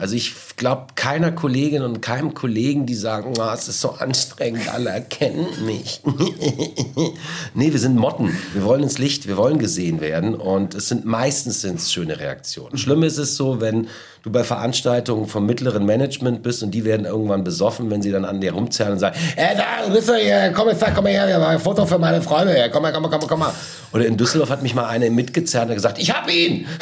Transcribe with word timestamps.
Also 0.00 0.14
ich 0.14 0.34
glaube 0.56 0.86
keiner 0.94 1.30
Kollegin 1.30 1.82
und 1.82 2.00
keinem 2.00 2.32
Kollegen, 2.32 2.86
die 2.86 2.94
sagen, 2.94 3.34
oh, 3.38 3.50
es 3.52 3.68
ist 3.68 3.82
so 3.82 3.90
anstrengend, 3.90 4.72
alle 4.72 4.88
erkennen 4.88 5.46
mich. 5.66 6.00
nee, 7.54 7.70
wir 7.70 7.78
sind 7.78 7.96
Motten. 7.96 8.34
Wir 8.54 8.64
wollen 8.64 8.82
ins 8.82 8.96
Licht, 8.96 9.28
wir 9.28 9.36
wollen 9.36 9.58
gesehen 9.58 10.00
werden 10.00 10.34
und 10.34 10.74
es 10.74 10.88
sind 10.88 11.04
meistens 11.04 11.60
sind's 11.60 11.92
schöne 11.92 12.18
Reaktionen. 12.18 12.78
Schlimm 12.78 13.02
ist 13.02 13.18
es 13.18 13.36
so, 13.36 13.60
wenn 13.60 13.88
du 14.22 14.30
bei 14.30 14.42
Veranstaltungen 14.42 15.26
vom 15.26 15.44
mittleren 15.44 15.84
Management 15.84 16.42
bist 16.42 16.62
und 16.62 16.70
die 16.70 16.86
werden 16.86 17.04
irgendwann 17.04 17.44
besoffen, 17.44 17.90
wenn 17.90 18.00
sie 18.00 18.10
dann 18.10 18.24
an 18.24 18.40
dir 18.40 18.52
rumzerren 18.52 18.94
und 18.94 18.98
sagen, 19.00 19.18
ey, 19.36 19.54
da, 19.54 19.86
du 19.86 19.92
bist 19.92 20.08
doch 20.08 20.16
hier, 20.16 20.50
komm 20.54 20.68
jetzt, 20.68 20.82
komm 20.94 21.06
her, 21.06 21.28
wir 21.28 21.38
machen 21.38 21.56
ein 21.56 21.60
Foto 21.60 21.84
für 21.84 21.98
meine 21.98 22.22
Freunde, 22.22 22.56
ja, 22.56 22.70
komm 22.70 22.82
mal, 22.82 22.92
komm 22.92 23.02
mal, 23.02 23.10
komm 23.10 23.20
mal, 23.20 23.26
komm 23.26 23.40
mal. 23.40 23.52
Oder 23.92 24.06
in 24.06 24.16
Düsseldorf 24.16 24.48
hat 24.48 24.62
mich 24.62 24.74
mal 24.74 24.86
eine 24.86 25.10
mitgezerrt 25.10 25.68
und 25.68 25.74
gesagt, 25.74 25.98
ich 25.98 26.10
hab 26.10 26.30
ihn. 26.30 26.66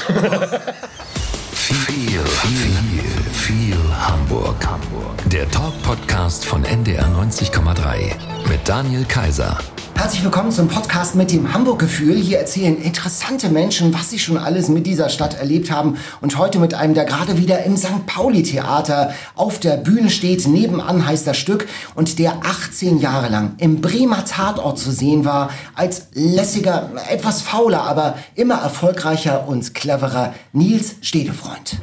Viel, 2.40 2.56
viel, 2.56 3.32
viel 3.32 3.76
Hamburg. 3.98 4.64
Hamburg. 4.64 5.16
Der 5.26 5.50
Talk-Podcast 5.50 6.44
von 6.44 6.64
NDR 6.64 7.06
90,3 7.08 8.14
mit 8.48 8.66
Daniel 8.66 9.04
Kaiser. 9.04 9.58
Herzlich 9.96 10.22
willkommen 10.22 10.52
zum 10.52 10.68
Podcast 10.68 11.16
mit 11.16 11.32
dem 11.32 11.52
Hamburg-Gefühl. 11.52 12.14
Hier 12.14 12.38
erzählen 12.38 12.80
interessante 12.80 13.48
Menschen, 13.48 13.92
was 13.92 14.10
sie 14.10 14.20
schon 14.20 14.38
alles 14.38 14.68
mit 14.68 14.86
dieser 14.86 15.08
Stadt 15.08 15.34
erlebt 15.36 15.72
haben. 15.72 15.98
Und 16.20 16.38
heute 16.38 16.60
mit 16.60 16.72
einem, 16.74 16.94
der 16.94 17.04
gerade 17.04 17.36
wieder 17.36 17.64
im 17.64 17.76
St. 17.76 18.06
Pauli-Theater 18.06 19.12
auf 19.34 19.58
der 19.58 19.76
Bühne 19.76 20.08
steht. 20.08 20.46
Nebenan 20.46 21.04
heißt 21.04 21.26
das 21.26 21.36
Stück. 21.36 21.66
Und 21.96 22.20
der 22.20 22.34
18 22.44 22.98
Jahre 22.98 23.28
lang 23.28 23.56
im 23.58 23.80
Bremer 23.80 24.24
Tatort 24.24 24.78
zu 24.78 24.92
sehen 24.92 25.24
war. 25.24 25.50
Als 25.74 26.06
lässiger, 26.14 26.92
etwas 27.10 27.42
fauler, 27.42 27.82
aber 27.82 28.16
immer 28.36 28.62
erfolgreicher 28.62 29.48
und 29.48 29.74
cleverer 29.74 30.32
Nils 30.52 30.94
Stedefreund. 31.02 31.78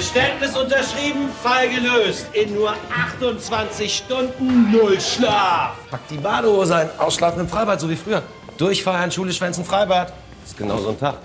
Geständnis 0.00 0.56
unterschrieben, 0.56 1.28
Fall 1.42 1.68
gelöst. 1.68 2.24
In 2.32 2.54
nur 2.54 2.72
28 2.90 3.94
Stunden 3.94 4.72
null 4.72 4.98
Schlaf. 4.98 5.74
Pack 5.90 6.00
die 6.08 6.16
Badehose 6.16 6.74
ein, 6.74 6.88
ausschlafen 6.96 7.40
im 7.40 7.48
Freibad, 7.48 7.78
so 7.78 7.90
wie 7.90 7.96
früher. 7.96 8.22
Durchfeiern, 8.56 9.12
Schule, 9.12 9.30
Schwänzen, 9.30 9.62
Freibad. 9.62 10.08
Das 10.40 10.52
ist 10.52 10.56
genau 10.56 10.78
so 10.78 10.88
ein 10.88 10.98
Tag. 10.98 11.16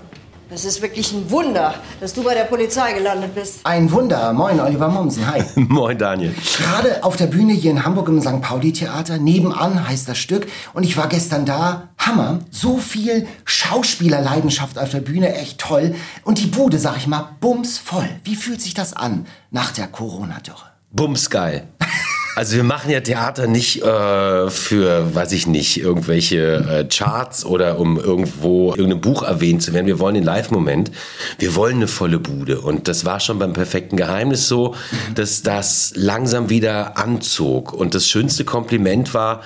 Das 0.48 0.64
ist 0.64 0.80
wirklich 0.80 1.12
ein 1.12 1.28
Wunder, 1.28 1.74
dass 1.98 2.12
du 2.12 2.22
bei 2.22 2.32
der 2.32 2.44
Polizei 2.44 2.92
gelandet 2.92 3.34
bist. 3.34 3.60
Ein 3.64 3.90
Wunder. 3.90 4.32
Moin, 4.32 4.60
Oliver 4.60 4.88
Mommsen. 4.88 5.26
Hi. 5.26 5.42
Moin, 5.56 5.98
Daniel. 5.98 6.32
Gerade 6.58 7.02
auf 7.02 7.16
der 7.16 7.26
Bühne 7.26 7.52
hier 7.52 7.72
in 7.72 7.84
Hamburg 7.84 8.06
im 8.08 8.20
St. 8.20 8.40
Pauli-Theater. 8.40 9.18
Nebenan 9.18 9.88
heißt 9.88 10.08
das 10.08 10.18
Stück. 10.18 10.46
Und 10.72 10.84
ich 10.84 10.96
war 10.96 11.08
gestern 11.08 11.46
da. 11.46 11.88
Hammer. 11.98 12.38
So 12.52 12.78
viel 12.78 13.26
Schauspielerleidenschaft 13.44 14.78
auf 14.78 14.90
der 14.90 15.00
Bühne. 15.00 15.34
Echt 15.34 15.58
toll. 15.58 15.96
Und 16.22 16.38
die 16.38 16.46
Bude, 16.46 16.78
sag 16.78 16.96
ich 16.96 17.08
mal, 17.08 17.30
bumsvoll. 17.40 18.08
Wie 18.22 18.36
fühlt 18.36 18.60
sich 18.60 18.74
das 18.74 18.92
an 18.92 19.26
nach 19.50 19.72
der 19.72 19.88
Corona-Dürre? 19.88 20.70
Bumsgeil. 20.92 21.66
Also 22.36 22.56
wir 22.56 22.64
machen 22.64 22.90
ja 22.90 23.00
Theater 23.00 23.46
nicht 23.46 23.80
äh, 23.82 24.50
für, 24.50 25.14
weiß 25.14 25.32
ich 25.32 25.46
nicht, 25.46 25.80
irgendwelche 25.80 26.56
äh, 26.68 26.84
Charts 26.86 27.46
oder 27.46 27.78
um 27.78 27.98
irgendwo 27.98 28.74
irgendein 28.74 29.00
Buch 29.00 29.22
erwähnt 29.22 29.62
zu 29.62 29.72
werden. 29.72 29.86
Wir 29.86 29.98
wollen 29.98 30.16
den 30.16 30.24
Live-Moment. 30.24 30.90
Wir 31.38 31.54
wollen 31.54 31.76
eine 31.76 31.88
volle 31.88 32.18
Bude. 32.18 32.60
Und 32.60 32.88
das 32.88 33.06
war 33.06 33.20
schon 33.20 33.38
beim 33.38 33.54
perfekten 33.54 33.96
Geheimnis 33.96 34.48
so, 34.48 34.74
dass 35.14 35.40
das 35.40 35.94
langsam 35.96 36.50
wieder 36.50 36.98
anzog. 36.98 37.72
Und 37.72 37.94
das 37.94 38.06
schönste 38.06 38.44
Kompliment 38.44 39.14
war, 39.14 39.40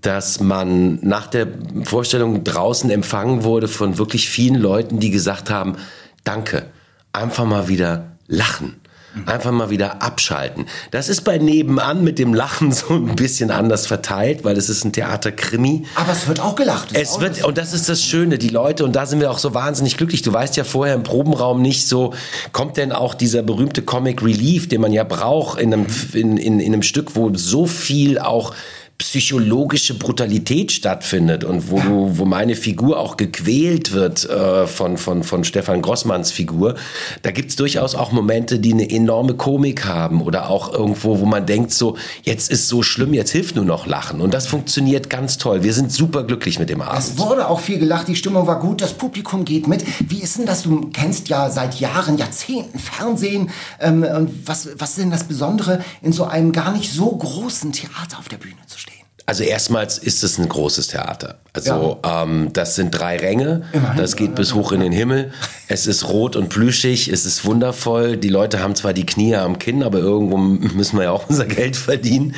dass 0.00 0.40
man 0.40 0.98
nach 1.02 1.28
der 1.28 1.46
Vorstellung 1.84 2.42
draußen 2.42 2.90
empfangen 2.90 3.44
wurde 3.44 3.68
von 3.68 3.98
wirklich 3.98 4.28
vielen 4.28 4.56
Leuten, 4.56 4.98
die 4.98 5.12
gesagt 5.12 5.48
haben, 5.48 5.76
danke, 6.24 6.66
einfach 7.12 7.44
mal 7.44 7.68
wieder 7.68 8.16
lachen. 8.26 8.80
Einfach 9.24 9.50
mal 9.50 9.70
wieder 9.70 10.02
abschalten. 10.02 10.66
Das 10.90 11.08
ist 11.08 11.22
bei 11.22 11.38
Nebenan 11.38 12.04
mit 12.04 12.18
dem 12.18 12.34
Lachen 12.34 12.70
so 12.72 12.94
ein 12.94 13.16
bisschen 13.16 13.50
anders 13.50 13.86
verteilt, 13.86 14.44
weil 14.44 14.56
es 14.56 14.68
ist 14.68 14.84
ein 14.84 14.92
Theaterkrimi. 14.92 15.86
Aber 15.94 16.12
es 16.12 16.28
wird 16.28 16.40
auch 16.40 16.54
gelacht. 16.54 16.90
Es 16.92 17.12
auch 17.12 17.20
wird, 17.22 17.42
und 17.44 17.56
das 17.56 17.72
ist 17.72 17.88
das 17.88 18.02
Schöne, 18.02 18.36
die 18.36 18.50
Leute, 18.50 18.84
und 18.84 18.94
da 18.94 19.06
sind 19.06 19.20
wir 19.20 19.30
auch 19.30 19.38
so 19.38 19.54
wahnsinnig 19.54 19.96
glücklich. 19.96 20.20
Du 20.20 20.32
weißt 20.32 20.56
ja 20.56 20.64
vorher 20.64 20.94
im 20.94 21.02
Probenraum 21.02 21.62
nicht 21.62 21.88
so, 21.88 22.12
kommt 22.52 22.76
denn 22.76 22.92
auch 22.92 23.14
dieser 23.14 23.42
berühmte 23.42 23.82
Comic 23.82 24.22
Relief, 24.22 24.68
den 24.68 24.82
man 24.82 24.92
ja 24.92 25.04
braucht 25.04 25.60
in 25.60 25.72
einem, 25.72 25.86
in, 26.12 26.36
in, 26.36 26.60
in 26.60 26.74
einem 26.74 26.82
Stück, 26.82 27.16
wo 27.16 27.32
so 27.34 27.66
viel 27.66 28.18
auch 28.18 28.54
psychologische 28.98 29.94
Brutalität 29.94 30.72
stattfindet 30.72 31.44
und 31.44 31.70
wo, 31.70 31.80
du, 31.80 32.18
wo 32.18 32.24
meine 32.24 32.54
Figur 32.54 32.98
auch 32.98 33.16
gequält 33.16 33.92
wird 33.92 34.28
äh, 34.28 34.66
von, 34.66 34.96
von, 34.96 35.22
von 35.22 35.44
Stefan 35.44 35.82
Grossmanns 35.82 36.30
Figur, 36.30 36.76
da 37.22 37.30
gibt's 37.30 37.56
durchaus 37.56 37.94
auch 37.94 38.12
Momente, 38.12 38.58
die 38.58 38.72
eine 38.72 38.88
enorme 38.88 39.34
Komik 39.34 39.84
haben 39.84 40.22
oder 40.22 40.48
auch 40.48 40.72
irgendwo, 40.72 41.20
wo 41.20 41.26
man 41.26 41.44
denkt 41.44 41.72
so, 41.72 41.96
jetzt 42.22 42.50
ist 42.50 42.68
so 42.68 42.82
schlimm, 42.82 43.12
jetzt 43.12 43.30
hilft 43.30 43.56
nur 43.56 43.66
noch 43.66 43.86
Lachen 43.86 44.20
und 44.20 44.32
das 44.32 44.46
funktioniert 44.46 45.10
ganz 45.10 45.36
toll. 45.36 45.62
Wir 45.62 45.74
sind 45.74 45.92
super 45.92 46.24
glücklich 46.24 46.58
mit 46.58 46.70
dem 46.70 46.80
Abend. 46.80 46.98
Es 46.98 47.18
wurde 47.18 47.48
auch 47.48 47.60
viel 47.60 47.78
gelacht, 47.78 48.08
die 48.08 48.16
Stimmung 48.16 48.46
war 48.46 48.60
gut, 48.60 48.80
das 48.80 48.94
Publikum 48.94 49.44
geht 49.44 49.68
mit. 49.68 49.84
Wie 50.08 50.22
ist 50.22 50.38
denn 50.38 50.46
das? 50.46 50.62
Du 50.62 50.90
kennst 50.92 51.28
ja 51.28 51.50
seit 51.50 51.80
Jahren, 51.80 52.16
Jahrzehnten 52.16 52.78
Fernsehen. 52.78 53.50
Ähm, 53.78 54.02
und 54.02 54.48
was, 54.48 54.68
was 54.78 54.90
ist 54.90 54.98
denn 54.98 55.10
das 55.10 55.24
Besondere, 55.24 55.84
in 56.02 56.12
so 56.12 56.24
einem 56.24 56.52
gar 56.52 56.72
nicht 56.72 56.92
so 56.92 57.10
großen 57.10 57.72
Theater 57.72 58.18
auf 58.18 58.28
der 58.28 58.38
Bühne 58.38 58.56
zu 58.66 58.78
stehen? 58.78 58.85
Also 59.28 59.42
erstmals 59.42 59.98
ist 59.98 60.22
es 60.22 60.38
ein 60.38 60.48
großes 60.48 60.86
Theater. 60.86 61.38
Also 61.52 61.98
ähm, 62.04 62.50
das 62.52 62.76
sind 62.76 62.92
drei 62.92 63.16
Ränge. 63.16 63.64
Immerhin. 63.72 63.98
Das 63.98 64.14
geht 64.14 64.36
bis 64.36 64.54
hoch 64.54 64.70
in 64.70 64.78
den 64.78 64.92
Himmel. 64.92 65.32
Es 65.66 65.88
ist 65.88 66.08
rot 66.08 66.36
und 66.36 66.48
plüschig. 66.48 67.08
Es 67.08 67.26
ist 67.26 67.44
wundervoll. 67.44 68.16
Die 68.16 68.28
Leute 68.28 68.60
haben 68.60 68.76
zwar 68.76 68.92
die 68.92 69.04
Knie 69.04 69.34
am 69.34 69.58
Kinn, 69.58 69.82
aber 69.82 69.98
irgendwo 69.98 70.36
müssen 70.36 70.96
wir 70.96 71.04
ja 71.04 71.10
auch 71.10 71.24
unser 71.28 71.46
Geld 71.46 71.76
verdienen. 71.76 72.36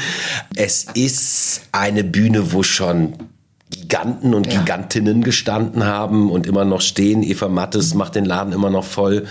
Es 0.57 0.87
ist 0.95 1.61
eine 1.73 2.05
Bühne, 2.05 2.53
wo 2.53 2.63
schon 2.63 3.13
Giganten 3.81 4.35
und 4.35 4.53
Ja. 4.53 4.61
Gigantinnen 4.61 5.23
gestanden 5.23 5.85
haben 5.85 6.31
und 6.31 6.47
immer 6.47 6.65
noch 6.65 6.81
stehen. 6.81 7.23
Eva 7.23 7.49
Mattes 7.49 7.95
macht 7.95 8.15
den 8.15 8.25
Laden 8.25 8.53
immer 8.53 8.71
noch 8.71 8.85
voll. 8.85 9.25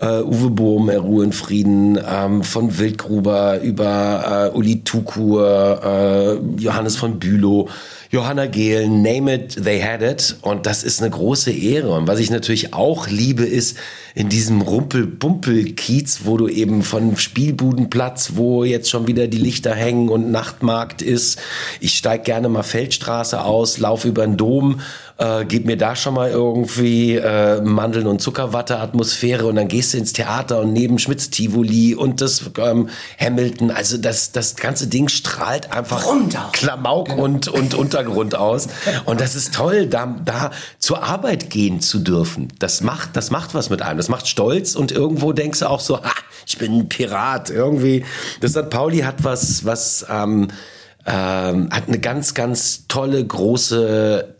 Äh, 0.00 0.22
Uwe 0.22 0.50
Bohm, 0.50 0.88
er 0.88 1.00
Ruhe 1.00 1.24
in 1.24 1.32
Frieden, 1.32 1.98
ähm, 2.06 2.42
von 2.42 2.78
Wildgruber 2.78 3.60
über 3.60 4.50
äh, 4.52 4.56
Uli 4.56 4.82
Tukur, 4.84 5.80
äh, 5.84 6.62
Johannes 6.62 6.96
von 6.96 7.18
Bülow, 7.18 7.68
Johanna 8.14 8.44
Gehl, 8.44 8.90
name 8.90 9.32
it, 9.32 9.64
they 9.64 9.82
had 9.82 10.02
it. 10.02 10.36
Und 10.42 10.66
das 10.66 10.84
ist 10.84 11.00
eine 11.00 11.08
große 11.08 11.50
Ehre. 11.50 11.94
Und 11.94 12.06
was 12.06 12.18
ich 12.18 12.30
natürlich 12.30 12.74
auch 12.74 13.08
liebe, 13.08 13.46
ist 13.46 13.78
in 14.14 14.28
diesem 14.28 14.60
Rumpel-Bumpel-Kiez, 14.60 16.20
wo 16.24 16.36
du 16.36 16.46
eben 16.46 16.82
von 16.82 17.16
Spielbudenplatz, 17.16 18.32
wo 18.34 18.64
jetzt 18.64 18.90
schon 18.90 19.06
wieder 19.06 19.28
die 19.28 19.38
Lichter 19.38 19.74
hängen 19.74 20.10
und 20.10 20.30
Nachtmarkt 20.30 21.00
ist. 21.00 21.40
Ich 21.80 21.94
steig 21.96 22.24
gerne 22.24 22.50
mal 22.50 22.62
Feldstraße 22.62 23.42
aus, 23.42 23.78
lauf 23.78 24.04
über 24.04 24.26
den 24.26 24.36
Dom, 24.36 24.82
äh, 25.22 25.44
gib 25.44 25.66
mir 25.66 25.76
da 25.76 25.94
schon 25.94 26.14
mal 26.14 26.30
irgendwie 26.30 27.16
äh, 27.16 27.60
Mandeln 27.60 28.06
und 28.06 28.20
Zuckerwatte 28.20 28.78
Atmosphäre 28.78 29.46
und 29.46 29.56
dann 29.56 29.68
gehst 29.68 29.94
du 29.94 29.98
ins 29.98 30.12
Theater 30.12 30.60
und 30.60 30.72
neben 30.72 30.98
Schmitz 30.98 31.30
Tivoli 31.30 31.94
und 31.94 32.20
das 32.20 32.50
ähm, 32.58 32.88
Hamilton, 33.20 33.70
also 33.70 33.98
das 33.98 34.32
das 34.32 34.56
ganze 34.56 34.88
Ding 34.88 35.08
strahlt 35.08 35.72
einfach 35.72 36.06
Runter. 36.06 36.50
Klamauk 36.52 37.16
und 37.16 37.46
und 37.48 37.74
Untergrund 37.74 38.34
aus 38.34 38.68
und 39.04 39.20
das 39.20 39.36
ist 39.36 39.54
toll, 39.54 39.86
da 39.86 40.16
da 40.24 40.50
zur 40.78 41.04
Arbeit 41.04 41.50
gehen 41.50 41.80
zu 41.80 42.00
dürfen. 42.00 42.48
Das 42.58 42.80
macht 42.80 43.10
das 43.14 43.30
macht 43.30 43.54
was 43.54 43.70
mit 43.70 43.80
einem, 43.82 43.98
das 43.98 44.08
macht 44.08 44.26
stolz 44.26 44.74
und 44.74 44.90
irgendwo 44.90 45.32
denkst 45.32 45.60
du 45.60 45.70
auch 45.70 45.80
so, 45.80 46.02
ha, 46.02 46.10
ich 46.46 46.58
bin 46.58 46.76
ein 46.76 46.88
Pirat 46.88 47.48
irgendwie. 47.48 48.04
Das 48.40 48.52
St. 48.52 48.70
Pauli 48.70 49.00
hat 49.00 49.22
was 49.22 49.64
was 49.64 50.04
ähm, 50.10 50.48
ähm, 51.06 51.68
hat 51.70 51.88
eine 51.88 51.98
ganz 51.98 52.34
ganz 52.34 52.86
tolle 52.88 53.24
große 53.24 54.31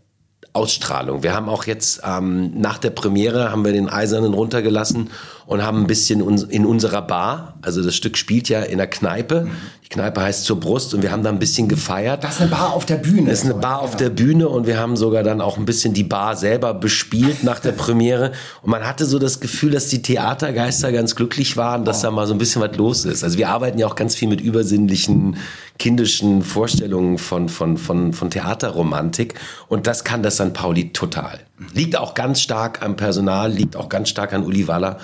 Ausstrahlung. 0.54 1.22
Wir 1.22 1.34
haben 1.34 1.48
auch 1.48 1.64
jetzt 1.64 2.02
ähm, 2.04 2.52
nach 2.60 2.78
der 2.78 2.90
Premiere 2.90 3.50
haben 3.50 3.64
wir 3.64 3.72
den 3.72 3.88
Eisernen 3.88 4.34
runtergelassen 4.34 5.10
und 5.46 5.62
haben 5.62 5.80
ein 5.80 5.86
bisschen 5.86 6.20
in 6.48 6.66
unserer 6.66 7.02
Bar, 7.02 7.58
also 7.62 7.82
das 7.82 7.94
Stück 7.94 8.16
spielt 8.16 8.48
ja 8.48 8.60
in 8.62 8.78
der 8.78 8.86
Kneipe. 8.86 9.48
Die 9.84 9.88
Kneipe 9.88 10.22
heißt 10.22 10.44
zur 10.44 10.58
Brust 10.58 10.94
und 10.94 11.02
wir 11.02 11.12
haben 11.12 11.22
da 11.22 11.28
ein 11.28 11.38
bisschen 11.38 11.68
gefeiert. 11.68 12.24
Das 12.24 12.36
ist 12.36 12.40
eine 12.40 12.50
Bar 12.50 12.72
auf 12.72 12.86
der 12.86 12.96
Bühne. 12.96 13.28
Das 13.30 13.40
ist 13.40 13.44
eine 13.44 13.54
Bar 13.54 13.80
auf 13.80 13.96
der 13.96 14.08
Bühne 14.08 14.48
und 14.48 14.66
wir 14.66 14.78
haben 14.78 14.96
sogar 14.96 15.22
dann 15.22 15.40
auch 15.40 15.58
ein 15.58 15.66
bisschen 15.66 15.92
die 15.92 16.04
Bar 16.04 16.36
selber 16.36 16.72
bespielt 16.72 17.44
nach 17.44 17.58
der 17.58 17.72
Premiere. 17.72 18.32
Und 18.62 18.70
man 18.70 18.86
hatte 18.86 19.04
so 19.04 19.18
das 19.18 19.40
Gefühl, 19.40 19.72
dass 19.72 19.88
die 19.88 20.00
Theatergeister 20.00 20.92
ganz 20.92 21.14
glücklich 21.14 21.56
waren, 21.56 21.84
dass 21.84 22.00
da 22.00 22.10
mal 22.10 22.26
so 22.26 22.32
ein 22.32 22.38
bisschen 22.38 22.62
was 22.62 22.76
los 22.76 23.04
ist. 23.04 23.22
Also 23.22 23.36
wir 23.38 23.50
arbeiten 23.50 23.78
ja 23.78 23.86
auch 23.86 23.96
ganz 23.96 24.14
viel 24.14 24.28
mit 24.28 24.40
übersinnlichen, 24.40 25.36
kindischen 25.78 26.42
Vorstellungen 26.42 27.18
von, 27.18 27.48
von, 27.48 27.76
von, 27.76 28.12
von 28.12 28.30
Theaterromantik. 28.30 29.34
Und 29.68 29.86
das 29.86 30.04
kann 30.04 30.22
das 30.22 30.36
St. 30.36 30.54
Pauli 30.54 30.92
total. 30.92 31.40
Liegt 31.72 31.96
auch 31.96 32.14
ganz 32.14 32.40
stark 32.40 32.82
am 32.82 32.96
Personal, 32.96 33.50
liegt 33.50 33.76
auch 33.76 33.88
ganz 33.88 34.08
stark 34.08 34.32
an 34.32 34.44
Uli 34.44 34.68
Waller. 34.68 34.98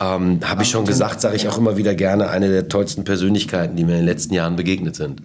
Ähm, 0.00 0.40
Habe 0.44 0.62
ich 0.62 0.70
schon 0.70 0.84
gesagt, 0.84 1.20
sage 1.20 1.36
ich 1.36 1.48
auch 1.48 1.58
immer 1.58 1.76
wieder 1.76 1.94
gerne, 1.94 2.30
eine 2.30 2.48
der 2.48 2.68
tollsten 2.68 3.04
Persönlichkeiten, 3.04 3.76
die 3.76 3.84
mir 3.84 3.92
in 3.92 3.98
den 3.98 4.06
letzten 4.06 4.34
Jahren 4.34 4.56
begegnet 4.56 4.94
sind. 4.96 5.22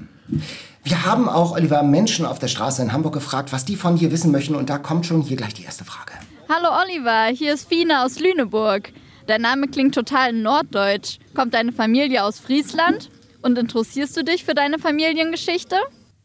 Wir 0.84 1.06
haben 1.06 1.30
auch, 1.30 1.54
Oliver, 1.54 1.84
Menschen 1.84 2.26
auf 2.26 2.40
der 2.40 2.48
Straße 2.48 2.82
in 2.82 2.92
Hamburg 2.92 3.14
gefragt, 3.14 3.54
was 3.54 3.66
die 3.66 3.76
von 3.76 3.96
hier 3.96 4.12
wissen 4.12 4.32
möchten. 4.32 4.56
Und 4.56 4.70
da 4.70 4.78
kommt 4.78 5.06
schon 5.06 5.22
hier 5.22 5.38
gleich 5.38 5.54
die 5.54 5.64
erste 5.64 5.86
Frage. 5.86 6.12
Hallo 6.50 6.70
Oliver, 6.84 7.28
hier 7.34 7.54
ist 7.54 7.70
Fina 7.70 8.04
aus 8.04 8.20
Lüneburg. 8.20 8.92
Dein 9.28 9.42
Name 9.42 9.68
klingt 9.68 9.96
total 9.96 10.34
norddeutsch. 10.34 11.20
Kommt 11.34 11.54
deine 11.54 11.72
Familie 11.72 12.24
aus 12.24 12.40
Friesland? 12.40 13.10
Und 13.42 13.58
interessierst 13.58 14.16
du 14.18 14.24
dich 14.24 14.44
für 14.44 14.54
deine 14.54 14.80
Familiengeschichte? 14.80 15.76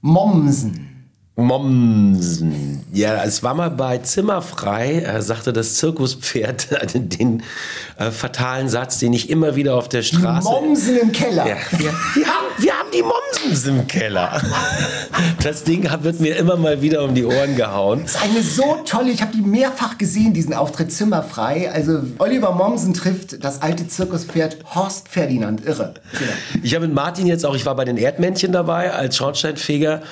Mommsen. 0.01 0.98
Mommsen. 1.39 2.85
Ja, 2.93 3.23
es 3.23 3.45
war 3.45 3.55
mal 3.55 3.71
bei 3.71 3.99
Zimmerfrei, 3.99 5.03
äh, 5.03 5.23
sagte 5.23 5.53
das 5.53 5.75
Zirkuspferd 5.75 6.67
den 7.21 7.45
äh, 7.97 8.11
fatalen 8.11 8.69
Satz, 8.69 8.99
den 8.99 9.13
ich 9.13 9.31
immer 9.31 9.55
wieder 9.55 9.77
auf 9.77 9.89
der 9.89 10.03
Straße. 10.03 10.49
Mommsen 10.49 10.99
im 10.99 11.13
Keller. 11.13 11.47
Ja, 11.47 11.57
wir, 11.71 11.93
wir, 12.15 12.27
haben, 12.27 12.47
wir 12.59 12.73
haben 12.73 12.89
die 12.93 13.03
Mommsens 13.03 13.67
im 13.67 13.87
Keller. 13.87 14.43
Das 15.41 15.63
Ding 15.63 15.89
wird 16.03 16.19
mir 16.19 16.37
immer 16.37 16.57
mal 16.57 16.83
wieder 16.83 17.05
um 17.05 17.15
die 17.15 17.25
Ohren 17.25 17.55
gehauen. 17.55 18.03
Das 18.03 18.17
ist 18.17 18.23
eine 18.23 18.43
so 18.43 18.79
tolle, 18.85 19.13
ich 19.13 19.23
habe 19.23 19.31
die 19.33 19.43
mehrfach 19.43 19.97
gesehen, 19.97 20.35
diesen 20.35 20.55
Auftritt 20.55 20.91
Zimmerfrei. 20.91 21.71
Also 21.71 22.01
Oliver 22.19 22.51
Mommsen 22.51 22.95
trifft 22.95 23.45
das 23.45 23.63
alte 23.63 23.87
Zirkuspferd 23.87 24.57
Horst 24.75 25.09
Ferdinand. 25.09 25.65
Irre. 25.65 25.95
Ich 26.65 26.75
habe 26.75 26.89
mit 26.89 26.97
Martin 26.97 27.29
jetzt 27.29 27.47
auch, 27.47 27.55
ich 27.55 27.65
war 27.65 27.77
bei 27.77 27.85
den 27.85 27.97
Erdmännchen 27.97 28.51
dabei 28.51 28.93
als 28.93 29.17
Schornsteinfeger. 29.17 30.03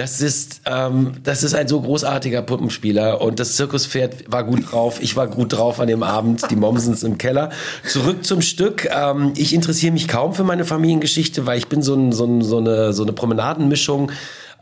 Das 0.00 0.22
ist, 0.22 0.62
ähm, 0.64 1.12
das 1.24 1.42
ist 1.42 1.52
ein 1.52 1.68
so 1.68 1.78
großartiger 1.78 2.40
Puppenspieler 2.40 3.20
und 3.20 3.38
das 3.38 3.56
Zirkuspferd 3.56 4.32
war 4.32 4.44
gut 4.44 4.72
drauf. 4.72 4.98
Ich 5.02 5.14
war 5.14 5.26
gut 5.26 5.52
drauf 5.52 5.78
an 5.78 5.88
dem 5.88 6.02
Abend. 6.02 6.50
Die 6.50 6.56
Mommsens 6.56 7.02
im 7.02 7.18
Keller. 7.18 7.50
Zurück 7.86 8.24
zum 8.24 8.40
Stück. 8.40 8.88
Ähm, 8.90 9.34
ich 9.36 9.52
interessiere 9.52 9.92
mich 9.92 10.08
kaum 10.08 10.32
für 10.32 10.42
meine 10.42 10.64
Familiengeschichte, 10.64 11.44
weil 11.44 11.58
ich 11.58 11.66
bin 11.66 11.82
so, 11.82 11.92
ein, 11.92 12.12
so, 12.12 12.24
ein, 12.24 12.40
so 12.40 12.56
eine, 12.56 12.94
so 12.94 13.02
eine 13.02 13.12
Promenadenmischung. 13.12 14.10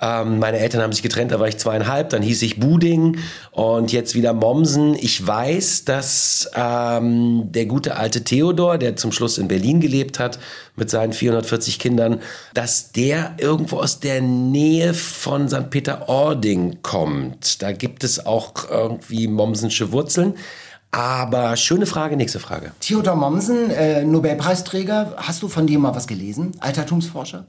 Ähm, 0.01 0.39
meine 0.39 0.59
Eltern 0.59 0.83
haben 0.83 0.93
sich 0.93 1.03
getrennt, 1.03 1.33
da 1.33 1.41
war 1.41 1.49
ich 1.49 1.59
zweieinhalb, 1.59 2.11
dann 2.11 2.23
hieß 2.23 2.43
ich 2.43 2.61
Buding 2.61 3.19
und 3.51 3.93
jetzt 3.93 4.15
wieder 4.15 4.33
Mommsen. 4.33 4.95
Ich 4.95 5.27
weiß, 5.27 5.85
dass 5.85 6.51
ähm, 6.55 7.51
der 7.51 7.67
gute 7.67 7.97
alte 7.97 8.23
Theodor, 8.23 8.79
der 8.79 8.97
zum 8.97 9.13
Schluss 9.13 9.39
in 9.39 9.49
Berlin 9.49 9.81
gelebt 9.81 10.19
hat, 10.19 10.39
mit 10.77 10.91
seinen 10.91 11.13
440 11.13 11.79
Kindern, 11.79 12.21
dass 12.55 12.93
der 12.93 13.35
irgendwo 13.39 13.79
aus 13.79 14.01
der 14.01 14.21
Nähe 14.21 14.95
von 14.95 15.49
St. 15.49 15.71
Peter-Ording 15.71 16.79
kommt. 16.83 17.63
Da 17.63 17.73
gibt 17.73 18.05
es 18.05 18.25
auch 18.25 18.53
irgendwie 18.71 19.27
Mommsensche 19.27 19.93
Wurzeln. 19.93 20.35
Aber 20.91 21.57
schöne 21.57 21.85
Frage, 21.85 22.17
nächste 22.17 22.41
Frage. 22.41 22.73
Theodor 22.81 23.15
Mommsen, 23.15 23.71
äh, 23.71 24.05
Nobelpreisträger, 24.05 25.15
hast 25.19 25.43
du 25.43 25.49
von 25.49 25.67
dir 25.67 25.79
mal 25.79 25.95
was 25.95 26.07
gelesen? 26.07 26.53
Altertumsforscher? 26.61 27.47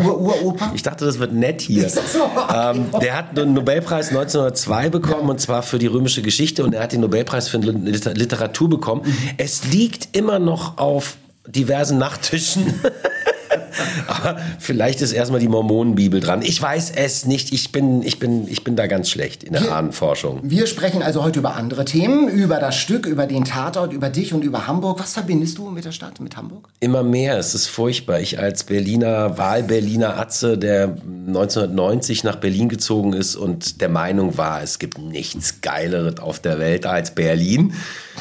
Ur-Uropa? 0.00 0.72
Ich 0.74 0.82
dachte, 0.82 1.04
das 1.04 1.18
wird 1.18 1.32
nett 1.32 1.60
hier. 1.60 1.88
So, 1.88 2.24
okay. 2.24 2.70
ähm, 2.76 2.86
der 3.00 3.16
hat 3.16 3.36
den 3.36 3.54
Nobelpreis 3.54 4.08
1902 4.08 4.90
bekommen 4.90 5.24
ja. 5.24 5.30
und 5.30 5.40
zwar 5.40 5.62
für 5.62 5.78
die 5.78 5.86
römische 5.86 6.22
Geschichte 6.22 6.64
und 6.64 6.74
er 6.74 6.82
hat 6.82 6.92
den 6.92 7.00
Nobelpreis 7.00 7.48
für 7.48 7.58
Literatur 7.58 8.68
bekommen. 8.68 9.02
Mhm. 9.04 9.16
Es 9.38 9.64
liegt 9.64 10.16
immer 10.16 10.38
noch 10.38 10.78
auf 10.78 11.16
diversen 11.46 11.98
Nachttischen. 11.98 12.74
Aber 14.06 14.38
vielleicht 14.58 15.02
ist 15.02 15.12
erstmal 15.12 15.40
die 15.40 15.48
Mormonenbibel 15.48 16.20
dran. 16.20 16.42
Ich 16.42 16.60
weiß 16.60 16.92
es 16.96 17.26
nicht. 17.26 17.52
Ich 17.52 17.72
bin, 17.72 18.02
ich 18.02 18.18
bin, 18.18 18.48
ich 18.48 18.64
bin 18.64 18.76
da 18.76 18.86
ganz 18.86 19.10
schlecht 19.10 19.44
in 19.44 19.52
der 19.52 19.62
wir, 19.62 19.74
Ahnenforschung. 19.74 20.40
Wir 20.42 20.66
sprechen 20.66 21.02
also 21.02 21.22
heute 21.22 21.38
über 21.38 21.54
andere 21.56 21.84
Themen, 21.84 22.28
über 22.28 22.58
das 22.58 22.76
Stück, 22.76 23.06
über 23.06 23.26
den 23.26 23.44
Tatort, 23.44 23.92
über 23.92 24.10
dich 24.10 24.32
und 24.32 24.44
über 24.44 24.66
Hamburg. 24.66 25.00
Was 25.00 25.14
verbindest 25.14 25.58
du 25.58 25.70
mit 25.70 25.84
der 25.84 25.92
Stadt, 25.92 26.20
mit 26.20 26.36
Hamburg? 26.36 26.68
Immer 26.80 27.02
mehr. 27.02 27.38
Es 27.38 27.54
ist 27.54 27.66
furchtbar. 27.66 28.20
Ich 28.20 28.38
als 28.38 28.64
Berliner, 28.64 29.38
Wahlberliner 29.38 30.18
Atze, 30.18 30.58
der 30.58 30.96
1990 31.28 32.24
nach 32.24 32.36
Berlin 32.36 32.68
gezogen 32.68 33.12
ist 33.12 33.36
und 33.36 33.80
der 33.80 33.88
Meinung 33.88 34.38
war, 34.38 34.62
es 34.62 34.78
gibt 34.78 34.98
nichts 34.98 35.60
Geileres 35.60 36.20
auf 36.20 36.40
der 36.40 36.58
Welt 36.58 36.86
als 36.86 37.14
Berlin, 37.14 37.74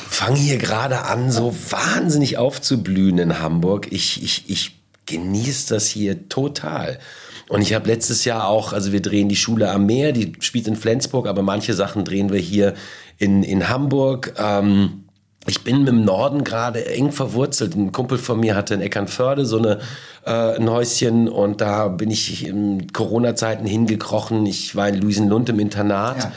fange 0.10 0.38
hier 0.38 0.58
gerade 0.58 1.04
an, 1.04 1.32
so 1.32 1.56
wahnsinnig 1.70 2.38
aufzublühen 2.38 3.18
in 3.18 3.40
Hamburg. 3.40 3.92
Ich, 3.92 4.24
ich, 4.24 4.44
ich 4.48 4.77
genießt 5.08 5.72
das 5.72 5.88
hier 5.88 6.30
total. 6.30 7.00
Und 7.50 7.62
ich 7.62 7.74
habe 7.74 7.88
letztes 7.88 8.26
Jahr 8.26 8.48
auch, 8.48 8.74
also 8.74 8.92
wir 8.92 9.02
drehen 9.02 9.30
die 9.30 9.36
Schule 9.36 9.72
am 9.72 9.86
Meer, 9.86 10.12
die 10.12 10.34
spielt 10.40 10.68
in 10.68 10.76
Flensburg, 10.76 11.28
aber 11.28 11.42
manche 11.42 11.74
Sachen 11.74 12.04
drehen 12.04 12.32
wir 12.32 12.40
hier 12.40 12.74
in, 13.18 13.44
in 13.44 13.70
Hamburg. 13.70 14.34
Ähm, 14.38 15.06
ich 15.48 15.64
bin 15.64 15.80
mit 15.80 15.88
dem 15.88 16.04
Norden 16.04 16.44
gerade 16.44 16.86
eng 16.86 17.14
verwurzelt. 17.14 17.74
Ein 17.76 17.94
Kumpel 17.94 18.18
von 18.18 18.40
mir 18.40 18.56
hatte 18.56 18.74
in 18.74 18.82
Eckernförde 18.82 19.46
so 19.46 19.58
eine, 19.58 19.80
äh, 20.26 20.58
ein 20.58 20.70
Häuschen 20.70 21.30
und 21.30 21.62
da 21.62 21.88
bin 21.88 22.12
ich 22.12 22.46
in 22.46 22.92
Corona-Zeiten 22.92 23.66
hingekrochen. 23.66 24.46
Ich 24.46 24.76
war 24.76 24.90
in 24.90 24.96
Luisenlund 24.96 25.48
im 25.48 25.60
Internat. 25.60 26.24
Ja. 26.24 26.32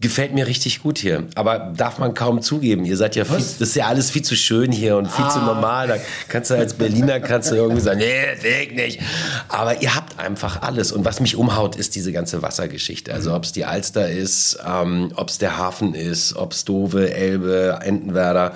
Gefällt 0.00 0.32
mir 0.32 0.46
richtig 0.46 0.82
gut 0.82 0.96
hier. 0.96 1.26
Aber 1.34 1.74
darf 1.76 1.98
man 1.98 2.14
kaum 2.14 2.40
zugeben. 2.40 2.86
Ihr 2.86 2.96
seid 2.96 3.16
ja 3.16 3.26
viel, 3.26 3.36
das 3.36 3.60
ist 3.60 3.76
ja 3.76 3.86
alles 3.86 4.10
viel 4.10 4.22
zu 4.22 4.34
schön 4.34 4.72
hier 4.72 4.96
und 4.96 5.10
viel 5.10 5.26
ah. 5.26 5.28
zu 5.28 5.40
normal. 5.40 5.88
Da 5.88 5.96
kannst 6.28 6.50
du 6.50 6.54
als 6.54 6.72
Berliner 6.72 7.20
kannst 7.20 7.50
du 7.50 7.56
irgendwie 7.56 7.82
sagen, 7.82 7.98
nee, 7.98 8.42
weg 8.42 8.74
nicht. 8.74 9.00
Aber 9.48 9.82
ihr 9.82 9.94
habt 9.94 10.18
einfach 10.18 10.62
alles. 10.62 10.90
Und 10.90 11.04
was 11.04 11.20
mich 11.20 11.36
umhaut, 11.36 11.76
ist 11.76 11.94
diese 11.96 12.12
ganze 12.12 12.40
Wassergeschichte. 12.40 13.12
Also 13.12 13.34
ob 13.34 13.44
es 13.44 13.52
die 13.52 13.66
Alster 13.66 14.08
ist, 14.08 14.58
ähm, 14.66 15.12
ob 15.16 15.28
es 15.28 15.36
der 15.36 15.58
Hafen 15.58 15.94
ist, 15.94 16.34
ob 16.34 16.52
es 16.52 16.64
Dove, 16.64 17.12
Elbe, 17.12 17.78
Entenwerder. 17.82 18.54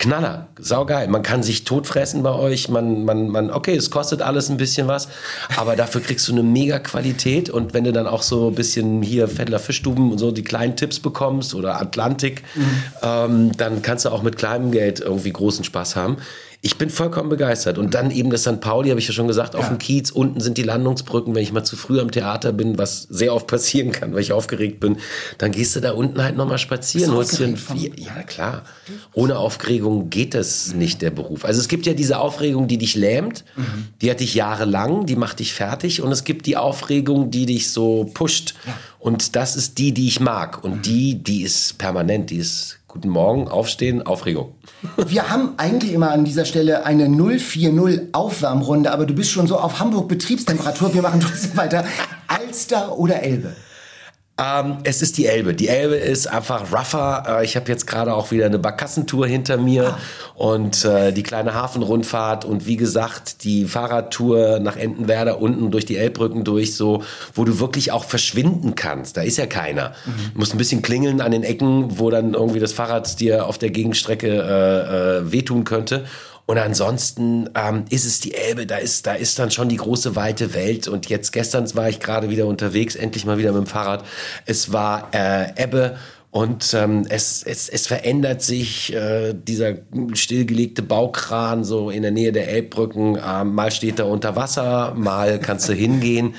Knaller, 0.00 0.46
saugeil. 0.60 1.08
Man 1.08 1.24
kann 1.24 1.42
sich 1.42 1.64
totfressen 1.64 2.22
bei 2.22 2.30
euch. 2.30 2.68
Man, 2.68 3.04
man, 3.04 3.28
man, 3.30 3.50
okay, 3.50 3.74
es 3.74 3.90
kostet 3.90 4.22
alles 4.22 4.48
ein 4.48 4.56
bisschen 4.56 4.86
was, 4.86 5.08
aber 5.56 5.74
dafür 5.74 6.00
kriegst 6.00 6.28
du 6.28 6.32
eine 6.32 6.44
mega 6.44 6.78
Qualität. 6.78 7.50
Und 7.50 7.74
wenn 7.74 7.82
du 7.82 7.92
dann 7.92 8.06
auch 8.06 8.22
so 8.22 8.46
ein 8.46 8.54
bisschen 8.54 9.02
hier 9.02 9.26
Fettler 9.26 9.58
Fischstuben 9.58 10.12
und 10.12 10.18
so 10.18 10.30
die 10.30 10.44
kleinen 10.44 10.76
Tipps 10.76 11.00
bekommst 11.00 11.52
oder 11.52 11.80
Atlantik, 11.80 12.44
mhm. 12.54 12.82
ähm, 13.02 13.56
dann 13.56 13.82
kannst 13.82 14.04
du 14.04 14.10
auch 14.10 14.22
mit 14.22 14.38
kleinem 14.38 14.70
Geld 14.70 15.00
irgendwie 15.00 15.32
großen 15.32 15.64
Spaß 15.64 15.96
haben. 15.96 16.18
Ich 16.60 16.76
bin 16.76 16.90
vollkommen 16.90 17.28
begeistert. 17.28 17.78
Und 17.78 17.94
dann 17.94 18.10
eben 18.10 18.30
das 18.30 18.42
St. 18.42 18.60
Pauli, 18.60 18.90
habe 18.90 18.98
ich 18.98 19.06
ja 19.06 19.12
schon 19.12 19.28
gesagt, 19.28 19.54
ja. 19.54 19.60
auf 19.60 19.68
dem 19.68 19.78
Kiez. 19.78 20.10
Unten 20.10 20.40
sind 20.40 20.58
die 20.58 20.64
Landungsbrücken. 20.64 21.34
Wenn 21.34 21.42
ich 21.42 21.52
mal 21.52 21.62
zu 21.62 21.76
früh 21.76 22.00
am 22.00 22.10
Theater 22.10 22.52
bin, 22.52 22.78
was 22.78 23.02
sehr 23.02 23.32
oft 23.32 23.46
passieren 23.46 23.92
kann, 23.92 24.12
weil 24.12 24.22
ich 24.22 24.32
aufgeregt 24.32 24.80
bin, 24.80 24.96
dann 25.38 25.52
gehst 25.52 25.76
du 25.76 25.80
da 25.80 25.92
unten 25.92 26.20
halt 26.20 26.36
nochmal 26.36 26.58
spazieren. 26.58 27.12
Holst 27.12 27.38
dir 27.38 27.46
ein 27.46 27.56
Vier. 27.56 27.92
Ja, 27.96 28.24
klar. 28.24 28.64
Ohne 29.12 29.38
Aufregung 29.38 30.10
geht 30.10 30.34
das 30.34 30.74
nicht, 30.74 31.00
der 31.00 31.10
Beruf. 31.10 31.44
Also 31.44 31.60
es 31.60 31.68
gibt 31.68 31.86
ja 31.86 31.94
diese 31.94 32.18
Aufregung, 32.18 32.66
die 32.66 32.78
dich 32.78 32.96
lähmt. 32.96 33.44
Mhm. 33.56 33.88
Die 34.02 34.10
hat 34.10 34.18
dich 34.18 34.34
jahrelang, 34.34 35.06
die 35.06 35.16
macht 35.16 35.38
dich 35.38 35.52
fertig. 35.52 36.02
Und 36.02 36.10
es 36.10 36.24
gibt 36.24 36.46
die 36.46 36.56
Aufregung, 36.56 37.30
die 37.30 37.46
dich 37.46 37.70
so 37.70 38.10
pusht. 38.14 38.54
Ja. 38.66 38.74
Und 38.98 39.36
das 39.36 39.54
ist 39.54 39.78
die, 39.78 39.92
die 39.92 40.08
ich 40.08 40.18
mag. 40.18 40.64
Und 40.64 40.78
mhm. 40.78 40.82
die, 40.82 41.14
die 41.22 41.42
ist 41.42 41.78
permanent, 41.78 42.30
die 42.30 42.38
ist 42.38 42.77
Guten 42.90 43.10
Morgen, 43.10 43.48
aufstehen, 43.48 44.00
Aufregung. 44.00 44.54
Wir 44.96 45.28
haben 45.28 45.50
eigentlich 45.58 45.92
immer 45.92 46.10
an 46.10 46.24
dieser 46.24 46.46
Stelle 46.46 46.86
eine 46.86 47.06
040 47.06 48.14
Aufwärmrunde, 48.14 48.90
aber 48.90 49.04
du 49.04 49.14
bist 49.14 49.30
schon 49.30 49.46
so 49.46 49.58
auf 49.58 49.78
Hamburg 49.78 50.08
Betriebstemperatur. 50.08 50.94
Wir 50.94 51.02
machen 51.02 51.20
trotzdem 51.20 51.54
weiter. 51.58 51.84
Alster 52.28 52.98
oder 52.98 53.22
Elbe? 53.22 53.54
Ähm, 54.40 54.78
es 54.84 55.02
ist 55.02 55.18
die 55.18 55.26
Elbe. 55.26 55.52
Die 55.52 55.66
Elbe 55.66 55.96
ist 55.96 56.28
einfach 56.28 56.72
rougher. 56.72 57.24
Äh, 57.40 57.44
ich 57.44 57.56
habe 57.56 57.68
jetzt 57.68 57.88
gerade 57.88 58.14
auch 58.14 58.30
wieder 58.30 58.46
eine 58.46 58.60
Barkassentour 58.60 59.26
hinter 59.26 59.56
mir 59.56 59.88
ah. 59.88 59.98
und 60.36 60.84
äh, 60.84 61.12
die 61.12 61.24
kleine 61.24 61.54
Hafenrundfahrt 61.54 62.44
und 62.44 62.64
wie 62.64 62.76
gesagt 62.76 63.42
die 63.42 63.64
Fahrradtour 63.64 64.60
nach 64.60 64.76
Entenwerder 64.76 65.40
unten 65.40 65.72
durch 65.72 65.86
die 65.86 65.96
Elbbrücken 65.96 66.44
durch, 66.44 66.76
so 66.76 67.02
wo 67.34 67.44
du 67.44 67.58
wirklich 67.58 67.90
auch 67.90 68.04
verschwinden 68.04 68.76
kannst. 68.76 69.16
Da 69.16 69.22
ist 69.22 69.38
ja 69.38 69.46
keiner. 69.46 69.90
Mhm. 70.06 70.32
Du 70.34 70.38
musst 70.38 70.54
ein 70.54 70.58
bisschen 70.58 70.82
klingeln 70.82 71.20
an 71.20 71.32
den 71.32 71.42
Ecken, 71.42 71.98
wo 71.98 72.08
dann 72.10 72.34
irgendwie 72.34 72.60
das 72.60 72.72
Fahrrad 72.72 73.18
dir 73.18 73.46
auf 73.46 73.58
der 73.58 73.70
Gegenstrecke 73.70 74.28
äh, 74.28 75.18
äh, 75.18 75.32
wehtun 75.32 75.64
könnte. 75.64 76.04
Und 76.48 76.56
ansonsten 76.56 77.50
ähm, 77.54 77.84
ist 77.90 78.06
es 78.06 78.20
die 78.20 78.32
Elbe, 78.32 78.64
da 78.64 78.78
ist, 78.78 79.06
da 79.06 79.12
ist 79.12 79.38
dann 79.38 79.50
schon 79.50 79.68
die 79.68 79.76
große 79.76 80.16
weite 80.16 80.54
Welt. 80.54 80.88
Und 80.88 81.10
jetzt 81.10 81.30
gestern 81.32 81.72
war 81.76 81.90
ich 81.90 82.00
gerade 82.00 82.30
wieder 82.30 82.46
unterwegs, 82.46 82.96
endlich 82.96 83.26
mal 83.26 83.36
wieder 83.36 83.52
mit 83.52 83.66
dem 83.66 83.66
Fahrrad. 83.66 84.02
Es 84.46 84.72
war 84.72 85.10
äh, 85.12 85.62
Ebbe. 85.62 85.98
Und 86.30 86.72
ähm, 86.72 87.04
es, 87.10 87.42
es, 87.42 87.68
es 87.68 87.86
verändert 87.86 88.40
sich 88.40 88.94
äh, 88.94 89.34
dieser 89.34 89.74
stillgelegte 90.14 90.80
Baukran 90.80 91.64
so 91.64 91.90
in 91.90 92.00
der 92.00 92.12
Nähe 92.12 92.32
der 92.32 92.48
Elbbrücken. 92.48 93.18
Ähm, 93.22 93.54
mal 93.54 93.70
steht 93.70 93.98
er 93.98 94.06
unter 94.06 94.34
Wasser, 94.34 94.94
mal 94.96 95.40
kannst 95.40 95.68
du 95.68 95.74
hingehen. 95.74 96.34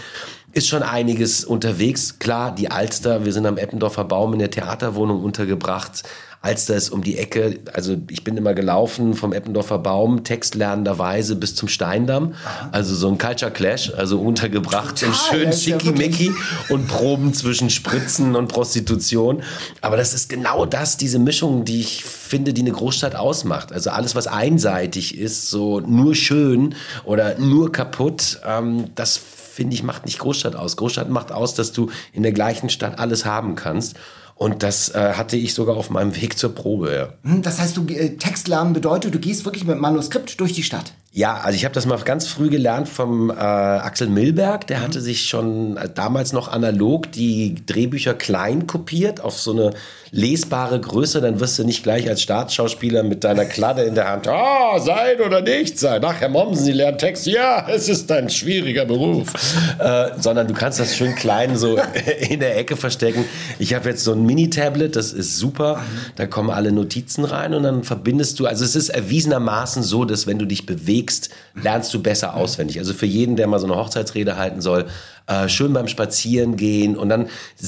Ist 0.54 0.70
schon 0.70 0.82
einiges 0.82 1.46
unterwegs. 1.46 2.18
Klar, 2.18 2.56
die 2.56 2.72
Alster, 2.72 3.26
wir 3.26 3.34
sind 3.34 3.46
am 3.46 3.60
Eppendorfer 3.60 4.06
Baum 4.06 4.34
in 4.34 4.40
der 4.40 4.50
Theaterwohnung 4.50 5.24
untergebracht. 5.24 6.02
Alster 6.42 6.76
ist 6.76 6.90
um 6.90 7.04
die 7.04 7.18
Ecke. 7.18 7.60
Also 7.74 7.98
ich 8.10 8.24
bin 8.24 8.38
immer 8.38 8.54
gelaufen 8.54 9.14
vom 9.14 9.34
Eppendorfer 9.34 9.78
Baum, 9.78 10.24
textlernenderweise 10.24 11.36
bis 11.36 11.56
zum 11.56 11.68
Steindamm. 11.68 12.34
Also 12.72 12.96
so 12.96 13.10
ein 13.10 13.18
Culture 13.18 13.52
Clash, 13.52 13.92
also 13.94 14.22
untergebracht 14.22 15.00
Total, 15.00 15.10
im 15.10 15.14
schönen 15.14 15.54
Schickimicki 15.54 16.32
und 16.70 16.88
Proben 16.88 17.34
zwischen 17.34 17.70
Spritzen 17.70 18.38
und 18.38 18.48
Prostitution. 18.48 19.44
Aber 19.82 19.98
das 19.98 20.14
ist 20.14 20.30
genau 20.30 20.66
das, 20.66 20.96
diese 20.96 21.20
Mischung, 21.20 21.66
die 21.66 21.82
ich 21.82 22.06
finde, 22.06 22.54
die 22.54 22.62
eine 22.62 22.72
Großstadt 22.72 23.16
ausmacht. 23.16 23.74
Also 23.74 23.90
alles, 23.90 24.16
was 24.16 24.28
einseitig 24.28 25.18
ist, 25.18 25.50
so 25.50 25.82
nur 25.82 26.16
schön 26.16 26.76
oder 27.04 27.38
nur 27.38 27.74
kaputt, 27.74 28.40
ähm, 28.48 28.86
das 28.96 29.18
finde 29.18 29.74
ich, 29.74 29.84
macht 29.84 30.06
nicht 30.06 30.20
Großstadt 30.20 30.56
aus. 30.56 30.78
Großstadt 30.78 31.10
macht 31.10 31.34
aus, 31.34 31.54
dass 31.54 31.74
du 31.74 31.90
in 32.14 32.24
der 32.24 32.32
gleichen 32.32 32.70
Stadt 32.70 32.98
alles 32.98 33.26
haben 33.26 33.56
kannst. 33.56 33.98
Und 34.40 34.64
das 34.64 34.88
äh, 34.96 35.14
hatte 35.16 35.36
ich 35.36 35.54
sogar 35.54 35.76
auf 35.76 35.90
meinem 35.90 36.16
Weg 36.16 36.40
zur 36.40 36.56
Probe. 36.56 36.96
Ja. 36.96 37.30
Hm, 37.30 37.42
Das 37.42 37.60
heißt, 37.60 37.76
du 37.76 37.86
äh, 37.88 38.16
Textlernen 38.16 38.72
bedeutet, 38.72 39.14
du 39.14 39.20
gehst 39.20 39.44
wirklich 39.44 39.66
mit 39.66 39.78
Manuskript 39.82 40.40
durch 40.40 40.54
die 40.54 40.64
Stadt. 40.64 40.94
Ja, 41.12 41.38
also 41.38 41.56
ich 41.56 41.66
habe 41.66 41.74
das 41.74 41.88
mal 41.88 41.98
ganz 41.98 42.28
früh 42.28 42.50
gelernt 42.50 42.88
vom 42.88 43.32
äh, 43.32 43.34
Axel 43.34 44.08
Milberg. 44.08 44.68
Der 44.68 44.82
hatte 44.82 45.02
sich 45.02 45.28
schon 45.28 45.76
äh, 45.76 45.90
damals 45.94 46.34
noch 46.34 46.48
analog 46.50 47.12
die 47.12 47.56
Drehbücher 47.66 48.14
klein 48.14 48.68
kopiert 48.68 49.20
auf 49.20 49.38
so 49.38 49.52
eine 49.52 49.72
lesbare 50.12 50.80
Größe. 50.80 51.20
Dann 51.20 51.40
wirst 51.40 51.58
du 51.58 51.64
nicht 51.64 51.82
gleich 51.82 52.08
als 52.08 52.22
Staatsschauspieler 52.22 53.02
mit 53.02 53.24
deiner 53.24 53.46
Kladde 53.46 53.82
in 53.84 53.96
der 53.96 54.08
Hand, 54.08 54.28
ah, 54.30 54.80
sein 54.80 55.20
oder 55.26 55.42
nicht 55.42 55.80
sein. 55.80 56.02
Ach, 56.06 56.22
Herr 56.22 56.30
Mommsen, 56.30 56.64
Sie 56.64 56.74
lernen 56.74 57.00
Text. 57.00 57.26
Ja, 57.26 57.68
es 57.68 57.90
ist 57.90 58.10
ein 58.12 58.30
schwieriger 58.30 58.86
Beruf. 58.86 59.34
äh, 59.80 60.12
sondern 60.20 60.48
du 60.48 60.54
kannst 60.54 60.80
das 60.80 60.96
schön 60.96 61.16
klein 61.16 61.58
so 61.58 61.80
in 62.30 62.40
der 62.40 62.56
Ecke 62.56 62.78
verstecken. 62.78 63.26
Ich 63.58 63.74
habe 63.74 63.90
jetzt 63.90 64.04
so 64.04 64.14
ein 64.14 64.29
Mini-Tablet, 64.30 64.96
das 64.96 65.12
ist 65.12 65.38
super. 65.38 65.82
Da 66.16 66.28
kommen 66.28 66.52
alle 66.52 66.72
Notizen 66.72 67.26
rein 67.26 67.56
und 67.56 67.64
dann 67.64 67.84
verbindest 67.84 68.40
du, 68.40 68.46
also 68.46 68.64
es 68.64 68.76
ist 68.76 68.90
erwiesenermaßen 68.90 69.82
so, 69.82 70.06
dass 70.06 70.28
wenn 70.28 70.38
du 70.38 70.46
dich 70.46 70.68
bewegst, 70.68 71.30
lernst 71.56 71.92
du 71.96 72.02
besser 72.02 72.36
auswendig. 72.36 72.78
Also 72.78 72.94
für 72.94 73.08
jeden, 73.08 73.36
der 73.36 73.48
mal 73.48 73.60
so 73.60 73.66
eine 73.66 73.76
Hochzeitsrede 73.76 74.38
halten 74.38 74.62
soll, 74.62 74.86
äh, 75.26 75.50
schön 75.50 75.74
beim 75.74 75.88
Spazierengehen 75.88 76.96
und 76.96 77.10
dann 77.10 77.28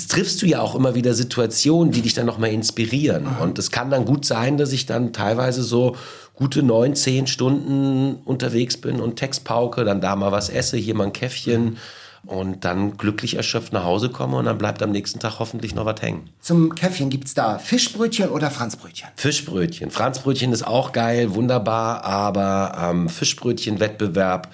triffst 0.09 0.41
du 0.43 0.45
ja 0.45 0.61
auch 0.61 0.75
immer 0.75 0.93
wieder 0.93 1.15
Situationen, 1.15 1.91
die 1.91 2.01
dich 2.01 2.13
dann 2.13 2.27
nochmal 2.27 2.51
inspirieren. 2.51 3.27
Und 3.41 3.57
es 3.57 3.71
kann 3.71 3.89
dann 3.89 4.05
gut 4.05 4.25
sein, 4.25 4.57
dass 4.57 4.71
ich 4.71 4.85
dann 4.85 5.13
teilweise 5.13 5.63
so 5.63 5.95
gute 6.35 6.63
neun, 6.63 6.95
zehn 6.95 7.25
Stunden 7.25 8.15
unterwegs 8.25 8.77
bin 8.77 8.99
und 8.99 9.15
Text 9.15 9.43
pauke, 9.45 9.83
dann 9.83 9.99
da 9.99 10.15
mal 10.15 10.31
was 10.31 10.49
esse, 10.49 10.77
hier 10.77 10.95
mal 10.95 11.05
ein 11.05 11.13
Käffchen 11.13 11.77
und 12.25 12.65
dann 12.65 12.97
glücklich 12.97 13.35
erschöpft 13.35 13.71
nach 13.73 13.83
Hause 13.83 14.09
komme 14.09 14.37
und 14.37 14.45
dann 14.45 14.57
bleibt 14.57 14.81
am 14.83 14.91
nächsten 14.91 15.19
Tag 15.19 15.39
hoffentlich 15.39 15.75
noch 15.75 15.85
was 15.85 16.01
hängen. 16.01 16.29
Zum 16.39 16.75
Käffchen 16.75 17.09
gibt's 17.09 17.33
da 17.33 17.57
Fischbrötchen 17.57 18.29
oder 18.29 18.51
Franzbrötchen? 18.51 19.09
Fischbrötchen. 19.15 19.91
Franzbrötchen 19.91 20.53
ist 20.53 20.65
auch 20.65 20.91
geil, 20.91 21.33
wunderbar, 21.33 22.03
aber 22.03 22.89
ähm, 22.91 23.09
Fischbrötchen-Wettbewerb 23.09 24.49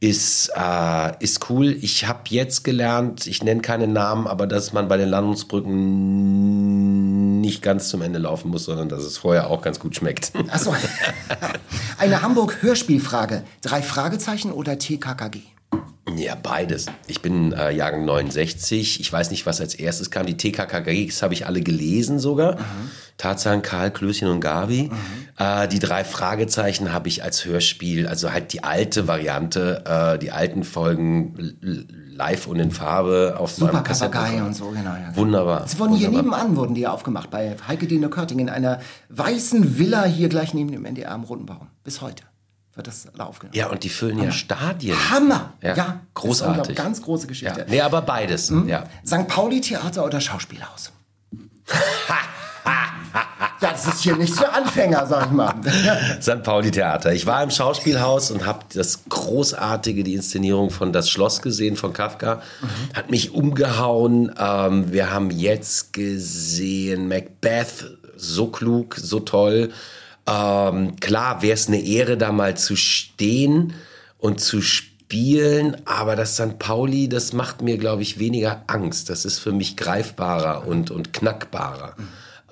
ist, 0.00 0.50
äh, 0.56 1.22
ist 1.22 1.50
cool. 1.50 1.76
Ich 1.82 2.08
habe 2.08 2.20
jetzt 2.30 2.64
gelernt, 2.64 3.26
ich 3.26 3.42
nenne 3.42 3.60
keine 3.60 3.86
Namen, 3.86 4.26
aber 4.26 4.46
dass 4.46 4.72
man 4.72 4.88
bei 4.88 4.96
den 4.96 5.10
Landungsbrücken 5.10 7.42
nicht 7.42 7.60
ganz 7.60 7.90
zum 7.90 8.00
Ende 8.00 8.18
laufen 8.18 8.50
muss, 8.50 8.64
sondern 8.64 8.88
dass 8.88 9.04
es 9.04 9.18
vorher 9.18 9.48
auch 9.48 9.60
ganz 9.60 9.78
gut 9.78 9.94
schmeckt. 9.94 10.32
Achso. 10.48 10.74
Eine 11.98 12.22
Hamburg-Hörspielfrage. 12.22 13.44
Drei 13.60 13.82
Fragezeichen 13.82 14.52
oder 14.52 14.78
TKKG? 14.78 15.42
Ja, 16.16 16.34
beides. 16.34 16.86
Ich 17.06 17.22
bin 17.22 17.52
äh, 17.52 17.70
Jahrgang 17.72 18.04
69. 18.04 19.00
Ich 19.00 19.12
weiß 19.12 19.30
nicht, 19.30 19.46
was 19.46 19.60
als 19.60 19.74
erstes 19.74 20.10
kam. 20.10 20.26
Die 20.26 20.36
TKKGs 20.36 21.22
habe 21.22 21.34
ich 21.34 21.46
alle 21.46 21.60
gelesen 21.60 22.18
sogar. 22.18 22.58
Tarzan, 23.16 23.62
Karl, 23.62 23.90
Klößchen 23.90 24.28
und 24.28 24.40
Gabi. 24.40 24.90
Äh, 25.38 25.68
die 25.68 25.78
drei 25.78 26.04
Fragezeichen 26.04 26.92
habe 26.92 27.08
ich 27.08 27.22
als 27.22 27.44
Hörspiel, 27.44 28.06
also 28.06 28.32
halt 28.32 28.52
die 28.52 28.64
alte 28.64 29.06
Variante, 29.08 29.84
äh, 29.86 30.18
die 30.18 30.30
alten 30.32 30.64
Folgen 30.64 31.56
live 32.10 32.46
und 32.46 32.58
in 32.60 32.70
Farbe 32.70 33.36
auf 33.38 33.52
Super 33.52 33.72
meinem 33.72 33.84
Kassettenrekorder. 33.84 34.46
und 34.46 34.54
so, 34.54 34.68
genau. 34.70 34.90
Ja. 34.90 35.14
Wunderbar. 35.14 35.68
Sie 35.68 35.78
wurden 35.78 35.94
hier 35.96 36.08
wunderbar. 36.08 36.38
nebenan, 36.38 36.56
wurden 36.56 36.74
die 36.74 36.86
aufgemacht, 36.86 37.30
bei 37.30 37.56
Heike 37.68 37.86
Dine 37.86 38.08
Körting 38.08 38.38
in 38.38 38.48
einer 38.48 38.80
weißen 39.10 39.78
Villa 39.78 40.04
hier 40.04 40.28
gleich 40.28 40.54
neben 40.54 40.70
dem 40.72 40.84
NDR 40.84 41.12
am 41.12 41.24
Roten 41.24 41.46
Baum. 41.46 41.68
Bis 41.84 42.00
heute 42.00 42.24
wird 42.80 42.86
das 42.86 43.06
da 43.14 43.24
aufgenommen. 43.24 43.54
Ja, 43.56 43.66
und 43.68 43.84
die 43.84 43.90
füllen 43.90 44.22
ja 44.22 44.32
Stadien. 44.32 44.96
Hammer! 45.10 45.52
Ja, 45.60 45.74
Das 45.74 45.86
ist 45.86 45.94
großartig. 46.14 46.76
Ganz 46.76 47.02
große 47.02 47.26
Geschichte. 47.26 47.60
Ja. 47.60 47.66
Nee, 47.68 47.80
aber 47.82 48.00
beides. 48.00 48.50
Ja. 48.66 48.84
St. 49.06 49.28
Pauli 49.28 49.60
Theater 49.60 50.04
oder 50.06 50.18
Schauspielhaus? 50.20 50.92
ja, 52.72 52.88
das 53.60 53.86
ist 53.86 54.00
hier 54.00 54.16
nicht 54.16 54.34
für 54.34 54.50
Anfänger, 54.50 55.06
sag 55.06 55.26
ich 55.26 55.32
mal. 55.32 55.54
St. 56.22 56.42
Pauli 56.42 56.70
Theater. 56.70 57.12
Ich 57.12 57.26
war 57.26 57.42
im 57.42 57.50
Schauspielhaus 57.50 58.30
und 58.30 58.46
habe 58.46 58.60
das 58.72 59.00
großartige, 59.10 60.02
die 60.02 60.14
Inszenierung 60.14 60.70
von 60.70 60.94
Das 60.94 61.10
Schloss 61.10 61.42
gesehen 61.42 61.76
von 61.76 61.92
Kafka. 61.92 62.40
Hat 62.94 63.10
mich 63.10 63.34
umgehauen. 63.34 64.34
Ähm, 64.38 64.90
wir 64.90 65.10
haben 65.10 65.30
jetzt 65.30 65.92
gesehen 65.92 67.08
Macbeth, 67.08 67.98
so 68.16 68.46
klug, 68.46 68.96
so 68.96 69.20
toll. 69.20 69.70
Ähm, 70.30 70.96
klar 71.00 71.42
wäre 71.42 71.54
es 71.54 71.66
eine 71.66 71.80
Ehre, 71.80 72.16
da 72.16 72.30
mal 72.30 72.56
zu 72.56 72.76
stehen 72.76 73.72
und 74.18 74.40
zu 74.40 74.62
spielen, 74.62 75.76
aber 75.86 76.14
das 76.14 76.34
St. 76.34 76.58
Pauli, 76.58 77.08
das 77.08 77.32
macht 77.32 77.62
mir, 77.62 77.78
glaube 77.78 78.02
ich, 78.02 78.20
weniger 78.20 78.62
Angst. 78.68 79.10
Das 79.10 79.24
ist 79.24 79.40
für 79.40 79.52
mich 79.52 79.76
greifbarer 79.76 80.68
und, 80.68 80.92
und 80.92 81.12
knackbarer. 81.12 81.96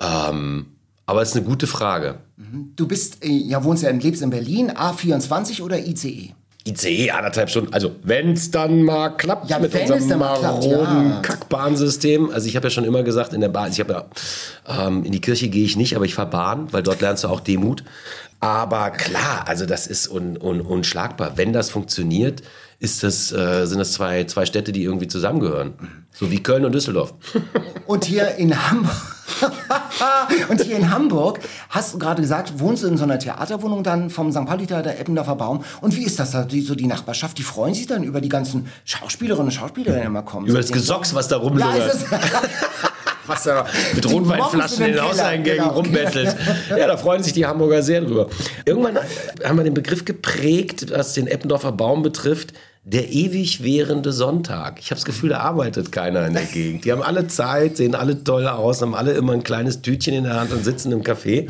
Ähm, 0.01 0.65
aber 1.05 1.21
es 1.21 1.29
ist 1.29 1.37
eine 1.37 1.45
gute 1.45 1.67
Frage. 1.67 2.19
Du 2.75 2.87
bist, 2.87 3.23
äh, 3.23 3.29
ja, 3.29 3.63
wohnst 3.63 3.83
ja, 3.83 3.91
lebst 3.91 4.21
in 4.21 4.29
Berlin, 4.29 4.71
A24 4.71 5.61
oder 5.61 5.79
ICE? 5.79 6.33
ICE 6.65 7.11
anderthalb 7.11 7.49
Stunden. 7.49 7.73
Also 7.73 7.95
wenn 8.03 8.33
es 8.33 8.51
dann 8.51 8.83
mal 8.83 9.09
klappt 9.09 9.49
Ja, 9.49 9.59
mit 9.59 9.73
unserem 9.73 10.09
dann 10.09 10.19
mal 10.19 10.39
klappt, 10.39 10.65
maroden 10.65 11.09
ja. 11.09 11.19
Kackbahnsystem. 11.21 12.31
Also 12.31 12.47
ich 12.47 12.55
habe 12.55 12.67
ja 12.67 12.69
schon 12.69 12.83
immer 12.83 13.03
gesagt, 13.03 13.33
in 13.33 13.41
der 13.41 13.49
Bahn, 13.49 13.71
ich 13.71 13.79
habe 13.79 13.93
ja, 13.93 14.87
ähm, 14.87 15.03
in 15.03 15.11
die 15.11 15.21
Kirche 15.21 15.47
gehe 15.49 15.63
ich 15.63 15.77
nicht, 15.77 15.95
aber 15.95 16.05
ich 16.05 16.15
fahre 16.15 16.29
Bahn, 16.29 16.71
weil 16.71 16.83
dort 16.83 17.01
lernst 17.01 17.23
du 17.23 17.29
auch 17.29 17.39
Demut. 17.39 17.83
Aber 18.41 18.91
klar, 18.91 19.43
also 19.47 19.65
das 19.65 19.87
ist 19.87 20.09
un, 20.09 20.37
un, 20.37 20.61
unschlagbar. 20.61 21.33
Wenn 21.35 21.51
das 21.51 21.69
funktioniert, 21.69 22.41
ist 22.79 23.03
das, 23.03 23.31
äh, 23.33 23.65
sind 23.65 23.79
das 23.79 23.91
zwei, 23.93 24.23
zwei 24.25 24.45
Städte, 24.45 24.71
die 24.71 24.83
irgendwie 24.83 25.07
zusammengehören. 25.07 25.73
So 26.13 26.31
wie 26.31 26.41
Köln 26.41 26.63
und 26.63 26.73
Düsseldorf. 26.73 27.13
Und 27.85 28.05
hier 28.05 28.35
in 28.35 28.69
Hamburg. 28.69 29.18
und 30.49 30.61
hier 30.61 30.77
in 30.77 30.91
Hamburg 30.91 31.39
hast 31.69 31.93
du 31.93 31.99
gerade 31.99 32.21
gesagt, 32.21 32.59
wohnst 32.59 32.83
du 32.83 32.87
in 32.87 32.97
so 32.97 33.03
einer 33.03 33.19
Theaterwohnung 33.19 33.83
dann 33.83 34.09
vom 34.09 34.31
St. 34.31 34.45
Pauli 34.45 34.65
Theater 34.67 34.97
Eppendorfer 34.97 35.35
Baum. 35.35 35.63
Und 35.81 35.95
wie 35.95 36.03
ist 36.03 36.19
das 36.19 36.31
da, 36.31 36.43
die, 36.43 36.61
so 36.61 36.75
die 36.75 36.87
Nachbarschaft? 36.87 37.37
Die 37.37 37.43
freuen 37.43 37.73
sich 37.73 37.87
dann 37.87 38.03
über 38.03 38.21
die 38.21 38.29
ganzen 38.29 38.67
Schauspielerinnen 38.85 39.47
und 39.47 39.51
Schauspieler, 39.51 39.93
die 39.93 40.05
immer 40.05 40.23
kommen. 40.23 40.47
Über 40.47 40.59
das 40.59 40.71
Gesocks, 40.71 41.13
was 41.13 41.27
da 41.27 41.41
Ja, 41.41 41.75
ist 41.75 41.95
es. 41.95 42.05
was 43.29 43.43
da 43.43 43.65
mit 43.93 44.03
Die 44.03 44.11
Rotweinflaschen 44.11 44.85
in 44.85 44.93
den 44.93 45.01
Hauseingängen 45.01 45.63
genau. 45.63 45.73
rumbettelt. 45.75 46.35
Ja, 46.69 46.87
da 46.87 46.97
freuen 46.97 47.23
sich 47.23 47.33
die 47.33 47.45
Hamburger 47.45 47.81
sehr 47.83 48.01
drüber. 48.01 48.27
Irgendwann 48.65 48.97
haben 49.43 49.57
wir 49.57 49.63
den 49.63 49.75
Begriff 49.75 50.03
geprägt, 50.03 50.87
was 50.91 51.13
den 51.13 51.27
Eppendorfer 51.27 51.71
Baum 51.71 52.01
betrifft, 52.01 52.53
der 52.91 53.11
ewig 53.11 53.63
währende 53.63 54.11
Sonntag. 54.11 54.79
Ich 54.79 54.87
habe 54.87 54.95
das 54.95 55.05
Gefühl, 55.05 55.29
da 55.29 55.41
arbeitet 55.41 55.91
keiner 55.91 56.25
in 56.25 56.33
der 56.33 56.43
Gegend. 56.53 56.85
Die 56.85 56.91
haben 56.91 57.03
alle 57.03 57.27
Zeit, 57.27 57.77
sehen 57.77 57.93
alle 57.93 58.23
toll 58.23 58.47
aus, 58.47 58.81
haben 58.81 58.95
alle 58.95 59.11
immer 59.11 59.33
ein 59.33 59.43
kleines 59.43 59.81
Tütchen 59.81 60.15
in 60.15 60.23
der 60.23 60.39
Hand 60.39 60.51
und 60.51 60.63
sitzen 60.63 60.91
im 60.91 61.03
Café 61.03 61.49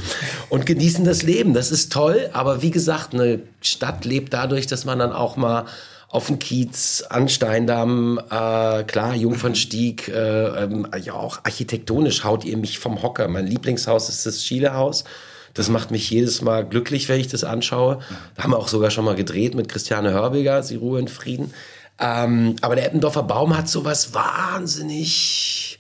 und 0.49 0.65
genießen 0.65 1.05
das 1.05 1.23
Leben. 1.23 1.53
Das 1.53 1.71
ist 1.71 1.93
toll, 1.93 2.29
aber 2.33 2.61
wie 2.61 2.71
gesagt, 2.71 3.13
eine 3.13 3.39
Stadt 3.61 4.03
lebt 4.03 4.33
dadurch, 4.33 4.67
dass 4.67 4.83
man 4.83 4.99
dann 4.99 5.13
auch 5.13 5.37
mal 5.37 5.65
auf 6.09 6.27
dem 6.27 6.39
Kiez, 6.39 7.05
an 7.07 7.29
Steindamm, 7.29 8.19
äh, 8.29 8.83
klar, 8.83 9.15
Jungfernstieg, 9.15 10.07
äh, 10.09 10.63
ähm, 10.63 10.87
ja 11.01 11.13
auch 11.13 11.39
architektonisch 11.43 12.23
haut 12.23 12.43
ihr 12.43 12.57
mich 12.57 12.79
vom 12.79 13.01
Hocker. 13.01 13.27
Mein 13.27 13.47
Lieblingshaus 13.47 14.09
ist 14.09 14.25
das 14.25 14.43
Schielehaus. 14.43 15.05
Das 15.53 15.69
macht 15.69 15.91
mich 15.91 16.09
jedes 16.09 16.41
Mal 16.41 16.65
glücklich, 16.65 17.09
wenn 17.09 17.19
ich 17.19 17.27
das 17.27 17.43
anschaue. 17.43 17.99
Da 18.35 18.43
haben 18.43 18.51
wir 18.51 18.57
auch 18.57 18.67
sogar 18.67 18.91
schon 18.91 19.05
mal 19.05 19.15
gedreht 19.15 19.55
mit 19.55 19.69
Christiane 19.69 20.11
Hörbiger, 20.11 20.63
Sie 20.63 20.75
Ruhe 20.75 20.99
in 20.99 21.07
Frieden. 21.07 21.53
Ähm, 21.99 22.55
aber 22.61 22.75
der 22.75 22.85
Eppendorfer 22.85 23.23
Baum 23.23 23.57
hat 23.57 23.67
sowas 23.67 24.13
wahnsinnig, 24.13 25.78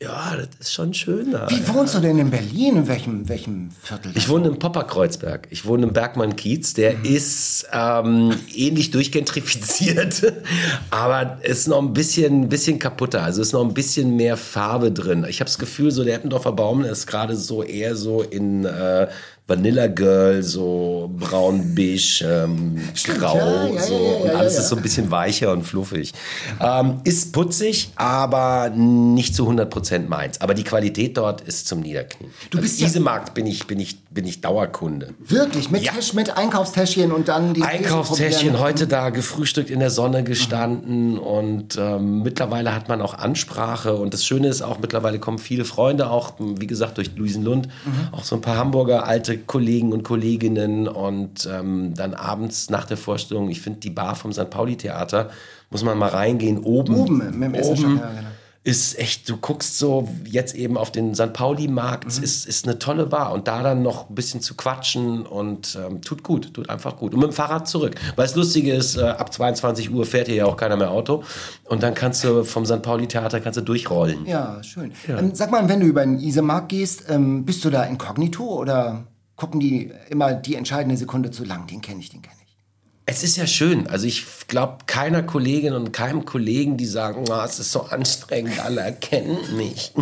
ja, 0.00 0.36
das 0.36 0.48
ist 0.60 0.72
schon 0.72 0.94
schön 0.94 1.32
da. 1.32 1.48
Wie 1.50 1.66
wohnst 1.68 1.94
du 1.94 1.98
denn 1.98 2.18
in 2.18 2.30
Berlin? 2.30 2.76
In 2.76 2.88
welchem, 2.88 3.28
welchem 3.28 3.70
Viertel? 3.82 4.12
Ich 4.14 4.28
wohne 4.28 4.46
im 4.46 4.58
Popperkreuzberg. 4.60 5.48
Ich 5.50 5.66
wohne 5.66 5.86
im 5.86 5.92
Bergmann-Kiez. 5.92 6.74
Der 6.74 7.04
ist 7.04 7.66
ähm, 7.72 8.32
ähnlich 8.54 8.92
durchgentrifiziert, 8.92 10.32
aber 10.90 11.38
ist 11.42 11.66
noch 11.66 11.82
ein 11.82 11.94
bisschen, 11.94 12.48
bisschen 12.48 12.78
kaputter. 12.78 13.24
Also 13.24 13.42
ist 13.42 13.52
noch 13.52 13.64
ein 13.64 13.74
bisschen 13.74 14.14
mehr 14.14 14.36
Farbe 14.36 14.92
drin. 14.92 15.26
Ich 15.28 15.40
habe 15.40 15.48
das 15.48 15.58
Gefühl, 15.58 15.90
so 15.90 16.04
der 16.04 16.14
Eppendorfer 16.14 16.52
Baum 16.52 16.84
ist 16.84 17.08
gerade 17.08 17.34
so 17.34 17.64
eher 17.64 17.96
so 17.96 18.22
in 18.22 18.66
äh, 18.66 19.08
Vanilla 19.48 19.86
Girl, 19.86 20.42
so 20.42 21.10
braun, 21.18 21.74
beige, 21.74 22.22
ähm, 22.22 22.76
grau, 23.18 23.34
ja, 23.38 23.66
ja, 23.74 23.80
so. 23.82 23.94
und 23.96 24.30
alles 24.30 24.58
ist 24.58 24.68
so 24.68 24.76
ein 24.76 24.82
bisschen 24.82 25.10
weicher 25.10 25.50
und 25.52 25.62
fluffig. 25.64 26.12
Ähm, 26.60 27.00
ist 27.04 27.32
putzig, 27.32 27.90
aber 27.96 28.68
nicht 28.68 29.34
zu 29.34 29.48
100% 29.48 30.06
meins. 30.08 30.38
Aber 30.42 30.52
die 30.52 30.64
Qualität 30.64 31.16
dort 31.16 31.40
ist 31.40 31.66
zum 31.66 31.80
Niederknien. 31.80 32.30
Du 32.50 32.58
Also 32.58 32.62
bist 32.68 32.78
ja- 32.78 32.86
diese 32.88 33.00
Markt 33.00 33.32
bin 33.32 33.46
ich, 33.46 33.66
bin 33.66 33.80
ich, 33.80 33.97
bin 34.10 34.26
ich 34.26 34.40
Dauerkunde. 34.40 35.14
Wirklich, 35.18 35.70
mit, 35.70 35.82
Ja. 35.82 35.92
Tasch, 35.92 36.14
mit 36.14 36.36
Einkaufstäschchen 36.36 37.12
und 37.12 37.28
dann 37.28 37.52
die 37.52 37.62
Einkaufstäschchen, 37.62 38.58
heute 38.58 38.86
da 38.86 39.10
gefrühstückt 39.10 39.68
in 39.68 39.80
der 39.80 39.90
Sonne 39.90 40.24
gestanden 40.24 41.18
und 41.18 41.76
ähm, 41.78 42.22
mittlerweile 42.22 42.74
hat 42.74 42.88
man 42.88 43.02
auch 43.02 43.14
Ansprache 43.14 43.96
und 43.96 44.14
das 44.14 44.24
Schöne 44.24 44.48
ist 44.48 44.62
auch, 44.62 44.78
mittlerweile 44.78 45.18
kommen 45.18 45.38
viele 45.38 45.66
Freunde, 45.66 46.10
auch 46.10 46.34
wie 46.38 46.66
gesagt 46.66 46.96
durch 46.96 47.14
Luisenlund, 47.16 47.68
auch 48.12 48.24
so 48.24 48.36
ein 48.36 48.40
paar 48.40 48.56
Hamburger 48.56 49.06
alte 49.06 49.36
Kollegen 49.36 49.92
und 49.92 50.04
Kolleginnen 50.04 50.88
und 50.88 51.46
ähm, 51.52 51.92
dann 51.94 52.14
abends 52.14 52.70
nach 52.70 52.86
der 52.86 52.96
Vorstellung, 52.96 53.50
ich 53.50 53.60
finde 53.60 53.80
die 53.80 53.90
Bar 53.90 54.14
vom 54.14 54.32
St. 54.32 54.48
Pauli 54.48 54.76
Theater, 54.76 55.30
muss 55.70 55.84
man 55.84 55.98
mal 55.98 56.08
reingehen, 56.08 56.58
oben, 56.58 56.94
Oben, 56.94 57.18
mit 57.18 57.50
dem 57.50 57.54
Essenschrank, 57.54 58.00
ja, 58.00 58.08
genau. 58.08 58.28
Ist 58.64 58.98
echt, 58.98 59.28
du 59.28 59.36
guckst 59.36 59.78
so 59.78 60.08
jetzt 60.24 60.54
eben 60.54 60.76
auf 60.76 60.92
den 60.92 61.14
St. 61.14 61.32
Pauli-Markt, 61.32 62.18
mhm. 62.18 62.24
ist, 62.24 62.46
ist 62.46 62.66
eine 62.66 62.78
tolle 62.78 63.06
Bar. 63.06 63.32
Und 63.32 63.48
da 63.48 63.62
dann 63.62 63.82
noch 63.82 64.10
ein 64.10 64.14
bisschen 64.14 64.40
zu 64.40 64.54
quatschen 64.54 65.26
und 65.26 65.78
ähm, 65.82 66.02
tut 66.02 66.22
gut, 66.22 66.52
tut 66.52 66.68
einfach 66.68 66.96
gut. 66.96 67.14
Und 67.14 67.20
mit 67.20 67.30
dem 67.30 67.32
Fahrrad 67.32 67.68
zurück. 67.68 67.94
Weil 68.16 68.26
das 68.26 68.34
Lustige 68.34 68.74
ist, 68.74 68.96
äh, 68.96 69.02
ab 69.02 69.32
22 69.32 69.90
Uhr 69.90 70.04
fährt 70.04 70.26
hier 70.26 70.36
ja 70.36 70.46
auch 70.46 70.56
keiner 70.56 70.76
mehr 70.76 70.90
Auto. 70.90 71.22
Und 71.64 71.82
dann 71.82 71.94
kannst 71.94 72.24
du 72.24 72.44
vom 72.44 72.66
St. 72.66 72.82
Pauli-Theater 72.82 73.40
kannst 73.40 73.56
du 73.56 73.62
durchrollen. 73.62 74.26
Ja, 74.26 74.62
schön. 74.62 74.92
Ja. 75.06 75.18
Ähm, 75.18 75.34
sag 75.34 75.50
mal, 75.50 75.68
wenn 75.68 75.80
du 75.80 75.86
über 75.86 76.02
den 76.02 76.18
Isemarkt 76.18 76.68
gehst, 76.68 77.04
ähm, 77.08 77.44
bist 77.44 77.64
du 77.64 77.70
da 77.70 77.84
inkognito 77.84 78.44
oder 78.44 79.04
gucken 79.36 79.60
die 79.60 79.92
immer 80.10 80.34
die 80.34 80.56
entscheidende 80.56 80.96
Sekunde 80.96 81.30
zu 81.30 81.44
lang? 81.44 81.66
Den 81.68 81.80
kenne 81.80 82.00
ich, 82.00 82.10
den 82.10 82.22
kenne 82.22 82.34
ich. 82.34 82.37
Es 83.10 83.22
ist 83.22 83.38
ja 83.38 83.46
schön. 83.46 83.86
Also 83.86 84.06
ich 84.06 84.26
glaube 84.48 84.80
keiner 84.84 85.22
Kollegin 85.22 85.72
und 85.72 85.94
keinem 85.94 86.26
Kollegen, 86.26 86.76
die 86.76 86.84
sagen, 86.84 87.24
oh, 87.30 87.42
es 87.42 87.58
ist 87.58 87.72
so 87.72 87.84
anstrengend, 87.84 88.62
alle 88.62 88.82
erkennen 88.82 89.38
mich. 89.56 89.92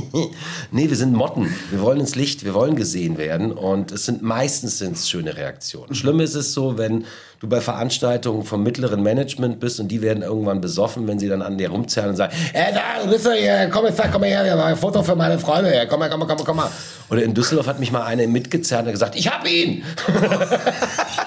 nee, 0.72 0.90
wir 0.90 0.96
sind 0.96 1.12
Motten. 1.12 1.54
Wir 1.70 1.80
wollen 1.80 2.00
ins 2.00 2.16
Licht, 2.16 2.44
wir 2.44 2.52
wollen 2.52 2.74
gesehen 2.74 3.18
werden. 3.18 3.52
Und 3.52 3.92
es 3.92 4.06
sind 4.06 4.22
meistens 4.22 4.80
sind's 4.80 5.08
schöne 5.08 5.36
Reaktionen. 5.36 5.94
Schlimm 5.94 6.18
ist 6.18 6.34
es 6.34 6.52
so, 6.52 6.76
wenn 6.76 7.04
du 7.38 7.48
bei 7.48 7.60
Veranstaltungen 7.60 8.42
vom 8.42 8.64
mittleren 8.64 9.00
Management 9.00 9.60
bist 9.60 9.78
und 9.78 9.86
die 9.86 10.02
werden 10.02 10.24
irgendwann 10.24 10.60
besoffen, 10.60 11.06
wenn 11.06 11.20
sie 11.20 11.28
dann 11.28 11.40
an 11.40 11.56
dir 11.56 11.70
rumzerren 11.70 12.10
und 12.10 12.16
sagen, 12.16 12.34
äh, 12.52 12.72
da, 12.72 13.08
bist 13.08 13.26
du 13.26 13.32
hier, 13.32 13.70
komm 13.72 13.86
jetzt, 13.86 14.02
komm 14.10 14.24
her, 14.24 14.44
wir 14.44 14.56
machen 14.56 14.72
ein 14.72 14.76
Foto 14.76 15.04
für 15.04 15.14
meine 15.14 15.38
Freunde, 15.38 15.70
her. 15.70 15.86
komm 15.86 16.00
mal, 16.00 16.10
komm 16.10 16.18
mal, 16.18 16.26
komm 16.26 16.38
mal, 16.38 16.44
komm 16.44 16.56
mal. 16.56 16.70
Oder 17.10 17.22
in 17.22 17.32
Düsseldorf 17.32 17.68
hat 17.68 17.78
mich 17.78 17.92
mal 17.92 18.02
eine 18.02 18.26
mitgezerrt 18.26 18.86
und 18.86 18.92
gesagt, 18.92 19.14
ich 19.14 19.28
hab 19.28 19.48
ihn. 19.48 19.84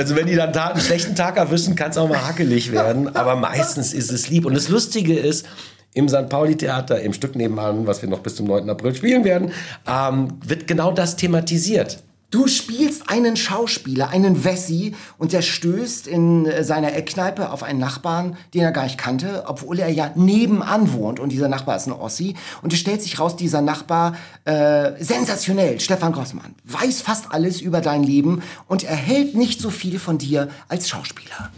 Also 0.00 0.16
wenn 0.16 0.26
die 0.26 0.34
dann 0.34 0.56
einen 0.56 0.80
schlechten 0.80 1.14
Tag 1.14 1.36
erwischen, 1.36 1.76
kann 1.76 1.90
es 1.90 1.98
auch 1.98 2.08
mal 2.08 2.26
hakelig 2.26 2.72
werden. 2.72 3.14
Aber 3.14 3.36
meistens 3.36 3.92
ist 3.92 4.10
es 4.10 4.30
lieb. 4.30 4.46
Und 4.46 4.54
das 4.54 4.70
Lustige 4.70 5.12
ist, 5.18 5.46
im 5.92 6.08
St. 6.08 6.30
Pauli-Theater, 6.30 7.02
im 7.02 7.12
Stück 7.12 7.36
nebenan, 7.36 7.86
was 7.86 8.00
wir 8.00 8.08
noch 8.08 8.20
bis 8.20 8.34
zum 8.34 8.46
9. 8.46 8.70
April 8.70 8.94
spielen 8.94 9.24
werden, 9.24 9.52
ähm, 9.86 10.38
wird 10.42 10.66
genau 10.66 10.90
das 10.90 11.16
thematisiert. 11.16 12.02
Du 12.30 12.46
spielst 12.46 13.10
einen 13.10 13.36
Schauspieler, 13.36 14.10
einen 14.10 14.44
Wessi, 14.44 14.94
und 15.18 15.32
der 15.32 15.42
stößt 15.42 16.06
in 16.06 16.46
äh, 16.46 16.62
seiner 16.62 16.94
Eckkneipe 16.94 17.50
auf 17.50 17.64
einen 17.64 17.80
Nachbarn, 17.80 18.36
den 18.54 18.62
er 18.62 18.70
gar 18.70 18.84
nicht 18.84 18.98
kannte, 18.98 19.44
obwohl 19.46 19.80
er 19.80 19.88
ja 19.88 20.12
nebenan 20.14 20.92
wohnt. 20.92 21.18
Und 21.18 21.30
dieser 21.30 21.48
Nachbar 21.48 21.76
ist 21.76 21.88
ein 21.88 21.92
Ossi. 21.92 22.36
Und 22.62 22.72
es 22.72 22.78
stellt 22.78 23.02
sich 23.02 23.18
raus, 23.18 23.34
dieser 23.34 23.62
Nachbar, 23.62 24.14
äh, 24.44 24.92
sensationell, 25.02 25.80
Stefan 25.80 26.12
Grossmann, 26.12 26.54
weiß 26.64 27.02
fast 27.02 27.32
alles 27.32 27.60
über 27.60 27.80
dein 27.80 28.04
Leben 28.04 28.42
und 28.68 28.84
erhält 28.84 29.34
nicht 29.34 29.60
so 29.60 29.70
viel 29.70 29.98
von 29.98 30.18
dir 30.18 30.48
als 30.68 30.88
Schauspieler. 30.88 31.50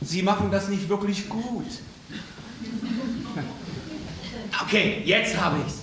Sie 0.00 0.22
machen 0.22 0.48
das 0.52 0.68
nicht 0.68 0.88
wirklich 0.88 1.28
gut. 1.28 1.66
Okay, 4.62 5.02
jetzt 5.04 5.40
habe 5.40 5.56
ich's. 5.66 5.78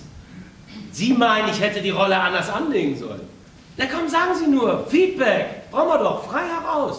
Sie 0.90 1.12
meinen, 1.12 1.50
ich 1.50 1.60
hätte 1.60 1.82
die 1.82 1.90
Rolle 1.90 2.18
anders 2.18 2.48
anlegen 2.48 2.96
sollen. 2.96 3.37
Na 3.78 3.86
komm, 3.86 4.08
sagen 4.08 4.32
Sie 4.36 4.50
nur, 4.50 4.84
Feedback, 4.88 5.70
brauchen 5.70 5.88
wir 5.88 5.98
doch, 5.98 6.24
frei 6.24 6.42
heraus. 6.48 6.98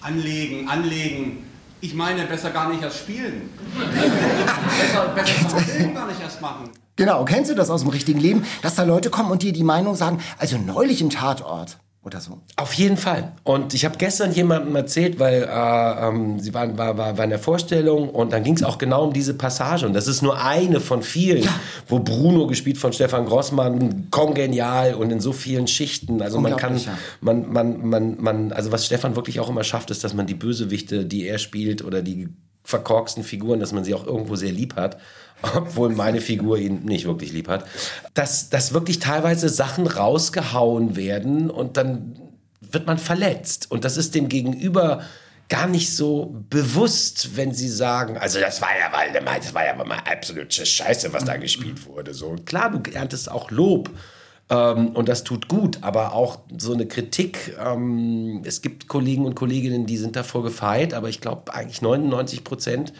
Anlegen, 0.00 0.68
anlegen. 0.68 1.46
Ich 1.80 1.94
meine, 1.94 2.24
besser 2.24 2.50
gar 2.50 2.68
nicht 2.68 2.82
erst 2.82 2.98
spielen. 2.98 3.48
besser, 3.78 5.08
besser 5.14 5.56
Film 5.60 5.94
gar 5.94 6.08
nicht 6.08 6.20
erst 6.20 6.40
machen. 6.40 6.70
Genau, 6.96 7.24
kennst 7.24 7.50
du 7.50 7.54
das 7.54 7.70
aus 7.70 7.82
dem 7.82 7.90
richtigen 7.90 8.18
Leben, 8.18 8.44
dass 8.60 8.74
da 8.74 8.82
Leute 8.82 9.08
kommen 9.08 9.30
und 9.30 9.42
dir 9.42 9.52
die 9.52 9.62
Meinung 9.62 9.94
sagen, 9.94 10.18
also 10.36 10.58
neulich 10.58 11.00
im 11.00 11.10
Tatort, 11.10 11.78
oder 12.02 12.20
so. 12.20 12.40
Auf 12.56 12.72
jeden 12.74 12.96
Fall. 12.96 13.32
Und 13.44 13.74
ich 13.74 13.84
habe 13.84 13.98
gestern 13.98 14.32
jemandem 14.32 14.74
erzählt, 14.74 15.18
weil 15.18 15.42
äh, 15.42 16.08
ähm, 16.08 16.40
sie 16.40 16.54
waren, 16.54 16.78
war, 16.78 16.96
war, 16.96 17.18
war 17.18 17.24
in 17.24 17.30
der 17.30 17.38
Vorstellung 17.38 18.08
und 18.08 18.32
dann 18.32 18.42
ging 18.42 18.54
es 18.54 18.62
auch 18.62 18.78
genau 18.78 19.04
um 19.04 19.12
diese 19.12 19.34
Passage. 19.34 19.86
Und 19.86 19.92
das 19.92 20.08
ist 20.08 20.22
nur 20.22 20.42
eine 20.42 20.80
von 20.80 21.02
vielen, 21.02 21.42
ja. 21.42 21.54
wo 21.88 21.98
Bruno, 21.98 22.46
gespielt 22.46 22.78
von 22.78 22.94
Stefan 22.94 23.26
Grossmann, 23.26 24.08
kongenial 24.10 24.94
und 24.94 25.10
in 25.10 25.20
so 25.20 25.32
vielen 25.32 25.66
Schichten. 25.66 26.22
Also 26.22 26.40
man 26.40 26.56
kann, 26.56 26.80
man, 27.20 27.52
man, 27.52 27.86
man, 27.86 28.16
man, 28.18 28.52
also 28.52 28.72
was 28.72 28.86
Stefan 28.86 29.14
wirklich 29.14 29.38
auch 29.38 29.50
immer 29.50 29.64
schafft, 29.64 29.90
ist, 29.90 30.02
dass 30.02 30.14
man 30.14 30.26
die 30.26 30.34
Bösewichte, 30.34 31.04
die 31.04 31.26
er 31.26 31.38
spielt 31.38 31.84
oder 31.84 32.00
die 32.00 32.28
verkorksten 32.64 33.24
Figuren, 33.24 33.60
dass 33.60 33.72
man 33.72 33.84
sie 33.84 33.94
auch 33.94 34.06
irgendwo 34.06 34.36
sehr 34.36 34.52
lieb 34.52 34.76
hat 34.76 34.96
obwohl 35.42 35.90
meine 35.90 36.20
Figur 36.20 36.58
ihn 36.58 36.84
nicht 36.84 37.06
wirklich 37.06 37.32
lieb 37.32 37.48
hat, 37.48 37.66
dass, 38.14 38.50
dass 38.50 38.72
wirklich 38.74 38.98
teilweise 38.98 39.48
Sachen 39.48 39.86
rausgehauen 39.86 40.96
werden 40.96 41.50
und 41.50 41.76
dann 41.76 42.16
wird 42.60 42.86
man 42.86 42.98
verletzt. 42.98 43.70
Und 43.70 43.84
das 43.84 43.96
ist 43.96 44.14
dem 44.14 44.28
Gegenüber 44.28 45.02
gar 45.48 45.66
nicht 45.66 45.94
so 45.94 46.32
bewusst, 46.48 47.36
wenn 47.36 47.52
sie 47.52 47.68
sagen, 47.68 48.16
also 48.16 48.38
das 48.38 48.62
war 48.62 48.68
ja 48.78 48.92
Waldemar, 48.92 49.38
das 49.38 49.52
war 49.52 49.64
ja 49.64 49.74
mal 49.74 49.98
absolute 50.10 50.64
Scheiße, 50.64 51.12
was 51.12 51.24
da 51.24 51.36
gespielt 51.36 51.86
wurde. 51.86 52.14
So 52.14 52.36
klar, 52.44 52.70
du 52.70 52.90
erntest 52.92 53.30
auch 53.30 53.50
Lob. 53.50 53.90
Ähm, 54.48 54.88
und 54.90 55.08
das 55.08 55.24
tut 55.24 55.48
gut, 55.48 55.78
aber 55.82 56.14
auch 56.14 56.40
so 56.56 56.72
eine 56.72 56.86
Kritik. 56.86 57.56
Ähm, 57.64 58.42
es 58.44 58.62
gibt 58.62 58.88
Kollegen 58.88 59.26
und 59.26 59.34
Kolleginnen, 59.34 59.86
die 59.86 59.96
sind 59.96 60.16
davor 60.16 60.42
gefeit, 60.42 60.94
aber 60.94 61.08
ich 61.08 61.20
glaube 61.20 61.52
eigentlich 61.52 61.82
99 61.82 62.44
Prozent 62.44 62.92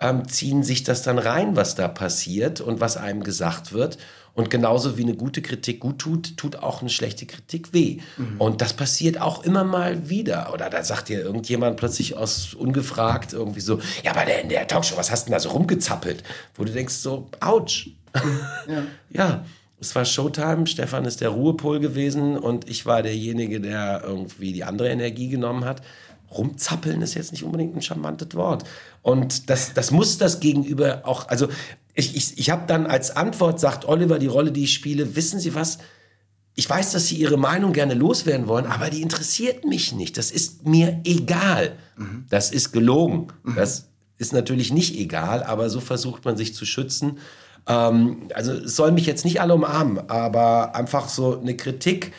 ähm, 0.00 0.28
ziehen 0.28 0.62
sich 0.62 0.82
das 0.82 1.02
dann 1.02 1.18
rein, 1.18 1.56
was 1.56 1.74
da 1.74 1.88
passiert 1.88 2.60
und 2.60 2.80
was 2.80 2.96
einem 2.96 3.22
gesagt 3.22 3.72
wird. 3.72 3.98
Und 4.32 4.48
genauso 4.48 4.96
wie 4.96 5.02
eine 5.02 5.14
gute 5.14 5.42
Kritik 5.42 5.80
gut 5.80 5.98
tut, 5.98 6.36
tut 6.36 6.56
auch 6.56 6.80
eine 6.80 6.90
schlechte 6.90 7.26
Kritik 7.26 7.72
weh. 7.72 7.98
Mhm. 8.16 8.40
Und 8.40 8.60
das 8.62 8.72
passiert 8.72 9.20
auch 9.20 9.44
immer 9.44 9.64
mal 9.64 10.08
wieder. 10.08 10.52
Oder 10.54 10.70
da 10.70 10.82
sagt 10.84 11.08
dir 11.08 11.20
irgendjemand 11.20 11.76
plötzlich 11.76 12.16
aus 12.16 12.54
ungefragt 12.54 13.32
irgendwie 13.32 13.60
so, 13.60 13.80
ja, 14.04 14.12
aber 14.12 14.24
der 14.24 14.42
in 14.42 14.48
der 14.48 14.66
Talkshow, 14.66 14.96
was 14.96 15.10
hast 15.10 15.24
du 15.24 15.26
denn 15.26 15.32
da 15.32 15.40
so 15.40 15.50
rumgezappelt? 15.50 16.22
Wo 16.54 16.64
du 16.64 16.72
denkst 16.72 16.94
so, 16.94 17.28
ouch. 17.40 17.88
ja. 18.14 18.82
ja. 19.10 19.44
Es 19.82 19.94
war 19.94 20.04
Showtime, 20.04 20.66
Stefan 20.66 21.06
ist 21.06 21.22
der 21.22 21.30
Ruhepol 21.30 21.80
gewesen 21.80 22.36
und 22.36 22.68
ich 22.68 22.84
war 22.84 23.02
derjenige, 23.02 23.62
der 23.62 24.02
irgendwie 24.04 24.52
die 24.52 24.62
andere 24.62 24.90
Energie 24.90 25.28
genommen 25.28 25.64
hat 25.64 25.80
rumzappeln 26.30 27.02
ist 27.02 27.14
jetzt 27.14 27.32
nicht 27.32 27.44
unbedingt 27.44 27.76
ein 27.76 27.82
charmantes 27.82 28.34
Wort. 28.34 28.64
Und 29.02 29.50
das, 29.50 29.74
das 29.74 29.90
muss 29.90 30.18
das 30.18 30.40
Gegenüber 30.40 31.02
auch, 31.04 31.28
also 31.28 31.48
ich, 31.94 32.16
ich, 32.16 32.38
ich 32.38 32.50
habe 32.50 32.62
dann 32.66 32.86
als 32.86 33.16
Antwort, 33.16 33.60
sagt 33.60 33.86
Oliver, 33.86 34.18
die 34.18 34.26
Rolle, 34.26 34.52
die 34.52 34.64
ich 34.64 34.72
spiele, 34.72 35.16
wissen 35.16 35.40
Sie 35.40 35.54
was? 35.54 35.78
Ich 36.54 36.68
weiß, 36.68 36.92
dass 36.92 37.06
Sie 37.06 37.16
Ihre 37.16 37.36
Meinung 37.36 37.72
gerne 37.72 37.94
loswerden 37.94 38.46
wollen, 38.46 38.66
aber 38.66 38.90
die 38.90 39.02
interessiert 39.02 39.64
mich 39.64 39.92
nicht. 39.92 40.18
Das 40.18 40.30
ist 40.30 40.66
mir 40.66 41.00
egal. 41.04 41.76
Mhm. 41.96 42.26
Das 42.28 42.50
ist 42.50 42.72
gelogen. 42.72 43.28
Mhm. 43.42 43.54
Das 43.56 43.88
ist 44.18 44.32
natürlich 44.32 44.72
nicht 44.72 44.98
egal, 44.98 45.42
aber 45.42 45.70
so 45.70 45.80
versucht 45.80 46.24
man 46.24 46.36
sich 46.36 46.54
zu 46.54 46.66
schützen. 46.66 47.18
Ähm, 47.66 48.28
also 48.34 48.52
es 48.52 48.76
sollen 48.76 48.94
mich 48.94 49.06
jetzt 49.06 49.24
nicht 49.24 49.40
alle 49.40 49.54
umarmen, 49.54 50.10
aber 50.10 50.74
einfach 50.74 51.08
so 51.08 51.40
eine 51.40 51.56
Kritik, 51.56 52.12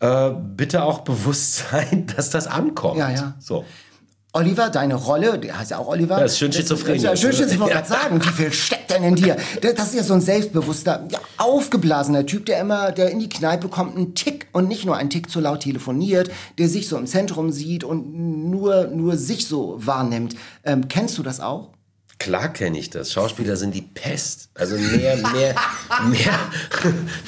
äh, 0.00 0.30
bitte 0.56 0.82
auch 0.82 1.00
bewusst 1.00 1.64
sein, 1.70 2.06
dass 2.16 2.30
das 2.30 2.46
ankommt. 2.46 2.98
Ja, 2.98 3.10
ja. 3.10 3.34
So. 3.38 3.64
Oliver, 4.36 4.68
deine 4.68 4.96
Rolle, 4.96 5.38
der 5.38 5.60
heißt 5.60 5.70
ja 5.70 5.78
auch 5.78 5.86
Oliver. 5.86 6.18
Das 6.18 6.32
ist 6.32 6.38
schön 6.38 6.52
schizophren. 6.52 6.98
Ja, 6.98 7.14
schön 7.14 7.30
schizophren. 7.30 7.54
Ich 7.54 7.60
wollte 7.60 7.74
gerade 7.74 7.88
sagen, 7.88 8.24
wie 8.24 8.28
viel 8.30 8.52
steckt 8.52 8.90
denn 8.90 9.04
in 9.04 9.14
dir? 9.14 9.36
Das 9.60 9.88
ist 9.88 9.94
ja 9.94 10.02
so 10.02 10.14
ein 10.14 10.20
selbstbewusster, 10.20 11.06
ja, 11.08 11.20
aufgeblasener 11.38 12.26
Typ, 12.26 12.46
der 12.46 12.58
immer, 12.58 12.90
der 12.90 13.10
in 13.10 13.20
die 13.20 13.28
Kneipe 13.28 13.68
kommt, 13.68 13.96
einen 13.96 14.16
Tick 14.16 14.48
und 14.50 14.66
nicht 14.66 14.86
nur 14.86 14.96
einen 14.96 15.08
Tick 15.08 15.30
zu 15.30 15.38
laut 15.38 15.60
telefoniert, 15.60 16.32
der 16.58 16.68
sich 16.68 16.88
so 16.88 16.98
im 16.98 17.06
Zentrum 17.06 17.52
sieht 17.52 17.84
und 17.84 18.50
nur, 18.50 18.88
nur 18.88 19.16
sich 19.16 19.46
so 19.46 19.76
wahrnimmt. 19.78 20.34
Ähm, 20.64 20.88
kennst 20.88 21.16
du 21.16 21.22
das 21.22 21.38
auch? 21.38 21.73
Klar 22.24 22.54
kenne 22.54 22.78
ich 22.78 22.88
das. 22.88 23.12
Schauspieler 23.12 23.54
sind 23.54 23.74
die 23.74 23.82
Pest. 23.82 24.48
Also 24.54 24.78
mehr, 24.78 25.18
mehr, 25.18 25.54
mehr, 26.08 26.38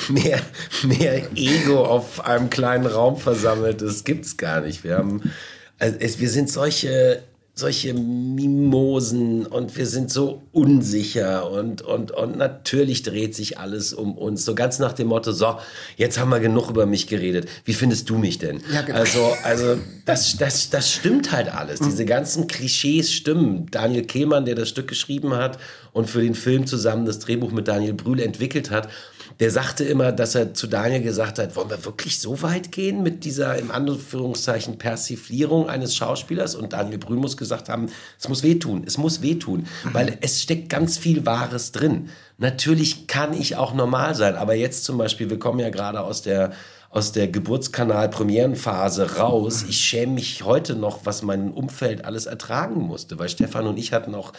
mehr, 0.08 0.40
mehr 0.84 1.22
Ego 1.34 1.84
auf 1.84 2.24
einem 2.24 2.48
kleinen 2.48 2.86
Raum 2.86 3.18
versammelt, 3.18 3.82
das 3.82 4.04
gibt's 4.04 4.38
gar 4.38 4.62
nicht. 4.62 4.84
Wir 4.84 4.96
haben, 4.96 5.30
also 5.78 5.98
es, 6.00 6.18
wir 6.18 6.30
sind 6.30 6.48
solche 6.48 7.22
solche 7.58 7.94
Mimosen 7.94 9.46
und 9.46 9.74
wir 9.78 9.86
sind 9.86 10.10
so 10.10 10.42
unsicher 10.52 11.50
und, 11.50 11.80
und, 11.80 12.10
und 12.10 12.36
natürlich 12.36 13.02
dreht 13.02 13.34
sich 13.34 13.58
alles 13.58 13.94
um 13.94 14.18
uns. 14.18 14.44
So 14.44 14.54
ganz 14.54 14.78
nach 14.78 14.92
dem 14.92 15.08
Motto, 15.08 15.32
so, 15.32 15.56
jetzt 15.96 16.18
haben 16.18 16.28
wir 16.28 16.38
genug 16.38 16.68
über 16.68 16.84
mich 16.84 17.06
geredet. 17.06 17.48
Wie 17.64 17.72
findest 17.72 18.10
du 18.10 18.18
mich 18.18 18.36
denn? 18.38 18.60
Ja, 18.70 18.82
genau. 18.82 18.98
Also, 18.98 19.34
also 19.42 19.78
das, 20.04 20.36
das, 20.36 20.68
das 20.68 20.92
stimmt 20.92 21.32
halt 21.32 21.48
alles. 21.48 21.80
Diese 21.80 22.04
ganzen 22.04 22.46
Klischees 22.46 23.10
stimmen. 23.10 23.68
Daniel 23.70 24.04
Kehlmann, 24.04 24.44
der 24.44 24.54
das 24.54 24.68
Stück 24.68 24.86
geschrieben 24.86 25.34
hat 25.34 25.58
und 25.94 26.10
für 26.10 26.20
den 26.20 26.34
Film 26.34 26.66
zusammen 26.66 27.06
das 27.06 27.20
Drehbuch 27.20 27.52
mit 27.52 27.68
Daniel 27.68 27.94
Brühl 27.94 28.20
entwickelt 28.20 28.70
hat, 28.70 28.90
der 29.38 29.50
sagte 29.50 29.84
immer, 29.84 30.12
dass 30.12 30.34
er 30.34 30.54
zu 30.54 30.66
Daniel 30.66 31.02
gesagt 31.02 31.38
hat, 31.38 31.56
wollen 31.56 31.68
wir 31.68 31.84
wirklich 31.84 32.18
so 32.20 32.40
weit 32.42 32.72
gehen 32.72 33.02
mit 33.02 33.24
dieser, 33.24 33.58
im 33.58 33.70
Anführungszeichen, 33.70 34.78
Persiflierung 34.78 35.68
eines 35.68 35.94
Schauspielers? 35.94 36.54
Und 36.54 36.72
Daniel 36.72 36.98
Brühl 36.98 37.18
muss 37.18 37.36
gesagt 37.36 37.68
haben, 37.68 37.90
es 38.18 38.28
muss 38.28 38.42
wehtun, 38.42 38.84
es 38.86 38.96
muss 38.96 39.20
wehtun, 39.20 39.66
mhm. 39.84 39.94
weil 39.94 40.18
es 40.22 40.42
steckt 40.42 40.70
ganz 40.70 40.96
viel 40.96 41.26
Wahres 41.26 41.72
drin. 41.72 42.08
Natürlich 42.38 43.06
kann 43.06 43.34
ich 43.34 43.56
auch 43.56 43.74
normal 43.74 44.14
sein, 44.14 44.36
aber 44.36 44.54
jetzt 44.54 44.84
zum 44.84 44.96
Beispiel, 44.96 45.28
wir 45.28 45.38
kommen 45.38 45.60
ja 45.60 45.70
gerade 45.70 46.00
aus 46.00 46.22
der 46.22 46.52
aus 46.88 47.12
der 47.12 47.28
Geburtskanal-Premierenphase 47.28 49.16
raus. 49.16 49.66
Ich 49.68 49.78
schäme 49.78 50.14
mich 50.14 50.44
heute 50.44 50.74
noch, 50.76 51.00
was 51.04 51.20
mein 51.20 51.50
Umfeld 51.50 52.06
alles 52.06 52.24
ertragen 52.24 52.80
musste, 52.80 53.18
weil 53.18 53.28
Stefan 53.28 53.66
und 53.66 53.76
ich 53.76 53.92
hatten 53.92 54.14
auch 54.14 54.32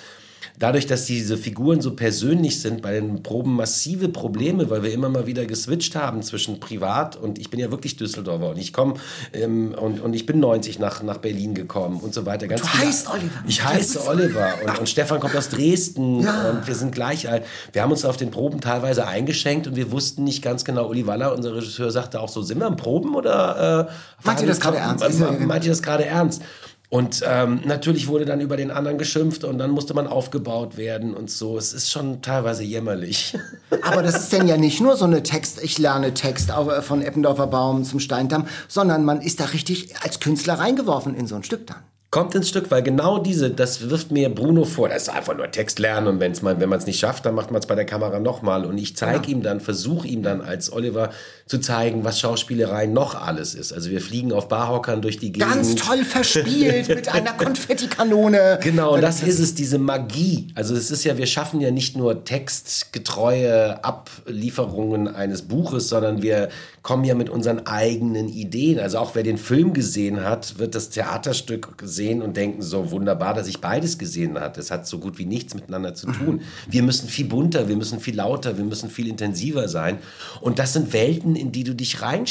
dadurch, 0.60 0.86
dass 0.88 1.06
diese 1.06 1.38
Figuren 1.38 1.82
so 1.82 1.92
persönlich 1.96 2.60
sind, 2.62 2.82
bei 2.82 2.94
den 2.94 3.24
Proben 3.24 3.56
massive 3.56 4.10
Probleme, 4.10 4.70
weil 4.70 4.84
wir 4.84 4.92
immer 4.92 5.10
mal 5.10 5.28
wieder 5.28 5.46
geswitcht 5.46 5.96
haben 5.96 6.22
zwischen 6.24 6.60
privat 6.60 7.16
und 7.16 7.38
ich 7.40 7.50
bin 7.50 7.60
ja 7.60 7.72
wirklich 7.72 7.96
Düsseldorfer 7.98 8.50
und 8.50 8.58
ich 8.58 8.74
komme 8.74 8.96
ähm, 9.34 9.74
und, 9.80 10.00
und 10.02 10.14
ich 10.14 10.26
bin 10.26 10.40
90 10.40 10.80
nach, 10.80 11.04
nach 11.04 11.18
Berlin 11.18 11.54
gekommen 11.54 12.00
und 12.00 12.14
so 12.14 12.26
weiter. 12.26 12.48
Ganz 12.48 12.62
Du 12.62 12.68
viele- 12.68 12.88
heißt 12.88 13.08
Oliver. 13.10 13.44
Ich 13.48 13.64
heiße 13.64 14.08
Oliver 14.08 14.54
und, 14.66 14.80
und 14.80 14.90
Stefan 14.90 15.20
kommt 15.20 15.36
aus 15.36 15.50
Dresden 15.50 16.22
Ja. 16.28 16.50
und 16.52 16.68
wir 16.68 16.76
sind 16.76 16.94
gleich 16.94 17.30
alt. 17.30 17.44
Wir 17.74 17.82
haben 17.84 17.92
uns 17.92 18.04
auf 18.06 18.18
den 18.18 18.32
Proben 18.32 18.60
teilweise 18.62 19.06
eingeschenkt 19.08 19.68
und 19.68 19.76
wir 19.76 19.92
wussten 19.92 20.24
nicht 20.24 20.42
ganz 20.42 20.66
genau, 20.66 20.90
Uli 20.90 21.06
Waller, 21.08 21.34
unser 21.36 21.56
Regisseur, 21.56 21.92
sagte 21.92 22.20
auch 22.20 22.30
so, 22.30 22.42
sind 22.42 22.60
wir 22.60 22.66
am 22.68 22.78
Proben 22.78 23.16
oder 23.16 23.88
äh, 23.90 24.26
Meint 24.26 24.42
ihr 24.42 24.48
das 24.48 24.60
gerade 24.60 24.78
ernst? 24.78 25.06
Meint 25.40 25.66
ihr 25.66 25.72
das 25.72 25.82
gerade 25.84 26.06
ernst? 26.06 26.42
Und 26.90 27.22
ähm, 27.28 27.62
natürlich 27.66 28.08
wurde 28.08 28.24
dann 28.24 28.40
über 28.40 28.56
den 28.56 28.72
anderen 28.72 28.98
geschimpft 28.98 29.44
und 29.44 29.58
dann 29.58 29.72
musste 29.72 29.94
man 29.94 30.08
aufgebaut 30.08 30.78
werden 30.78 31.14
und 31.14 31.30
so. 31.30 31.58
Es 31.58 31.74
ist 31.74 31.92
schon 31.92 32.22
teilweise 32.22 32.64
jämmerlich. 32.64 33.38
Aber 33.82 34.02
das 34.02 34.16
ist 34.16 34.32
denn 34.32 34.48
ja 34.48 34.56
nicht 34.56 34.80
nur 34.80 34.96
so 34.96 35.04
eine 35.04 35.22
Text, 35.22 35.62
ich 35.62 35.78
lerne 35.78 36.14
Text 36.14 36.50
äh, 36.50 36.82
von 36.82 37.02
Eppendorfer 37.02 37.48
Baum 37.48 37.84
zum 37.84 38.00
Steindamm, 38.00 38.48
sondern 38.70 39.04
man 39.04 39.22
ist 39.22 39.42
da 39.42 39.46
richtig 39.46 39.96
als 40.02 40.22
Künstler 40.22 40.54
reingeworfen 40.54 41.14
in 41.14 41.28
so 41.28 41.36
ein 41.36 41.44
Stück 41.44 41.68
dann. 41.68 41.84
Kommt 42.10 42.34
ins 42.36 42.48
Stück, 42.48 42.72
weil 42.72 42.84
genau 42.84 43.18
diese, 43.18 43.52
das 43.52 43.90
wirft 43.90 44.12
mir 44.12 44.34
Bruno 44.34 44.64
vor. 44.64 44.88
Das 44.88 45.04
ist 45.04 45.10
einfach 45.10 45.36
nur 45.36 45.52
Text 45.52 45.78
lernen 45.78 46.08
und 46.08 46.20
wenn's 46.22 46.42
mal, 46.42 46.58
wenn 46.58 46.70
man 46.70 46.80
es 46.80 46.86
nicht 46.86 47.00
schafft, 47.00 47.26
dann 47.26 47.36
macht 47.36 47.52
man 47.52 47.60
es 47.60 47.68
bei 47.68 47.76
der 47.76 47.84
Kamera 47.84 48.22
nochmal. 48.22 48.66
Und 48.66 48.78
ich 48.78 48.96
zeige 48.96 49.30
ihm 49.30 49.44
dann, 49.44 49.60
versuche 49.60 50.08
ihm 50.08 50.24
dann 50.24 50.40
als 50.40 50.72
Oliver 50.72 51.10
zu 51.48 51.60
zeigen, 51.60 52.04
was 52.04 52.20
Schauspielerei 52.20 52.88
noch 52.88 53.16
alles 53.16 53.56
ist. 53.56 53.72
Also 53.72 53.90
wir 53.90 54.02
fliegen 54.02 54.34
auf 54.34 54.50
Barhockern 54.50 55.02
durch 55.02 55.18
die 55.18 55.32
Gegend. 55.32 55.50
Ganz 55.50 55.76
toll 55.76 56.04
verspielt 56.04 56.90
mit 56.90 57.08
einer 57.08 57.34
Konfettikanone. 57.34 58.60
Genau, 58.62 58.94
Weil 58.94 59.02
das 59.02 59.24
ist 59.24 59.40
es, 59.40 59.56
diese 59.56 59.78
Magie. 59.78 60.50
Also 60.56 60.76
es 60.76 60.92
ist 60.92 61.06
ja, 61.06 61.18
wir 61.18 61.26
schaffen 61.26 61.62
ja 61.62 61.72
nicht 61.72 61.96
nur 61.96 62.26
textgetreue 62.26 63.82
Ablieferungen 63.84 65.08
eines 65.08 65.44
Buches, 65.44 65.88
sondern 65.88 66.22
wir 66.22 66.50
kommen 66.82 67.06
ja 67.06 67.16
mit 67.16 67.30
unseren 67.30 67.66
eigenen 67.66 68.28
Ideen. 68.28 68.80
Also 68.80 68.98
auch 69.00 69.16
wer 69.16 69.24
den 69.24 69.38
Film 69.38 69.74
gesehen 69.74 70.26
hat, 70.26 70.60
wird 70.60 70.76
das 70.76 70.90
Theaterstück 70.90 71.76
sehen 71.82 72.22
und 72.22 72.36
denken, 72.36 72.62
so 72.62 72.92
wunderbar, 72.92 73.34
dass 73.34 73.48
ich 73.48 73.62
beides 73.62 73.98
gesehen 73.98 74.38
hat. 74.38 74.58
Es 74.58 74.70
hat 74.70 74.86
so 74.86 75.00
gut 75.00 75.18
wie 75.18 75.26
nichts 75.26 75.54
miteinander 75.54 75.96
zu 75.96 76.08
tun. 76.08 76.42
Wir 76.70 76.84
müssen 76.84 77.08
viel 77.08 77.26
bunter, 77.26 77.70
wir 77.70 77.78
müssen 77.78 78.02
viel 78.02 78.16
lauter, 78.16 78.58
wir 78.58 78.66
müssen 78.66 78.90
viel 78.90 79.08
intensiver 79.08 79.70
sein. 79.70 80.00
Und 80.42 80.60
das 80.60 80.74
sind 80.74 80.92
Welten, 80.92 81.37
in 81.38 81.52
die 81.52 81.64
du 81.64 81.74
dich 81.74 82.02
rein... 82.02 82.26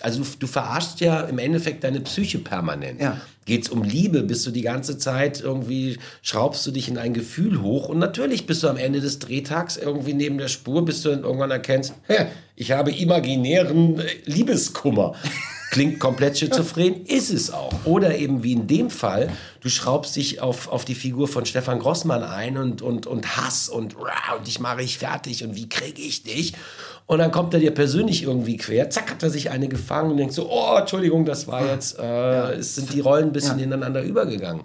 Also 0.00 0.22
du, 0.22 0.28
du 0.40 0.46
verarschst 0.46 1.00
ja 1.00 1.20
im 1.20 1.38
Endeffekt 1.38 1.82
deine 1.82 2.00
Psyche 2.00 2.38
permanent. 2.38 3.00
Ja. 3.00 3.20
Geht's 3.46 3.68
um 3.68 3.82
Liebe, 3.82 4.22
bist 4.22 4.46
du 4.46 4.50
die 4.50 4.62
ganze 4.62 4.96
Zeit 4.96 5.40
irgendwie, 5.40 5.98
schraubst 6.22 6.66
du 6.66 6.70
dich 6.70 6.88
in 6.88 6.96
ein 6.96 7.12
Gefühl 7.12 7.60
hoch 7.60 7.88
und 7.88 7.98
natürlich 7.98 8.46
bist 8.46 8.62
du 8.62 8.68
am 8.68 8.78
Ende 8.78 9.00
des 9.00 9.18
Drehtags 9.18 9.76
irgendwie 9.76 10.14
neben 10.14 10.38
der 10.38 10.48
Spur, 10.48 10.84
bis 10.84 11.02
du 11.02 11.10
dann 11.10 11.24
irgendwann 11.24 11.50
erkennst, 11.50 11.94
hä, 12.06 12.26
ich 12.56 12.72
habe 12.72 12.90
imaginären 12.90 13.98
äh, 13.98 14.04
Liebeskummer. 14.24 15.14
Klingt 15.70 15.98
komplett 15.98 16.38
schizophren, 16.38 17.04
ist 17.06 17.30
es 17.30 17.52
auch. 17.52 17.72
Oder 17.84 18.16
eben 18.16 18.44
wie 18.44 18.52
in 18.52 18.68
dem 18.68 18.90
Fall, 18.90 19.28
du 19.60 19.68
schraubst 19.68 20.14
dich 20.14 20.40
auf, 20.40 20.68
auf 20.68 20.84
die 20.84 20.94
Figur 20.94 21.26
von 21.26 21.46
Stefan 21.46 21.80
Grossmann 21.80 22.22
ein 22.22 22.56
und, 22.56 22.80
und, 22.80 23.06
und 23.06 23.36
Hass 23.36 23.68
und, 23.68 23.96
und 23.96 24.46
dich 24.46 24.60
mache 24.60 24.82
ich 24.82 24.98
fertig 24.98 25.42
und 25.42 25.56
wie 25.56 25.68
kriege 25.68 26.00
ich 26.00 26.22
dich? 26.22 26.52
Und 27.06 27.18
dann 27.18 27.30
kommt 27.30 27.52
er 27.52 27.60
dir 27.60 27.70
persönlich 27.70 28.22
irgendwie 28.22 28.56
quer, 28.56 28.88
zack, 28.88 29.10
hat 29.10 29.22
er 29.22 29.28
sich 29.28 29.50
eine 29.50 29.68
gefangen 29.68 30.12
und 30.12 30.16
denkt 30.16 30.32
so, 30.32 30.48
oh, 30.50 30.78
Entschuldigung, 30.78 31.26
das 31.26 31.46
war 31.46 31.66
jetzt, 31.66 31.98
äh, 31.98 32.54
es 32.54 32.76
sind 32.76 32.94
die 32.94 33.00
Rollen 33.00 33.26
ein 33.26 33.32
bisschen 33.32 33.58
ineinander 33.58 34.02
übergegangen. 34.02 34.62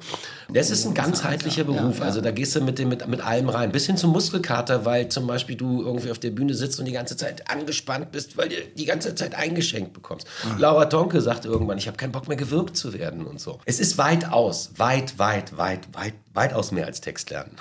Das 0.51 0.69
ist 0.69 0.85
ein 0.85 0.93
ganzheitlicher 0.93 1.65
Beruf, 1.65 2.01
also 2.01 2.21
da 2.21 2.31
gehst 2.31 2.55
du 2.55 2.61
mit, 2.61 2.79
dem, 2.79 2.87
mit, 2.87 3.05
mit 3.09 3.19
allem 3.19 3.49
rein, 3.49 3.73
bis 3.73 3.87
hin 3.87 3.97
zum 3.97 4.11
Muskelkater, 4.11 4.85
weil 4.85 5.09
zum 5.09 5.27
Beispiel 5.27 5.57
du 5.57 5.81
irgendwie 5.81 6.11
auf 6.11 6.19
der 6.19 6.31
Bühne 6.31 6.53
sitzt 6.53 6.79
und 6.79 6.85
die 6.85 6.93
ganze 6.93 7.17
Zeit 7.17 7.51
angespannt 7.51 8.13
bist, 8.13 8.37
weil 8.37 8.47
du 8.47 8.55
die 8.77 8.85
ganze 8.85 9.13
Zeit 9.15 9.35
eingeschenkt 9.35 9.91
bekommst. 9.91 10.25
Laura 10.57 10.85
Tonke 10.85 11.19
sagt 11.19 11.43
irgendwann, 11.43 11.77
ich 11.77 11.87
habe 11.87 11.97
keinen 11.97 12.13
Bock 12.13 12.29
mehr 12.29 12.37
gewirkt 12.37 12.77
zu 12.77 12.93
werden 12.93 13.25
und 13.25 13.41
so. 13.41 13.59
Es 13.65 13.81
ist 13.81 13.97
weitaus, 13.97 14.71
weit, 14.77 15.19
weit, 15.19 15.57
weit, 15.57 15.81
weit, 15.93 16.13
weitaus 16.39 16.71
mehr 16.71 16.85
als 16.85 17.01
Text 17.01 17.29
lernen. 17.29 17.51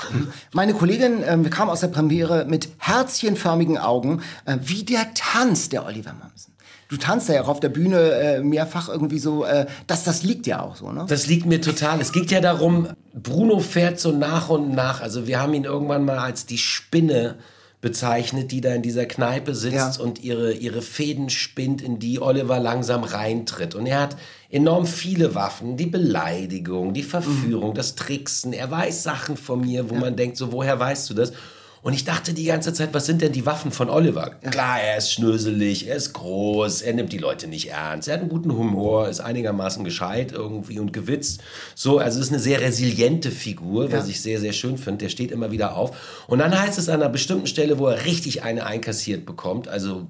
Meine 0.53 0.73
Kollegin 0.73 1.23
ähm, 1.27 1.51
kam 1.51 1.69
aus 1.69 1.81
der 1.81 1.89
Premiere 1.89 2.45
mit 2.45 2.69
herzchenförmigen 2.79 3.77
Augen, 3.77 4.23
äh, 4.47 4.57
wie 4.63 4.85
der 4.85 5.13
Tanz 5.15 5.69
der 5.69 5.85
Oliver 5.85 6.13
Mamsen. 6.13 6.53
Du 6.89 6.97
tanzt 6.97 7.29
ja 7.29 7.43
auch 7.43 7.49
auf 7.49 7.61
der 7.61 7.69
Bühne 7.69 7.99
äh, 8.13 8.41
mehrfach 8.41 8.89
irgendwie 8.89 9.19
so, 9.19 9.45
äh, 9.45 9.67
das, 9.87 10.05
das 10.05 10.23
liegt 10.23 10.47
ja 10.47 10.63
auch 10.63 10.77
so, 10.77 10.91
ne? 10.91 11.05
Das 11.09 11.27
liegt 11.27 11.45
mir 11.45 11.61
total. 11.61 12.01
Es 12.01 12.13
geht 12.13 12.31
ja 12.31 12.41
darum, 12.41 12.89
Bruno 13.15 13.59
fährt 13.59 14.01
so 14.01 14.11
nach 14.13 14.49
und 14.49 14.73
nach. 14.75 15.03
Also 15.03 15.27
wir 15.27 15.39
haben 15.41 15.53
ihn 15.53 15.65
irgendwann 15.65 16.05
mal 16.07 16.19
als 16.19 16.47
die 16.47 16.57
Spinne 16.57 17.35
bezeichnet, 17.81 18.51
die 18.53 18.61
da 18.61 18.73
in 18.75 18.83
dieser 18.83 19.07
Kneipe 19.07 19.55
sitzt 19.55 19.99
Ja. 19.99 20.03
und 20.05 20.23
ihre, 20.25 20.53
ihre 20.53 20.81
Fäden 20.83 21.29
spinnt, 21.31 21.83
in 21.83 21.99
die 21.99 22.21
Oliver 22.21 22.59
langsam 22.59 23.05
reintritt. 23.05 23.75
Und 23.75 23.87
er 23.87 24.01
hat 24.01 24.17
enorm 24.51 24.87
viele 24.87 25.35
Waffen. 25.35 25.77
Die 25.77 25.87
Beleidigung, 25.87 26.95
die 26.95 27.03
Verführung, 27.03 27.75
das 27.75 27.95
Tricksen. 27.95 28.53
Er 28.53 28.71
weiß 28.71 29.03
Sachen 29.03 29.37
von 29.37 29.61
mir, 29.61 29.91
wo 29.91 29.95
man 29.95 30.17
denkt, 30.17 30.37
so, 30.37 30.53
woher 30.53 30.79
weißt 30.79 31.11
du 31.11 31.15
das? 31.15 31.33
Und 31.81 31.93
ich 31.93 32.05
dachte 32.05 32.35
die 32.35 32.45
ganze 32.45 32.73
Zeit, 32.73 32.93
was 32.93 33.07
sind 33.07 33.23
denn 33.23 33.33
die 33.33 33.47
Waffen 33.47 33.71
von 33.71 33.89
Oliver? 33.89 34.33
Klar, 34.51 34.81
er 34.81 34.99
ist 34.99 35.13
schnöselig, 35.13 35.87
er 35.87 35.97
ist 35.97 36.13
groß, 36.13 36.83
er 36.83 36.93
nimmt 36.93 37.13
die 37.13 37.19
Leute 37.19 37.47
nicht 37.47 37.71
ernst, 37.71 38.09
er 38.09 38.15
hat 38.15 38.21
einen 38.21 38.31
guten 38.31 38.53
Humor, 38.53 39.09
ist 39.09 39.21
einigermaßen 39.21 39.85
gescheit 39.85 40.33
irgendwie 40.33 40.81
und 40.81 40.93
gewitzt. 40.93 41.41
So, 41.77 41.99
also 41.99 42.21
ist 42.21 42.31
eine 42.31 42.41
sehr 42.41 42.61
resiliente 42.61 43.31
Figur, 43.31 43.93
was 43.93 44.09
ich 44.09 44.21
sehr, 44.21 44.41
sehr 44.41 44.53
schön 44.53 44.77
finde. 44.77 45.05
Der 45.05 45.09
steht 45.09 45.31
immer 45.31 45.53
wieder 45.53 45.77
auf. 45.77 46.25
Und 46.27 46.41
dann 46.41 46.59
heißt 46.59 46.79
es 46.79 46.89
an 46.89 47.01
einer 47.01 47.11
bestimmten 47.11 47.47
Stelle, 47.47 47.79
wo 47.79 47.87
er 47.87 48.05
richtig 48.05 48.43
eine 48.43 48.67
einkassiert 48.67 49.25
bekommt, 49.25 49.69
also 49.69 50.09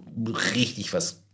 richtig 0.55 0.95
was 0.95 1.28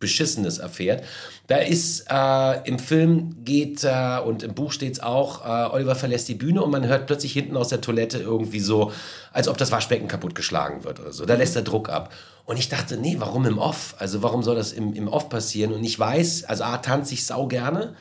Beschissenes 0.00 0.58
erfährt. 0.58 1.02
Da 1.48 1.56
ist 1.56 2.06
äh, 2.10 2.68
im 2.68 2.78
Film 2.78 3.44
geht 3.44 3.82
äh, 3.84 4.18
und 4.24 4.42
im 4.42 4.54
Buch 4.54 4.72
steht's 4.72 5.00
auch, 5.00 5.44
äh, 5.44 5.74
Oliver 5.74 5.96
verlässt 5.96 6.28
die 6.28 6.34
Bühne 6.34 6.62
und 6.62 6.70
man 6.70 6.86
hört 6.86 7.06
plötzlich 7.06 7.32
hinten 7.32 7.56
aus 7.56 7.68
der 7.68 7.80
Toilette 7.80 8.18
irgendwie 8.18 8.60
so, 8.60 8.92
als 9.32 9.48
ob 9.48 9.56
das 9.56 9.72
Waschbecken 9.72 10.06
kaputtgeschlagen 10.06 10.84
wird 10.84 11.00
oder 11.00 11.12
so. 11.12 11.26
Da 11.26 11.34
lässt 11.34 11.56
er 11.56 11.62
Druck 11.62 11.88
ab. 11.88 12.12
Und 12.44 12.58
ich 12.58 12.68
dachte, 12.68 12.96
nee, 12.96 13.16
warum 13.18 13.44
im 13.44 13.58
Off? 13.58 13.94
Also 13.98 14.22
warum 14.22 14.42
soll 14.42 14.56
das 14.56 14.72
im, 14.72 14.94
im 14.94 15.08
Off 15.08 15.28
passieren? 15.28 15.72
Und 15.72 15.84
ich 15.84 15.98
weiß, 15.98 16.44
also 16.44 16.64
A, 16.64 16.78
tanze 16.78 17.14
ich 17.14 17.26
sau 17.26 17.46
gerne. 17.46 17.94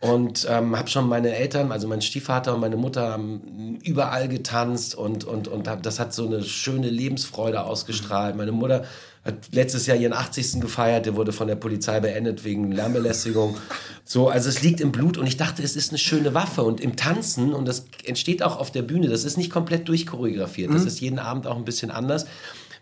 Und 0.00 0.46
ähm, 0.48 0.78
habe 0.78 0.88
schon 0.88 1.08
meine 1.08 1.34
Eltern, 1.34 1.72
also 1.72 1.86
mein 1.86 2.00
Stiefvater 2.00 2.54
und 2.54 2.60
meine 2.60 2.76
Mutter 2.76 3.12
haben 3.12 3.78
überall 3.82 4.28
getanzt 4.28 4.94
und, 4.94 5.24
und, 5.24 5.46
und 5.46 5.68
hab, 5.68 5.82
das 5.82 6.00
hat 6.00 6.14
so 6.14 6.24
eine 6.24 6.42
schöne 6.42 6.88
Lebensfreude 6.88 7.64
ausgestrahlt. 7.64 8.34
Meine 8.34 8.52
Mutter 8.52 8.84
hat 9.24 9.52
letztes 9.52 9.86
Jahr 9.86 9.96
ihren 9.96 10.12
80. 10.12 10.60
gefeiert, 10.60 11.06
der 11.06 11.16
wurde 11.16 11.32
von 11.32 11.46
der 11.46 11.56
Polizei 11.56 12.00
beendet 12.00 12.44
wegen 12.44 12.72
Lärmbelästigung. 12.72 13.56
So, 14.04 14.28
also 14.28 14.48
es 14.48 14.62
liegt 14.62 14.80
im 14.80 14.92
Blut 14.92 15.18
und 15.18 15.26
ich 15.26 15.36
dachte, 15.36 15.62
es 15.62 15.76
ist 15.76 15.90
eine 15.90 15.98
schöne 15.98 16.32
Waffe. 16.34 16.62
Und 16.62 16.80
im 16.80 16.96
Tanzen, 16.96 17.52
und 17.52 17.68
das 17.68 17.84
entsteht 18.04 18.42
auch 18.42 18.58
auf 18.58 18.70
der 18.70 18.82
Bühne, 18.82 19.08
das 19.08 19.24
ist 19.24 19.36
nicht 19.36 19.50
komplett 19.50 19.88
durchchoreografiert, 19.88 20.72
das 20.72 20.84
ist 20.84 21.00
jeden 21.00 21.18
Abend 21.18 21.46
auch 21.46 21.56
ein 21.56 21.64
bisschen 21.64 21.90
anders 21.90 22.26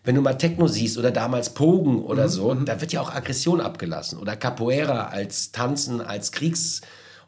wenn 0.05 0.15
du 0.15 0.23
mal 0.23 0.39
Techno 0.39 0.69
siehst 0.69 0.97
oder 0.97 1.11
damals 1.11 1.51
Pogen 1.51 2.03
oder 2.03 2.31
so, 2.31 2.55
da 2.55 2.81
wird 2.81 2.93
ja 2.93 3.03
auch 3.03 3.15
Aggression 3.15 3.61
abgelassen. 3.61 4.19
Oder 4.19 4.37
Capoeira 4.37 5.09
als 5.09 5.53
Tanzen, 5.53 6.01
als 6.01 6.33
Kriegs... 6.33 6.81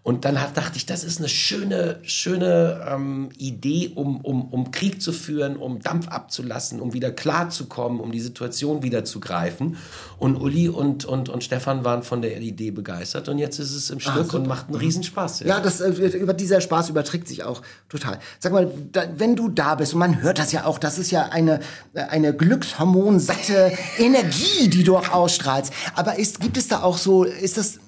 Und 0.03 0.25
dann 0.25 0.41
hat, 0.41 0.57
dachte 0.57 0.79
ich, 0.79 0.87
das 0.87 1.05
ist 1.05 1.19
eine 1.19 1.29
schöne, 1.29 1.99
schöne 2.05 2.87
ähm, 2.89 3.29
Idee, 3.37 3.93
um, 3.95 4.23
um, 4.23 4.49
um 4.51 4.71
Krieg 4.71 5.03
zu 5.03 5.13
führen, 5.13 5.57
um 5.57 5.81
Dampf 5.81 6.09
abzulassen, 6.09 6.81
um 6.81 6.95
wieder 6.95 7.11
klarzukommen, 7.11 8.01
um 8.01 8.11
die 8.11 8.21
Situation 8.21 8.83
wieder 8.83 9.05
zu 9.05 9.21
greifen. 9.21 9.77
Und 10.19 10.37
Uli 10.37 10.71
und, 10.71 11.05
und, 11.05 11.29
und 11.29 11.45
Stefan 11.45 11.85
waren 11.85 12.03
von 12.03 12.23
der 12.23 12.41
Idee 12.41 12.71
begeistert 12.71 13.29
und 13.29 13.39
jetzt 13.39 13.59
ist 13.59 13.75
es 13.75 13.91
im 13.91 14.01
Stück 14.01 14.33
und 14.33 14.47
macht 14.47 14.69
einen 14.69 14.77
Riesenspaß. 14.77 15.41
Ja, 15.41 15.61
das, 15.61 15.83
äh, 15.83 15.91
über 15.91 16.33
dieser 16.33 16.63
Spaß 16.63 16.89
überträgt 16.89 17.29
sich 17.29 17.45
auch 17.45 17.61
total. 17.91 18.21
Sag 18.39 18.53
mal, 18.53 18.73
da, 18.93 19.03
wenn 19.19 19.37
du 19.37 19.51
da 19.51 19.75
bist, 19.75 19.93
und 19.93 19.99
man 19.99 20.23
hört 20.23 20.39
das 20.39 20.51
ja 20.51 20.65
auch, 20.65 20.79
das 20.79 20.99
ist 20.99 21.11
ja 21.11 21.27
eine, 21.27 21.61
äh, 21.93 22.01
eine 22.05 22.35
glückshormonsatte 22.35 23.73
Energie, 23.99 24.69
die 24.69 24.83
du 24.83 24.97
auch 24.97 25.11
ausstrahlst. 25.11 25.75
Aber 25.95 26.19
ist, 26.19 26.41
gibt 26.41 26.57
es 26.57 26.69
da 26.69 26.83
auch 26.83 26.97
so, 26.97 27.25
ist 27.25 27.59
das, 27.59 27.81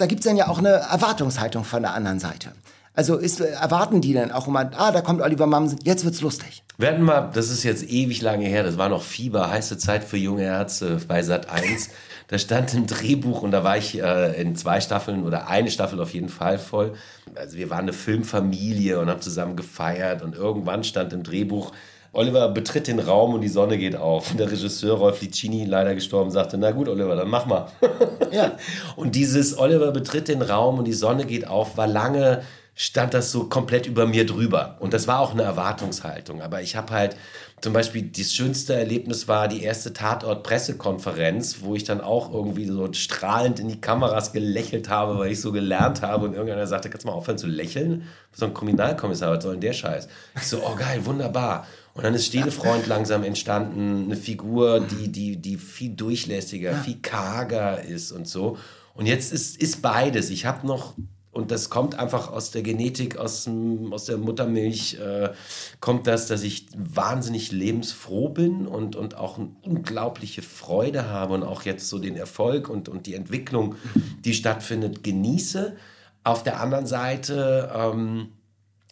da 0.00 0.06
gibt 0.06 0.20
es 0.20 0.26
dann 0.26 0.36
ja 0.36 0.48
auch 0.48 0.58
eine 0.58 0.68
Erwartungshaltung 0.68 1.64
von 1.64 1.82
der 1.82 1.94
anderen 1.94 2.18
Seite. 2.18 2.52
Also 2.94 3.16
ist, 3.16 3.40
erwarten 3.40 4.00
die 4.00 4.12
dann 4.12 4.32
auch 4.32 4.48
immer, 4.48 4.70
ah, 4.76 4.90
da 4.90 5.00
kommt 5.00 5.20
Oliver 5.20 5.46
Mamsen, 5.46 5.78
jetzt 5.84 6.04
wird's 6.04 6.20
lustig. 6.20 6.64
Wir 6.76 6.88
hatten 6.88 7.02
mal, 7.02 7.30
das 7.32 7.50
ist 7.50 7.62
jetzt 7.62 7.88
ewig 7.88 8.20
lange 8.20 8.46
her, 8.46 8.62
das 8.62 8.78
war 8.78 8.88
noch 8.88 9.02
Fieber, 9.02 9.50
heiße 9.50 9.78
Zeit 9.78 10.02
für 10.02 10.16
junge 10.16 10.42
Ärzte 10.44 10.98
bei 11.06 11.22
Sat 11.22 11.50
1. 11.50 11.90
Da 12.28 12.38
stand 12.38 12.72
ein 12.74 12.86
Drehbuch 12.86 13.42
und 13.42 13.50
da 13.50 13.64
war 13.64 13.76
ich 13.76 14.00
äh, 14.00 14.40
in 14.40 14.54
zwei 14.54 14.80
Staffeln 14.80 15.24
oder 15.24 15.48
eine 15.48 15.68
Staffel 15.68 16.00
auf 16.00 16.14
jeden 16.14 16.28
Fall 16.28 16.60
voll. 16.60 16.94
Also 17.34 17.56
wir 17.56 17.70
waren 17.70 17.80
eine 17.80 17.92
Filmfamilie 17.92 19.00
und 19.00 19.10
haben 19.10 19.20
zusammen 19.20 19.56
gefeiert 19.56 20.22
und 20.22 20.36
irgendwann 20.36 20.84
stand 20.84 21.12
im 21.12 21.24
Drehbuch, 21.24 21.72
Oliver 22.12 22.48
betritt 22.48 22.88
den 22.88 22.98
Raum 22.98 23.34
und 23.34 23.40
die 23.40 23.48
Sonne 23.48 23.78
geht 23.78 23.96
auf. 23.96 24.30
Und 24.30 24.40
der 24.40 24.50
Regisseur 24.50 24.96
Rolf 24.96 25.20
Licini, 25.20 25.64
leider 25.64 25.94
gestorben, 25.94 26.30
sagte, 26.30 26.58
na 26.58 26.72
gut, 26.72 26.88
Oliver, 26.88 27.16
dann 27.16 27.28
mach 27.28 27.46
mal. 27.46 27.68
Ja. 28.32 28.52
Und 28.94 29.16
dieses 29.16 29.58
Oliver 29.58 29.90
betritt 29.90 30.28
den 30.28 30.40
Raum 30.40 30.78
und 30.78 30.84
die 30.84 30.92
Sonne 30.92 31.24
geht 31.26 31.48
auf, 31.48 31.76
war 31.76 31.88
lange 31.88 32.42
stand 32.80 33.12
das 33.12 33.30
so 33.30 33.44
komplett 33.44 33.86
über 33.86 34.06
mir 34.06 34.24
drüber. 34.24 34.76
Und 34.80 34.94
das 34.94 35.06
war 35.06 35.20
auch 35.20 35.32
eine 35.32 35.42
Erwartungshaltung. 35.42 36.40
Aber 36.40 36.62
ich 36.62 36.76
habe 36.76 36.92
halt 36.94 37.14
zum 37.60 37.74
Beispiel, 37.74 38.04
das 38.04 38.32
schönste 38.32 38.74
Erlebnis 38.74 39.28
war 39.28 39.48
die 39.48 39.62
erste 39.62 39.92
Tatort-Pressekonferenz, 39.92 41.58
wo 41.60 41.74
ich 41.74 41.84
dann 41.84 42.00
auch 42.00 42.32
irgendwie 42.32 42.64
so 42.64 42.90
strahlend 42.94 43.60
in 43.60 43.68
die 43.68 43.82
Kameras 43.82 44.32
gelächelt 44.32 44.88
habe, 44.88 45.18
weil 45.18 45.32
ich 45.32 45.42
so 45.42 45.52
gelernt 45.52 46.00
habe. 46.00 46.24
Und 46.24 46.32
irgendeiner 46.32 46.66
sagte, 46.66 46.88
kannst 46.88 47.04
du 47.04 47.10
mal 47.10 47.14
aufhören 47.14 47.36
zu 47.36 47.48
lächeln? 47.48 48.04
So 48.32 48.46
ein 48.46 48.54
Kriminalkommissar, 48.54 49.36
was 49.36 49.44
soll 49.44 49.52
denn 49.52 49.60
der 49.60 49.74
Scheiß? 49.74 50.08
Ich 50.36 50.46
so, 50.46 50.62
oh 50.64 50.74
geil, 50.74 51.04
wunderbar. 51.04 51.66
Und 51.94 52.04
dann 52.04 52.14
ist 52.14 52.26
Stedefreund 52.26 52.86
langsam 52.86 53.24
entstanden, 53.24 54.04
eine 54.04 54.16
Figur, 54.16 54.80
die, 54.80 55.08
die, 55.08 55.36
die 55.36 55.56
viel 55.56 55.90
durchlässiger, 55.90 56.74
viel 56.74 57.00
karger 57.00 57.82
ist 57.82 58.12
und 58.12 58.28
so. 58.28 58.58
Und 58.94 59.06
jetzt 59.06 59.32
ist, 59.32 59.56
ist 59.60 59.82
beides. 59.82 60.30
Ich 60.30 60.46
habe 60.46 60.66
noch 60.66 60.94
und 61.32 61.52
das 61.52 61.70
kommt 61.70 61.96
einfach 61.96 62.32
aus 62.32 62.50
der 62.50 62.62
Genetik, 62.62 63.16
aus, 63.16 63.48
aus 63.90 64.04
der 64.06 64.18
Muttermilch, 64.18 64.94
äh, 64.94 65.30
kommt 65.78 66.08
das, 66.08 66.26
dass 66.26 66.42
ich 66.42 66.66
wahnsinnig 66.76 67.52
lebensfroh 67.52 68.30
bin 68.30 68.66
und, 68.66 68.96
und 68.96 69.16
auch 69.16 69.38
eine 69.38 69.50
unglaubliche 69.62 70.42
Freude 70.42 71.08
habe 71.08 71.34
und 71.34 71.44
auch 71.44 71.62
jetzt 71.62 71.88
so 71.88 72.00
den 72.00 72.16
Erfolg 72.16 72.68
und, 72.68 72.88
und 72.88 73.06
die 73.06 73.14
Entwicklung, 73.14 73.76
die 74.24 74.34
stattfindet, 74.34 75.04
genieße. 75.04 75.76
Auf 76.24 76.42
der 76.42 76.60
anderen 76.60 76.86
Seite, 76.86 77.70
ähm, 77.74 78.30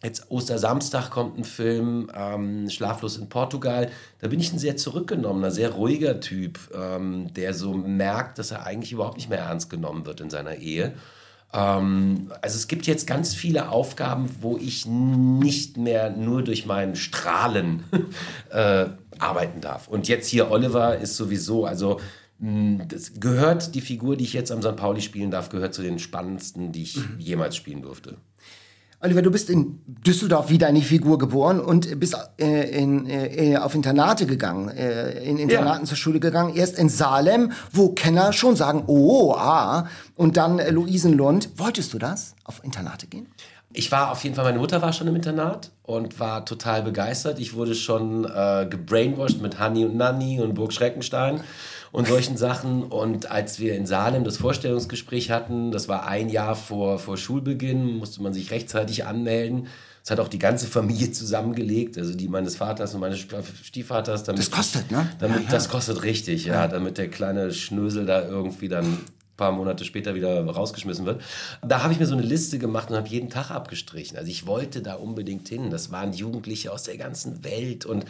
jetzt 0.03 0.31
Ostersamstag 0.31 1.11
kommt 1.11 1.39
ein 1.39 1.45
Film, 1.45 2.11
ähm, 2.15 2.71
Schlaflos 2.71 3.17
in 3.17 3.29
Portugal. 3.29 3.91
Da 4.21 4.29
bin 4.29 4.41
ich 4.41 4.53
ein 4.53 4.59
sehr 4.59 4.77
zurückgenommener, 4.77 5.51
sehr 5.51 5.71
ruhiger 5.71 6.21
Typ, 6.21 6.59
ähm, 6.75 7.33
der 7.35 7.55
so 7.55 7.75
merkt, 7.75 8.39
dass 8.39 8.51
er 8.51 8.65
eigentlich 8.65 8.93
überhaupt 8.93 9.17
nicht 9.17 9.29
mehr 9.29 9.41
ernst 9.41 9.71
genommen 9.71 10.07
wird 10.07 10.21
in 10.21 10.31
seiner 10.31 10.57
Ehe. 10.57 10.95
Ähm, 11.53 12.31
also 12.43 12.57
es 12.57 12.69
gibt 12.69 12.87
jetzt 12.87 13.07
ganz 13.07 13.35
viele 13.35 13.71
Aufgaben, 13.71 14.29
wo 14.41 14.57
ich 14.57 14.87
nicht 14.87 15.77
mehr 15.77 16.11
nur 16.11 16.43
durch 16.43 16.67
meinen 16.67 16.95
Strahlen 16.95 17.85
äh, 18.51 18.87
arbeiten 19.19 19.61
darf. 19.61 19.89
Und 19.89 20.09
jetzt 20.09 20.29
hier 20.29 20.51
Oliver 20.51 20.99
ist 20.99 21.17
sowieso, 21.17 21.65
also 21.65 22.01
mh, 22.39 22.85
das 22.89 23.19
gehört, 23.19 23.75
die 23.75 23.81
Figur, 23.81 24.17
die 24.17 24.25
ich 24.25 24.33
jetzt 24.33 24.53
am 24.53 24.63
St. 24.63 24.77
Pauli 24.77 25.01
spielen 25.01 25.31
darf, 25.31 25.49
gehört 25.49 25.75
zu 25.75 25.83
den 25.83 25.99
spannendsten, 25.99 26.71
die 26.71 26.83
ich 26.83 26.97
mhm. 26.97 27.19
jemals 27.19 27.57
spielen 27.57 27.83
durfte. 27.83 28.19
Oliver, 29.01 29.23
du 29.23 29.31
bist 29.31 29.49
in 29.49 29.81
Düsseldorf 29.87 30.51
wie 30.51 30.59
deine 30.59 30.81
Figur 30.81 31.19
geboren 31.19 31.61
und 31.61 32.01
bist 32.01 32.17
äh, 32.41 32.69
in, 32.83 33.09
äh, 33.09 33.57
auf 33.57 33.77
Internate 33.77 34.27
gegangen, 34.27 34.71
äh, 34.71 35.23
in 35.23 35.39
Internaten 35.39 35.85
ja. 35.85 35.89
zur 35.89 35.97
Schule 35.97 36.19
gegangen. 36.19 36.57
Erst 36.57 36.77
in 36.77 36.89
Salem, 36.89 37.53
wo 37.71 37.91
Kenner 37.91 38.33
schon 38.33 38.57
sagen, 38.57 38.83
oh, 38.89 39.35
ah, 39.35 39.87
und 40.17 40.37
dann 40.37 40.59
äh, 40.59 40.71
Luisenlund. 40.71 41.51
Wolltest 41.57 41.95
du 41.95 41.99
das, 41.99 42.35
auf 42.43 42.65
Internate 42.65 43.07
gehen? 43.07 43.29
Ich 43.73 43.93
war 43.93 44.11
auf 44.11 44.25
jeden 44.25 44.35
Fall, 44.35 44.47
meine 44.47 44.59
Mutter 44.59 44.83
war 44.83 44.93
schon 44.93 45.07
im 45.07 45.15
Internat 45.15 45.71
und 45.85 46.19
war 46.19 46.45
total 46.45 46.83
begeistert. 46.83 47.39
Ich 47.39 47.55
wurde 47.55 47.77
schon 47.77 48.25
äh, 48.25 48.67
gebrainwashed 48.69 49.41
mit 49.41 49.61
Hanni 49.61 49.85
und 49.85 49.97
Nanni 49.97 50.41
und 50.41 50.55
Burg 50.55 50.73
Schreckenstein 50.73 51.41
und 51.93 52.07
solchen 52.07 52.37
Sachen. 52.37 52.83
Und 52.83 53.31
als 53.31 53.59
wir 53.59 53.75
in 53.75 53.87
Salem 53.87 54.25
das 54.25 54.37
Vorstellungsgespräch 54.37 55.31
hatten, 55.31 55.71
das 55.71 55.89
war 55.89 56.07
ein 56.07 56.29
Jahr 56.29 56.55
vor, 56.55 56.99
vor 56.99 57.17
Schulbeginn, 57.17 57.99
musste 57.99 58.23
man 58.23 58.33
sich 58.33 58.51
rechtzeitig 58.51 59.05
anmelden. 59.05 59.69
Das 60.03 60.13
hat 60.13 60.21
auch 60.21 60.29
die 60.29 60.39
ganze 60.39 60.67
Familie 60.67 61.11
zusammengelegt, 61.13 61.99
also 61.99 62.15
die 62.15 62.29
meines 62.29 62.57
Vaters 62.57 62.95
und 62.95 63.01
meines 63.01 63.19
Stiefvaters. 63.63 64.25
Damit, 64.25 64.41
das 64.41 64.51
kostet, 64.51 64.91
ne? 64.91 65.09
Damit, 65.19 65.39
ja, 65.39 65.45
ja. 65.45 65.51
Das 65.51 65.69
kostet 65.69 66.03
richtig, 66.03 66.47
ja, 66.47 66.55
ja, 66.55 66.69
damit 66.69 66.99
der 66.99 67.09
kleine 67.09 67.53
Schnösel 67.53 68.07
da 68.07 68.27
irgendwie 68.27 68.69
dann 68.69 68.99
paar 69.39 69.53
Monate 69.53 69.87
später 69.87 70.15
wieder 70.15 70.45
rausgeschmissen 70.45 71.07
wird. 71.07 71.23
Da 71.67 71.83
habe 71.83 71.95
ich 71.95 71.99
mir 71.99 72.05
so 72.05 72.15
eine 72.15 72.27
Liste 72.27 72.59
gemacht 72.59 72.91
und 72.91 72.97
habe 72.97 73.09
jeden 73.09 73.31
Tag 73.31 73.51
abgestrichen. 73.51 74.19
Also 74.19 74.31
ich 74.31 74.47
wollte 74.47 74.83
da 74.83 74.95
unbedingt 74.95 75.49
hin. 75.49 75.71
Das 75.71 75.91
waren 75.91 76.13
Jugendliche 76.13 76.71
aus 76.71 76.83
der 76.83 76.99
ganzen 76.99 77.43
Welt 77.45 77.87
und 77.87 78.05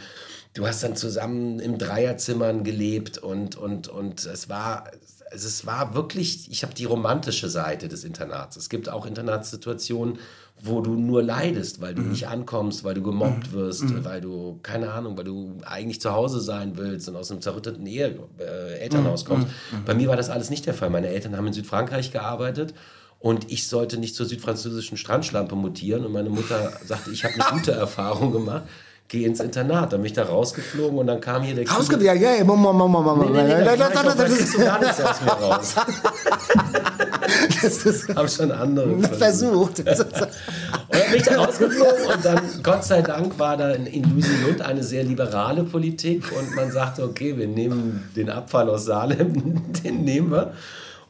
du 0.53 0.67
hast 0.67 0.83
dann 0.83 0.95
zusammen 0.95 1.59
im 1.59 1.77
Dreierzimmern 1.77 2.63
gelebt 2.63 3.17
und, 3.17 3.55
und, 3.55 3.87
und 3.87 4.25
es 4.25 4.49
war, 4.49 4.91
es 5.31 5.65
war 5.65 5.93
wirklich, 5.93 6.51
ich 6.51 6.63
habe 6.63 6.73
die 6.73 6.85
romantische 6.85 7.49
Seite 7.49 7.87
des 7.87 8.03
Internats. 8.03 8.57
Es 8.57 8.69
gibt 8.69 8.89
auch 8.89 9.05
Internatssituationen, 9.05 10.17
wo 10.61 10.81
du 10.81 10.95
nur 10.95 11.23
leidest, 11.23 11.79
weil 11.79 11.95
du 11.95 12.01
mhm. 12.01 12.09
nicht 12.09 12.27
ankommst, 12.27 12.83
weil 12.83 12.93
du 12.93 13.01
gemobbt 13.01 13.51
mhm. 13.51 13.53
wirst, 13.53 13.83
mhm. 13.83 14.03
weil 14.03 14.19
du, 14.19 14.59
keine 14.61 14.91
Ahnung, 14.91 15.17
weil 15.17 15.23
du 15.23 15.57
eigentlich 15.65 16.01
zu 16.01 16.11
Hause 16.11 16.41
sein 16.41 16.75
willst 16.75 17.07
und 17.07 17.15
aus 17.15 17.31
einem 17.31 17.41
zerrütteten 17.41 17.85
Ehe, 17.85 18.19
äh, 18.39 18.79
Elternhaus 18.79 19.23
kommst. 19.23 19.47
Mhm. 19.47 19.79
Mhm. 19.79 19.85
Bei 19.85 19.93
mir 19.93 20.09
war 20.09 20.17
das 20.17 20.29
alles 20.29 20.49
nicht 20.49 20.65
der 20.65 20.73
Fall. 20.73 20.89
Meine 20.89 21.07
Eltern 21.07 21.37
haben 21.37 21.47
in 21.47 21.53
Südfrankreich 21.53 22.11
gearbeitet 22.11 22.73
und 23.19 23.49
ich 23.51 23.67
sollte 23.67 23.97
nicht 23.97 24.15
zur 24.15 24.25
südfranzösischen 24.25 24.97
Strandschlampe 24.97 25.55
mutieren 25.55 26.05
und 26.05 26.11
meine 26.11 26.29
Mutter 26.29 26.73
sagte, 26.85 27.11
ich 27.11 27.23
habe 27.23 27.35
eine 27.35 27.57
gute 27.57 27.71
Erfahrung 27.71 28.33
gemacht 28.33 28.63
geh 29.09 29.25
ins 29.25 29.39
Internat. 29.39 29.91
Dann 29.91 30.01
bin 30.01 30.05
ich 30.05 30.13
da 30.13 30.23
rausgeflogen 30.23 30.97
und 30.99 31.07
dann 31.07 31.19
kam 31.19 31.43
hier 31.43 31.55
der 31.55 31.67
Rausgeflogen? 31.67 32.05
Ja, 32.05 32.13
ja, 32.13 32.35
ja, 32.35 32.43
Mama, 32.43 32.71
Mama, 32.71 33.01
Mama. 33.01 33.25
Nee, 33.25 33.43
nee, 33.43 33.55
nee, 33.55 33.65
da, 33.65 34.23
kriegst 34.25 34.53
du 34.53 34.59
gar 34.59 34.79
nichts 34.79 35.01
aus 35.01 35.21
mir 35.21 35.31
raus. 35.31 35.75
das 37.61 37.85
ist 37.85 38.15
Hab 38.15 38.29
schon 38.29 38.51
andere 38.51 38.99
versucht. 39.03 39.79
und 39.79 39.87
dann 39.87 41.11
bin 41.11 41.15
ich 41.15 41.23
da 41.23 41.43
rausgeflogen 41.43 42.05
und 42.13 42.25
dann, 42.25 42.41
Gott 42.63 42.85
sei 42.85 43.01
Dank, 43.01 43.37
war 43.39 43.57
da 43.57 43.71
in, 43.71 43.87
in 43.87 44.03
Lusenlund 44.15 44.61
eine 44.61 44.83
sehr 44.83 45.03
liberale 45.03 45.63
Politik 45.63 46.31
und 46.37 46.55
man 46.55 46.71
sagte, 46.71 47.03
okay, 47.03 47.35
wir 47.35 47.47
nehmen 47.47 48.09
den 48.15 48.29
Abfall 48.29 48.69
aus 48.69 48.85
Salem, 48.85 49.73
den 49.83 50.03
nehmen 50.03 50.31
wir. 50.31 50.53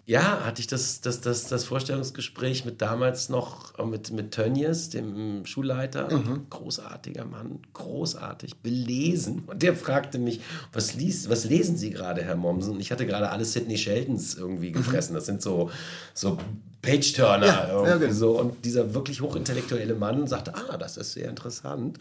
Ja, 0.10 0.44
hatte 0.44 0.60
ich 0.60 0.66
das, 0.66 1.02
das, 1.02 1.22
das, 1.22 1.50
das 1.50 1.66
Vorstellungsgespräch 1.66 2.66
mit 2.66 2.82
damals 2.82 3.30
noch 3.30 3.78
äh, 3.78 3.86
mit, 3.86 4.10
mit 4.10 4.32
Tönnies, 4.32 4.90
dem 4.90 5.46
Schulleiter. 5.46 6.12
Mhm. 6.12 6.48
Großartiger 6.50 7.26
Mann, 7.26 7.60
großartig, 7.74 8.58
belesen. 8.58 9.44
Und 9.46 9.62
der 9.62 9.76
fragte 9.76 10.18
mich, 10.18 10.42
was, 10.74 10.96
liest, 10.96 11.30
was 11.30 11.46
lesen 11.46 11.78
Sie 11.78 11.92
gerade, 11.92 12.24
Herr 12.24 12.38
Mommsen? 12.38 12.74
Und 12.74 12.80
ich 12.80 12.92
hatte 12.92 13.06
gerade 13.06 13.30
alle 13.30 13.46
Sidney 13.46 13.78
Sheldons 13.78 14.34
irgendwie 14.34 14.70
mhm. 14.70 14.78
gefressen. 14.78 15.14
Das 15.14 15.28
sind 15.28 15.44
so, 15.44 15.70
so 16.16 16.40
Page-Turner. 16.82 17.46
Ja, 17.46 17.86
ja, 17.86 17.98
genau. 17.98 18.12
so. 18.12 18.40
Und 18.40 18.66
dieser 18.66 18.96
wirklich 18.96 19.22
hochintellektuelle 19.22 19.94
Mann 19.94 20.26
sagte, 20.26 20.56
ah, 20.56 20.78
das 20.78 20.98
ist 20.98 21.14
sehr 21.14 21.30
interessant. 21.30 22.00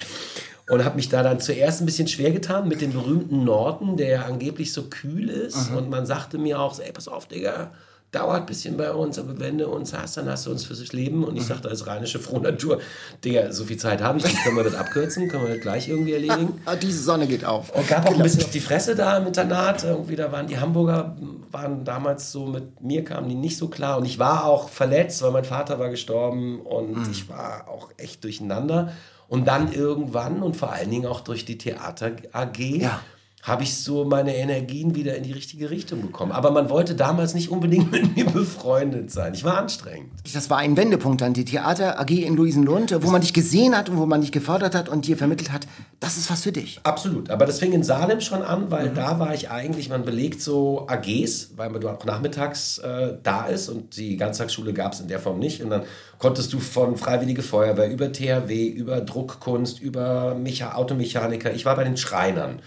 Und 0.70 0.82
habe 0.82 0.96
mich 0.96 1.10
da 1.10 1.22
dann 1.22 1.40
zuerst 1.40 1.82
ein 1.82 1.84
bisschen 1.84 2.08
schwer 2.08 2.30
getan 2.30 2.68
mit 2.68 2.80
dem 2.80 2.94
berühmten 2.94 3.44
Norden, 3.44 3.98
der 3.98 4.24
angeblich 4.24 4.72
so 4.72 4.84
kühl 4.84 5.28
ist. 5.28 5.72
Mhm. 5.72 5.76
Und 5.76 5.90
man 5.90 6.06
sagte 6.06 6.38
mir 6.38 6.58
auch, 6.58 6.80
ey, 6.80 6.90
pass 6.90 7.06
auf, 7.06 7.26
Digga, 7.26 7.70
dauert 8.10 8.40
ein 8.40 8.46
bisschen 8.46 8.76
bei 8.76 8.90
uns, 8.90 9.18
aber 9.18 9.38
wenn 9.38 9.58
du 9.58 9.68
uns 9.68 9.92
hast, 9.92 10.16
dann 10.16 10.28
hast 10.28 10.46
du 10.46 10.50
uns 10.50 10.64
fürs 10.64 10.92
Leben. 10.92 11.24
Und 11.24 11.36
ich 11.36 11.44
sagte 11.44 11.68
als 11.68 11.86
rheinische 11.86 12.18
Frohnatur, 12.18 12.80
Digga, 13.22 13.52
so 13.52 13.64
viel 13.64 13.76
Zeit 13.76 14.02
habe 14.02 14.18
ich 14.18 14.24
nicht, 14.24 14.42
können 14.42 14.56
wir 14.56 14.64
das 14.64 14.74
abkürzen, 14.74 15.28
können 15.28 15.44
wir 15.46 15.54
das 15.54 15.60
gleich 15.60 15.88
irgendwie 15.88 16.14
erledigen. 16.14 16.60
Ah, 16.64 16.76
diese 16.76 17.02
Sonne 17.02 17.26
geht 17.26 17.44
auf. 17.44 17.70
Und 17.74 17.86
gab 17.86 18.08
auch 18.08 18.14
ein 18.14 18.22
bisschen 18.22 18.42
auf 18.44 18.50
die 18.50 18.60
Fresse 18.60 18.96
da 18.96 19.18
im 19.18 19.26
Internat. 19.26 19.84
Irgendwie, 19.84 20.16
da 20.16 20.32
waren 20.32 20.46
die 20.46 20.58
Hamburger, 20.58 21.16
waren 21.50 21.84
damals 21.84 22.32
so, 22.32 22.46
mit 22.46 22.80
mir 22.80 23.04
kamen 23.04 23.28
die 23.28 23.34
nicht 23.34 23.58
so 23.58 23.68
klar. 23.68 23.98
Und 23.98 24.06
ich 24.06 24.18
war 24.18 24.46
auch 24.46 24.70
verletzt, 24.70 25.20
weil 25.22 25.30
mein 25.30 25.44
Vater 25.44 25.78
war 25.78 25.90
gestorben 25.90 26.60
und 26.60 26.96
mhm. 26.96 27.10
ich 27.10 27.28
war 27.28 27.68
auch 27.68 27.90
echt 27.98 28.24
durcheinander. 28.24 28.92
Und 29.28 29.46
dann 29.46 29.70
irgendwann 29.70 30.42
und 30.42 30.56
vor 30.56 30.72
allen 30.72 30.90
Dingen 30.90 31.04
auch 31.04 31.20
durch 31.20 31.44
die 31.44 31.58
Theater 31.58 32.12
AG. 32.32 32.58
Ja 32.58 33.00
habe 33.48 33.62
ich 33.62 33.76
so 33.76 34.04
meine 34.04 34.36
Energien 34.36 34.94
wieder 34.94 35.16
in 35.16 35.22
die 35.22 35.32
richtige 35.32 35.70
Richtung 35.70 36.02
bekommen. 36.02 36.32
Aber 36.32 36.50
man 36.50 36.68
wollte 36.70 36.94
damals 36.94 37.34
nicht 37.34 37.50
unbedingt 37.50 37.90
mit 37.92 38.14
mir 38.14 38.26
befreundet 38.26 39.10
sein. 39.10 39.34
Ich 39.34 39.44
war 39.44 39.58
anstrengend. 39.58 40.10
Das 40.32 40.50
war 40.50 40.58
ein 40.58 40.76
Wendepunkt 40.76 41.20
dann, 41.20 41.32
die 41.32 41.44
Theater 41.44 41.98
AG 41.98 42.10
in 42.10 42.36
Luisenlund, 42.36 42.94
wo 43.02 43.10
man 43.10 43.22
dich 43.22 43.32
gesehen 43.32 43.76
hat 43.76 43.88
und 43.88 43.96
wo 43.96 44.06
man 44.06 44.20
dich 44.20 44.32
gefördert 44.32 44.74
hat 44.74 44.88
und 44.88 45.06
dir 45.06 45.16
vermittelt 45.16 45.50
hat, 45.50 45.66
das 46.00 46.16
ist 46.16 46.30
was 46.30 46.42
für 46.42 46.52
dich. 46.52 46.80
Absolut. 46.84 47.30
Aber 47.30 47.46
das 47.46 47.58
fing 47.58 47.72
in 47.72 47.82
Salem 47.82 48.20
schon 48.20 48.42
an, 48.42 48.70
weil 48.70 48.90
mhm. 48.90 48.94
da 48.94 49.18
war 49.18 49.34
ich 49.34 49.50
eigentlich, 49.50 49.88
man 49.88 50.04
belegt 50.04 50.40
so 50.40 50.86
AGs, 50.86 51.52
weil 51.56 51.70
man 51.70 51.84
auch 51.86 52.04
nachmittags 52.04 52.78
äh, 52.78 53.14
da 53.22 53.46
ist 53.46 53.68
und 53.68 53.96
die 53.96 54.16
Ganztagsschule 54.16 54.72
gab 54.72 54.92
es 54.92 55.00
in 55.00 55.08
der 55.08 55.18
Form 55.18 55.38
nicht. 55.38 55.62
Und 55.62 55.70
dann 55.70 55.82
konntest 56.18 56.52
du 56.52 56.60
von 56.60 56.96
Freiwillige 56.96 57.42
Feuerwehr 57.42 57.90
über 57.90 58.12
THW, 58.12 58.66
über 58.68 59.00
Druckkunst, 59.00 59.80
über 59.80 60.34
Mecha 60.34 60.74
Automechaniker, 60.74 61.52
ich 61.52 61.64
war 61.64 61.76
bei 61.76 61.84
den 61.84 61.96
Schreinern 61.96 62.60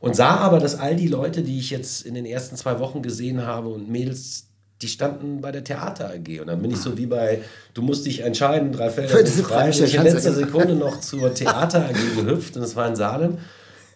und 0.00 0.14
sah 0.14 0.36
aber, 0.36 0.58
dass 0.58 0.78
all 0.78 0.96
die 0.96 1.08
Leute, 1.08 1.42
die 1.42 1.58
ich 1.58 1.70
jetzt 1.70 2.06
in 2.06 2.14
den 2.14 2.24
ersten 2.24 2.56
zwei 2.56 2.78
Wochen 2.78 3.02
gesehen 3.02 3.44
habe 3.44 3.68
und 3.68 3.90
Mädels, 3.90 4.46
die 4.80 4.88
standen 4.88 5.40
bei 5.40 5.50
der 5.50 5.64
Theater 5.64 6.10
AG. 6.10 6.40
Und 6.40 6.46
dann 6.46 6.62
bin 6.62 6.70
ich 6.70 6.78
so 6.78 6.96
wie 6.96 7.06
bei, 7.06 7.42
du 7.74 7.82
musst 7.82 8.06
dich 8.06 8.20
entscheiden, 8.20 8.70
drei 8.70 8.90
Felder 8.90 9.26
sind 9.26 9.46
frei. 9.46 9.70
Ich 9.70 9.94
in 9.94 10.02
letzter 10.02 10.32
Sekunde 10.32 10.74
noch 10.76 11.00
zur 11.00 11.34
Theater 11.34 11.86
AG 11.86 11.96
gehüpft 12.16 12.56
und 12.56 12.62
es 12.62 12.76
war 12.76 12.86
in 12.86 12.94
Salem. 12.94 13.38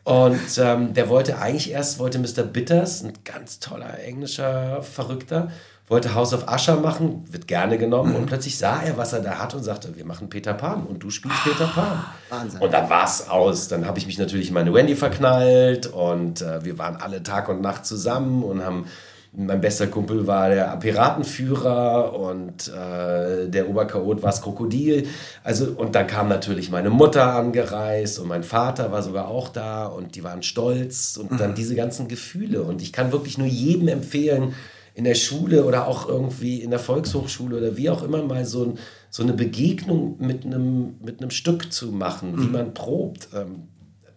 Und 0.05 0.59
ähm, 0.59 0.95
der 0.95 1.09
wollte 1.09 1.39
eigentlich 1.39 1.71
erst, 1.71 2.01
wollte 2.01 2.19
Mr. 2.19 2.43
Bitters, 2.43 3.05
ein 3.05 3.13
ganz 3.25 3.61
toller 3.61 4.01
englischer 4.01 4.83
Verrückter, 4.83 5.53
wollte 5.93 6.15
House 6.15 6.35
of 6.35 6.47
Usher 6.53 6.77
machen, 6.77 7.25
wird 7.31 7.47
gerne 7.47 7.79
genommen. 7.79 8.11
Mhm. 8.11 8.17
Und 8.17 8.27
plötzlich 8.27 8.59
sah 8.59 8.83
er, 8.83 8.97
was 8.97 9.13
er 9.13 9.21
da 9.21 9.39
hat 9.39 9.55
und 9.55 9.63
sagte, 9.63 9.95
wir 9.95 10.05
machen 10.05 10.29
Peter 10.29 10.55
Pan 10.55 10.85
und 10.85 11.03
du 11.05 11.11
spielst 11.11 11.37
ah, 11.41 11.49
Peter 11.49 11.67
Pan. 11.67 12.05
Wahnsinn. 12.31 12.61
Und 12.61 12.73
dann 12.73 12.91
war 12.91 13.05
es 13.05 13.29
aus. 13.29 13.69
Dann 13.69 13.87
habe 13.87 13.99
ich 13.99 14.07
mich 14.07 14.19
natürlich 14.19 14.49
in 14.49 14.55
meine 14.55 14.75
Wendy 14.75 14.97
verknallt 14.97 15.87
und 15.87 16.43
äh, 16.43 16.65
wir 16.65 16.79
waren 16.79 16.97
alle 16.97 17.23
Tag 17.23 17.49
und 17.49 17.61
Nacht 17.61 17.87
zusammen 17.87 18.43
und 18.43 18.65
haben 18.65 18.87
mein 19.35 19.63
bester 19.63 19.87
Kumpel 19.87 20.27
war 20.27 20.51
der 20.51 20.77
Piratenführer 20.77 22.19
und 22.19 22.69
äh, 22.69 23.49
der 23.49 23.69
Oberchaot 23.69 24.23
war 24.23 24.31
das 24.31 24.43
Krokodil. 24.43 25.07
Also, 25.43 25.73
und 25.77 25.95
dann 25.95 26.07
kam 26.07 26.29
natürlich 26.29 26.71
meine 26.71 26.91
Mutter 26.91 27.35
angereist 27.35 28.19
und 28.19 28.29
mein 28.29 28.43
Vater 28.43 28.93
war 28.93 29.03
sogar 29.03 29.29
auch 29.29 29.49
da 29.49 29.87
und 29.87 30.17
die 30.17 30.25
waren 30.25 30.43
stolz 30.43 31.17
und 31.17 31.41
dann 31.41 31.55
diese 31.55 31.75
ganzen 31.75 32.09
Gefühle. 32.09 32.63
Und 32.63 32.83
ich 32.83 32.93
kann 32.93 33.11
wirklich 33.11 33.39
nur 33.39 33.47
jedem 33.47 33.89
empfehlen, 33.89 34.55
in 34.95 35.05
der 35.05 35.15
Schule 35.15 35.65
oder 35.65 35.87
auch 35.87 36.09
irgendwie 36.09 36.61
in 36.61 36.71
der 36.71 36.79
Volkshochschule 36.79 37.57
oder 37.57 37.77
wie 37.77 37.91
auch 37.91 38.03
immer 38.03 38.23
mal 38.23 38.45
so, 38.45 38.65
ein, 38.65 38.79
so 39.11 39.23
eine 39.23 39.33
Begegnung 39.33 40.17
mit 40.19 40.45
einem, 40.45 40.97
mit 41.03 41.21
einem 41.21 41.31
Stück 41.31 41.73
zu 41.73 41.93
machen, 41.93 42.41
wie 42.41 42.49
man 42.49 42.75
probt. 42.75 43.29
Ähm, 43.35 43.69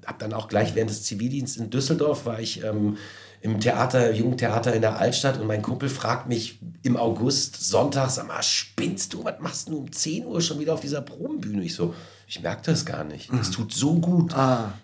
hab 0.06 0.20
dann 0.20 0.34
auch 0.34 0.48
gleich 0.48 0.76
während 0.76 0.92
des 0.92 1.04
Zivildienstes 1.04 1.62
in 1.62 1.70
Düsseldorf 1.70 2.26
war 2.26 2.40
ich 2.40 2.64
ähm, 2.64 2.98
im 3.42 3.60
Theater, 3.60 4.12
Jugendtheater 4.12 4.74
in 4.74 4.82
der 4.82 4.98
Altstadt 4.98 5.40
und 5.40 5.48
mein 5.48 5.62
Kumpel 5.62 5.88
fragt 5.88 6.28
mich 6.28 6.60
im 6.84 6.98
August, 6.98 7.64
sonntags, 7.64 8.16
sag 8.16 8.28
mal, 8.28 8.42
spinnst 8.42 9.14
du, 9.14 9.24
was 9.24 9.40
machst 9.40 9.70
du 9.70 9.78
um 9.78 9.92
10 9.92 10.26
Uhr 10.26 10.42
schon 10.42 10.60
wieder 10.60 10.74
auf 10.74 10.82
dieser 10.82 11.02
Probenbühne? 11.02 11.64
Ich 11.64 11.76
so, 11.76 11.94
ich 12.28 12.42
merke 12.42 12.64
das 12.66 12.86
gar 12.86 13.04
nicht. 13.04 13.32
Das 13.32 13.52
tut 13.52 13.72
so 13.74 13.96
gut. 13.96 14.34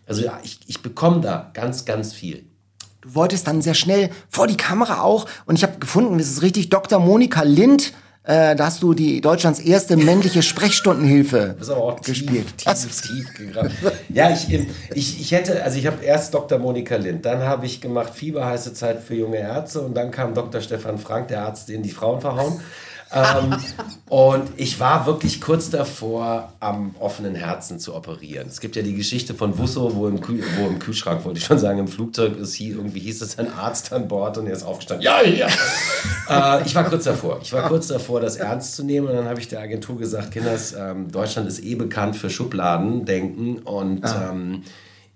Also 0.06 0.24
ja, 0.24 0.40
ich, 0.44 0.60
ich 0.68 0.82
bekomme 0.82 1.22
da 1.22 1.50
ganz, 1.54 1.86
ganz 1.86 2.14
viel. 2.14 2.51
Du 3.02 3.16
wolltest 3.16 3.48
dann 3.48 3.62
sehr 3.62 3.74
schnell 3.74 4.12
vor 4.30 4.46
die 4.46 4.58
Kamera 4.58 5.02
auch 5.02 5.26
und 5.48 5.56
ich 5.56 5.64
habe 5.64 5.80
gefunden, 5.80 6.20
das 6.20 6.28
ist 6.28 6.42
richtig, 6.44 6.70
Dr. 6.70 7.00
Monika 7.00 7.42
Lind, 7.42 7.94
äh, 8.24 8.56
da 8.56 8.66
hast 8.66 8.84
du 8.84 8.94
die 8.94 9.20
Deutschlands 9.20 9.60
erste 9.60 9.98
männliche 9.98 10.44
Sprechstundenhilfe 10.44 11.56
Das 11.58 11.68
ist 11.68 11.74
aber 11.74 11.84
auch 11.84 12.02
gespielt. 12.02 12.56
tief, 12.58 12.74
tief, 12.74 13.02
tief 13.02 13.34
gegraben. 13.34 13.72
Ja, 14.10 14.30
ich, 14.30 14.54
ich, 14.94 15.20
ich 15.20 15.32
hätte, 15.32 15.64
also 15.64 15.80
ich 15.80 15.88
habe 15.88 16.04
erst 16.04 16.36
Dr. 16.36 16.60
Monika 16.60 16.98
Lind, 16.98 17.26
dann 17.26 17.40
habe 17.40 17.66
ich 17.66 17.82
gemacht 17.82 18.14
Fieber, 18.14 18.46
heiße 18.46 18.76
Zeit 18.76 19.02
für 19.02 19.16
junge 19.16 19.38
Ärzte 19.38 19.82
und 19.82 19.96
dann 19.96 20.12
kam 20.12 20.36
Dr. 20.36 20.62
Stefan 20.62 21.00
Frank, 21.00 21.30
der 21.30 21.42
Arzt, 21.42 21.70
den 21.70 21.82
die 21.82 21.90
Frauen 21.90 22.22
verhauen. 22.22 22.62
Ähm, 23.14 23.58
und 24.10 24.50
ich 24.58 24.80
war 24.80 25.06
wirklich 25.06 25.42
kurz 25.42 25.70
davor, 25.70 26.54
am 26.60 26.96
offenen 27.00 27.36
Herzen 27.36 27.80
zu 27.80 27.96
operieren. 27.96 28.48
Es 28.48 28.60
gibt 28.60 28.76
ja 28.76 28.82
die 28.82 28.96
Geschichte 28.96 29.34
von 29.34 29.58
Wusso, 29.58 29.96
wo 29.96 30.08
im, 30.08 30.22
Kühl, 30.22 30.44
wo 30.58 30.68
im 30.68 30.80
Kühlschrank, 30.80 31.26
wollte 31.26 31.40
ich 31.40 31.46
schon 31.46 31.60
sagen, 31.60 31.80
im 31.80 31.88
Flugzeug 31.88 32.38
ist 32.38 32.54
hier, 32.54 32.76
irgendwie 32.76 33.00
hieß 33.00 33.22
es 33.22 33.38
ein 33.40 33.52
Arzt 33.54 33.92
an 33.94 34.08
Bord 34.08 34.38
und 34.38 34.48
er 34.48 34.54
ist 34.54 34.64
aufgestanden. 34.64 35.04
Ja, 35.04 35.22
ja. 35.22 35.48
äh, 36.30 36.66
ich 36.66 36.74
war 36.76 36.86
kurz 36.86 37.04
davor. 37.04 37.40
Ich 37.42 37.52
war 37.54 37.68
kurz 37.68 37.88
davor, 37.88 38.22
das 38.22 38.38
ernst 38.38 38.76
zu 38.76 38.84
nehmen 38.84 39.08
und 39.08 39.16
dann 39.16 39.26
habe 39.26 39.40
ich 39.40 39.48
der 39.48 39.60
Agentur 39.60 39.98
gesagt, 39.98 40.32
Kinders, 40.32 40.74
ähm, 40.74 41.12
Deutschland 41.12 41.48
ist 41.48 41.64
eh 41.64 41.76
bekannt 41.76 42.16
für 42.16 42.30
Schubladendenken 42.30 43.60
und 43.60 44.06
ähm, 44.06 44.64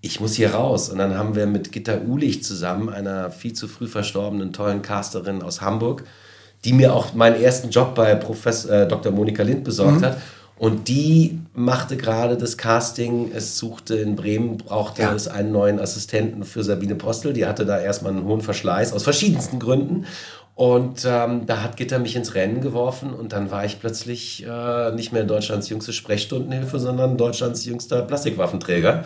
ich 0.06 0.20
muss 0.20 0.36
hier 0.36 0.54
raus. 0.54 0.90
Und 0.90 1.00
dann 1.00 1.18
haben 1.18 1.36
wir 1.36 1.48
mit 1.48 1.72
Gitta 1.72 1.98
Ulich 1.98 2.44
zusammen, 2.44 2.90
einer 2.90 3.32
viel 3.32 3.54
zu 3.54 3.68
früh 3.68 3.88
verstorbenen 3.88 4.54
tollen 4.54 4.82
Casterin 4.82 5.42
aus 5.42 5.62
Hamburg, 5.62 6.04
die 6.66 6.74
mir 6.74 6.94
auch 6.94 7.14
meinen 7.14 7.42
ersten 7.42 7.70
Job 7.70 7.96
bei 7.96 8.16
Professor 8.16 8.72
äh, 8.72 8.88
Dr. 8.88 9.12
Monika 9.12 9.44
Lind 9.44 9.64
besorgt 9.64 10.04
hat. 10.04 10.18
Und 10.58 10.88
die 10.88 11.40
machte 11.54 11.98
gerade 11.98 12.38
das 12.38 12.58
Casting. 12.58 13.32
Es 13.34 13.58
suchte 13.58 13.96
in 13.96 14.16
Bremen, 14.16 14.58
brauchte 14.58 15.02
Ja. 15.02 15.14
es 15.14 15.28
einen 15.28 15.52
neuen 15.52 15.80
Assistenten 15.80 16.44
für 16.46 16.64
Sabine 16.64 16.96
Postel. 16.96 17.34
Die 17.34 17.46
hatte 17.46 17.66
da 17.66 17.80
erstmal 17.80 18.14
einen 18.14 18.24
hohen 18.26 18.40
Verschleiß 18.42 18.94
aus 18.94 19.04
verschiedensten 19.04 19.60
Gründen. 19.60 20.06
Und 20.56 21.06
ähm, 21.06 21.46
da 21.46 21.62
hat 21.62 21.76
Gitter 21.76 22.00
mich 22.00 22.16
ins 22.16 22.34
Rennen 22.34 22.62
geworfen 22.62 23.14
und 23.14 23.34
dann 23.34 23.52
war 23.52 23.66
ich 23.66 23.82
plötzlich 23.82 24.46
äh, 24.50 24.92
nicht 24.96 25.12
mehr 25.12 25.26
Deutschlands 25.26 25.68
jüngste 25.68 25.92
Sprechstundenhilfe, 25.92 26.80
sondern 26.80 27.18
Deutschlands 27.18 27.66
jüngster 27.66 28.02
Plastikwaffenträger. 28.04 29.04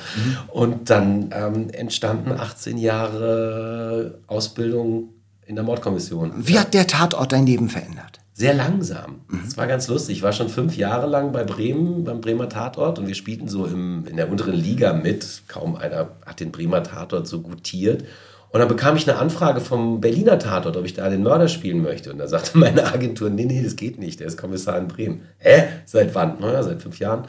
Und 0.49 0.91
dann 0.91 1.31
ähm, 1.33 1.69
entstanden 1.71 2.33
18 2.33 2.77
Jahre 2.77 4.19
Ausbildung 4.27 5.09
in 5.49 5.55
der 5.55 5.65
Mordkommission. 5.65 6.31
Wie 6.37 6.59
hat 6.59 6.75
der 6.75 6.85
Tatort 6.85 7.31
dein 7.31 7.47
Leben 7.47 7.69
verändert? 7.69 8.19
Sehr 8.33 8.53
langsam. 8.53 9.21
Das 9.43 9.57
war 9.57 9.65
ganz 9.65 9.87
lustig. 9.87 10.17
Ich 10.17 10.23
war 10.23 10.31
schon 10.31 10.47
fünf 10.47 10.77
Jahre 10.77 11.07
lang 11.07 11.31
bei 11.31 11.43
Bremen, 11.43 12.03
beim 12.03 12.21
Bremer 12.21 12.47
Tatort 12.47 12.99
und 12.99 13.07
wir 13.07 13.15
spielten 13.15 13.49
so 13.49 13.65
im, 13.65 14.05
in 14.07 14.15
der 14.15 14.29
unteren 14.29 14.53
Liga 14.53 14.93
mit. 14.93 15.41
Kaum 15.47 15.75
einer 15.75 16.11
hat 16.23 16.39
den 16.39 16.51
Bremer 16.51 16.83
Tatort 16.83 17.27
so 17.27 17.41
gutiert. 17.41 18.05
Und 18.51 18.59
dann 18.59 18.67
bekam 18.67 18.95
ich 18.95 19.09
eine 19.09 19.17
Anfrage 19.19 19.59
vom 19.59 20.01
Berliner 20.01 20.37
Tatort, 20.37 20.77
ob 20.77 20.85
ich 20.85 20.93
da 20.93 21.09
den 21.09 21.23
Mörder 21.23 21.47
spielen 21.47 21.81
möchte. 21.81 22.11
Und 22.11 22.19
da 22.19 22.27
sagte 22.27 22.55
meine 22.59 22.85
Agentur, 22.85 23.31
nee, 23.31 23.45
nee, 23.45 23.63
das 23.63 23.75
geht 23.75 23.97
nicht, 23.97 24.19
der 24.19 24.27
ist 24.27 24.37
Kommissar 24.37 24.77
in 24.77 24.87
Bremen. 24.87 25.21
Hä? 25.39 25.63
Seit 25.85 26.13
wann? 26.13 26.39
Naja, 26.39 26.61
seit 26.61 26.79
fünf 26.81 26.99
Jahren. 26.99 27.25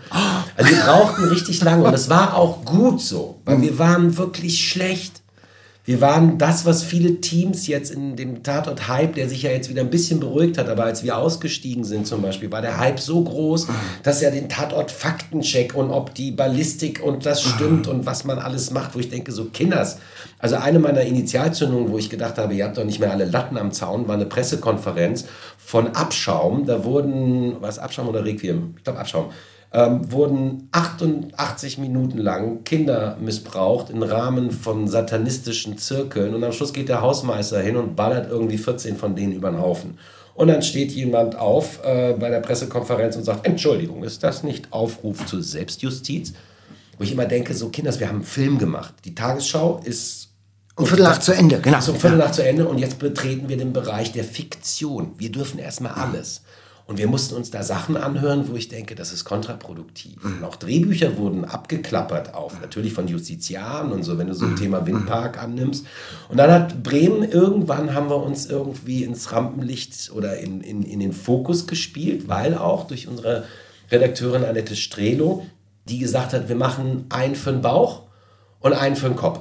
Also 0.57 0.71
wir 0.71 0.81
brauchten 0.83 1.25
richtig 1.25 1.63
lange 1.63 1.85
und 1.85 1.95
es 1.95 2.11
war 2.11 2.37
auch 2.37 2.67
gut 2.67 3.01
so, 3.01 3.41
weil 3.47 3.63
wir 3.63 3.79
waren 3.79 4.19
wirklich 4.19 4.69
schlecht. 4.69 5.23
Wir 5.85 6.03
waren 6.03 6.37
das, 6.37 6.67
was 6.67 6.83
viele 6.83 7.23
Teams 7.23 7.67
jetzt 7.67 7.91
in 7.91 8.15
dem 8.15 8.43
Tatort-Hype, 8.43 9.15
der 9.15 9.31
sich 9.31 9.43
ja 9.43 9.51
jetzt 9.51 9.71
wieder 9.71 9.81
ein 9.81 9.89
bisschen 9.89 10.21
beruhigt 10.21 10.59
hat, 10.59 10.69
aber 10.69 10.85
als 10.85 11.03
wir 11.03 11.17
ausgestiegen 11.17 11.85
sind 11.85 12.07
zum 12.07 12.21
Beispiel, 12.21 12.53
war 12.53 12.61
der 12.61 12.79
Hype 12.79 13.01
so 13.01 13.25
groß, 13.25 13.67
dass 14.03 14.21
er 14.21 14.31
den 14.31 14.51
Tatort-Faktencheck 14.51 15.75
und 15.75 15.91
ob 15.91 16.15
die 16.15 16.33
Ballistik 16.33 17.03
und 17.03 17.25
das 17.25 17.43
stimmt 17.43 17.89
und 17.89 18.05
was 18.05 18.25
man 18.25 18.39
alles 18.39 18.71
macht, 18.71 18.95
wo 18.95 18.99
ich 18.99 19.09
denke, 19.09 19.33
so 19.33 19.47
Kinders. 19.47 19.99
Also 20.39 20.57
eine 20.57 20.79
meiner 20.79 21.03
Initialzündungen, 21.03 21.91
wo 21.91 21.97
ich 21.97 22.11
gedacht 22.11 22.37
habe, 22.37 22.53
ihr 22.53 22.67
habt 22.67 22.77
doch 22.77 22.85
nicht 22.85 23.01
mehr 23.01 23.11
alle 23.11 23.25
Latten 23.25 23.57
am 23.57 23.73
Zaun, 23.73 24.07
war 24.07 24.17
eine 24.17 24.27
Pressekonferenz 24.27 25.25
von 25.57 25.89
Abschaum. 25.89 26.67
Da 26.67 26.85
wurden, 26.85 27.57
was 27.61 27.79
Abschaum 27.79 28.09
oder 28.09 28.25
Requiem? 28.25 28.75
Ich 28.77 28.85
glaube 28.85 28.99
Abschaum 28.99 29.31
ähm, 29.73 30.11
wurden 30.11 30.69
88 30.73 31.79
Minuten 31.79 32.19
lang 32.19 32.65
Kinder 32.65 33.17
missbraucht 33.21 33.91
im 33.91 34.03
Rahmen 34.03 34.51
von 34.51 34.89
satanistischen 34.89 35.79
Zirkeln 35.79 36.35
und 36.35 36.43
am 36.43 36.53
Schluss 36.53 36.73
geht 36.73 36.89
der 36.89 37.03
Hausmeister 37.03 37.61
hin 37.61 37.77
und 37.77 37.95
ballert 37.95 38.31
irgendwie 38.31 38.59
14 38.59 38.97
von 38.97 39.15
denen 39.15 39.33
über 39.33 39.51
den 39.51 39.61
Haufen. 39.61 39.99
Und 40.35 40.49
dann 40.49 40.63
steht 40.63 40.91
jemand 40.93 41.37
auf 41.37 41.85
äh, 41.85 42.15
bei 42.19 42.31
der 42.31 42.41
Pressekonferenz 42.41 43.15
und 43.17 43.25
sagt, 43.25 43.47
Entschuldigung, 43.47 44.03
ist 44.03 44.23
das 44.25 44.43
nicht 44.43 44.73
Aufruf 44.73 45.27
zur 45.27 45.43
Selbstjustiz? 45.43 46.33
Wo 46.99 47.05
ich 47.05 47.13
immer 47.13 47.27
denke, 47.27 47.55
so 47.55 47.69
Kinders, 47.69 48.01
wir 48.01 48.09
haben 48.09 48.17
einen 48.17 48.25
Film 48.25 48.59
gemacht. 48.59 48.95
Die 49.05 49.15
Tagesschau 49.15 49.81
ist 49.85 50.31
Um 50.77 50.87
Viertel 50.87 51.03
nach 51.05 51.19
zu 51.19 51.33
Ende, 51.33 51.61
genau. 51.61 51.81
so 51.81 51.93
um 51.93 51.99
Viertel 51.99 52.19
nach 52.19 52.33
zu 52.33 52.45
Ende 52.45 52.67
und 52.67 52.79
jetzt 52.79 52.99
betreten 52.99 53.49
wir 53.49 53.57
den 53.57 53.73
Bereich 53.73 54.13
der 54.13 54.25
Fiktion. 54.25 55.13
Wir 55.19 55.31
dürfen 55.31 55.59
erstmal 55.59 55.93
alles. 55.93 56.43
Und 56.91 56.99
wir 56.99 57.07
mussten 57.07 57.37
uns 57.37 57.53
da 57.53 57.63
Sachen 57.63 57.97
anhören, 57.97 58.49
wo 58.49 58.57
ich 58.57 58.67
denke, 58.67 58.97
das 58.97 59.13
ist 59.13 59.25
kontraproduktiv. 59.25 60.25
Und 60.25 60.43
auch 60.43 60.57
Drehbücher 60.57 61.17
wurden 61.17 61.45
abgeklappert 61.45 62.35
auf, 62.35 62.61
natürlich 62.61 62.93
von 62.93 63.07
Justiziaren 63.07 63.93
und 63.93 64.03
so, 64.03 64.19
wenn 64.19 64.27
du 64.27 64.35
so 64.35 64.45
ein 64.45 64.57
Thema 64.57 64.85
Windpark 64.85 65.41
annimmst. 65.41 65.87
Und 66.29 66.39
dann 66.39 66.51
hat 66.51 66.83
Bremen, 66.83 67.23
irgendwann 67.23 67.95
haben 67.95 68.11
wir 68.11 68.21
uns 68.21 68.47
irgendwie 68.47 69.05
ins 69.05 69.31
Rampenlicht 69.31 70.11
oder 70.13 70.39
in, 70.39 70.63
in, 70.63 70.83
in 70.83 70.99
den 70.99 71.13
Fokus 71.13 71.69
gespielt, 71.69 72.27
weil 72.27 72.59
auch 72.59 72.89
durch 72.89 73.07
unsere 73.07 73.45
Redakteurin 73.93 74.45
Annette 74.45 74.75
Strelo, 74.75 75.47
die 75.89 76.01
gesagt 76.01 76.33
hat, 76.33 76.49
wir 76.49 76.57
machen 76.57 77.05
einen 77.09 77.37
für 77.37 77.53
den 77.53 77.63
Bauch 77.63 78.03
und 78.59 78.73
einen 78.73 78.97
für 78.97 79.07
den 79.07 79.17
Kopf. 79.17 79.39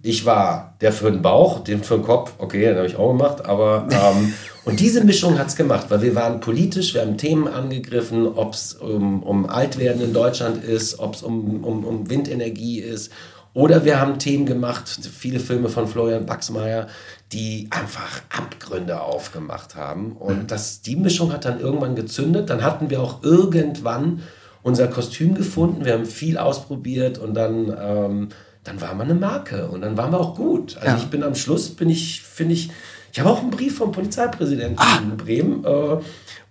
Ich 0.00 0.24
war 0.24 0.76
der 0.80 0.92
für 0.92 1.12
den 1.12 1.20
Bauch, 1.20 1.62
den 1.62 1.84
für 1.84 1.96
den 1.96 2.04
Kopf, 2.04 2.32
okay, 2.38 2.68
den 2.68 2.76
habe 2.76 2.86
ich 2.86 2.96
auch 2.96 3.12
gemacht, 3.12 3.44
aber 3.44 3.86
ähm, 3.90 4.32
und 4.66 4.80
diese 4.80 5.02
Mischung 5.02 5.38
hat 5.38 5.46
es 5.46 5.56
gemacht, 5.56 5.86
weil 5.88 6.02
wir 6.02 6.14
waren 6.14 6.40
politisch, 6.40 6.92
wir 6.92 7.00
haben 7.00 7.16
Themen 7.16 7.48
angegriffen, 7.48 8.26
ob 8.26 8.52
es 8.52 8.74
um, 8.74 9.22
um 9.22 9.48
Altwerden 9.48 10.02
in 10.02 10.12
Deutschland 10.12 10.62
ist, 10.62 10.98
ob 10.98 11.14
es 11.14 11.22
um, 11.22 11.64
um, 11.64 11.84
um 11.84 12.10
Windenergie 12.10 12.80
ist 12.80 13.10
oder 13.56 13.86
wir 13.86 13.98
haben 13.98 14.18
Themen 14.18 14.44
gemacht, 14.44 14.86
viele 14.86 15.40
Filme 15.40 15.70
von 15.70 15.88
Florian 15.88 16.26
Baxmeier, 16.26 16.88
die 17.32 17.68
einfach 17.70 18.20
Abgründe 18.28 19.00
aufgemacht 19.00 19.74
haben. 19.74 20.12
Und 20.12 20.50
das, 20.50 20.82
die 20.82 20.94
Mischung 20.94 21.32
hat 21.32 21.46
dann 21.46 21.58
irgendwann 21.58 21.96
gezündet. 21.96 22.50
Dann 22.50 22.62
hatten 22.62 22.90
wir 22.90 23.00
auch 23.00 23.22
irgendwann 23.22 24.20
unser 24.62 24.88
Kostüm 24.88 25.34
gefunden. 25.34 25.86
Wir 25.86 25.94
haben 25.94 26.04
viel 26.04 26.36
ausprobiert 26.36 27.16
und 27.16 27.32
dann, 27.32 27.74
ähm, 27.80 28.28
dann 28.62 28.80
war 28.82 28.94
man 28.94 29.08
eine 29.10 29.18
Marke 29.18 29.68
und 29.68 29.80
dann 29.80 29.96
waren 29.96 30.12
wir 30.12 30.20
auch 30.20 30.34
gut. 30.34 30.76
Also 30.76 30.88
Ja. 30.88 30.96
ich 30.98 31.06
bin 31.06 31.22
am 31.22 31.34
Schluss, 31.34 31.70
bin 31.70 31.88
ich, 31.88 32.20
finde 32.20 32.52
ich, 32.52 32.68
ich 33.16 33.20
habe 33.20 33.30
auch 33.30 33.40
einen 33.40 33.50
Brief 33.50 33.78
vom 33.78 33.92
Polizeipräsidenten 33.92 34.84
in 35.02 35.16
Bremen. 35.16 35.64
Äh, 35.64 36.02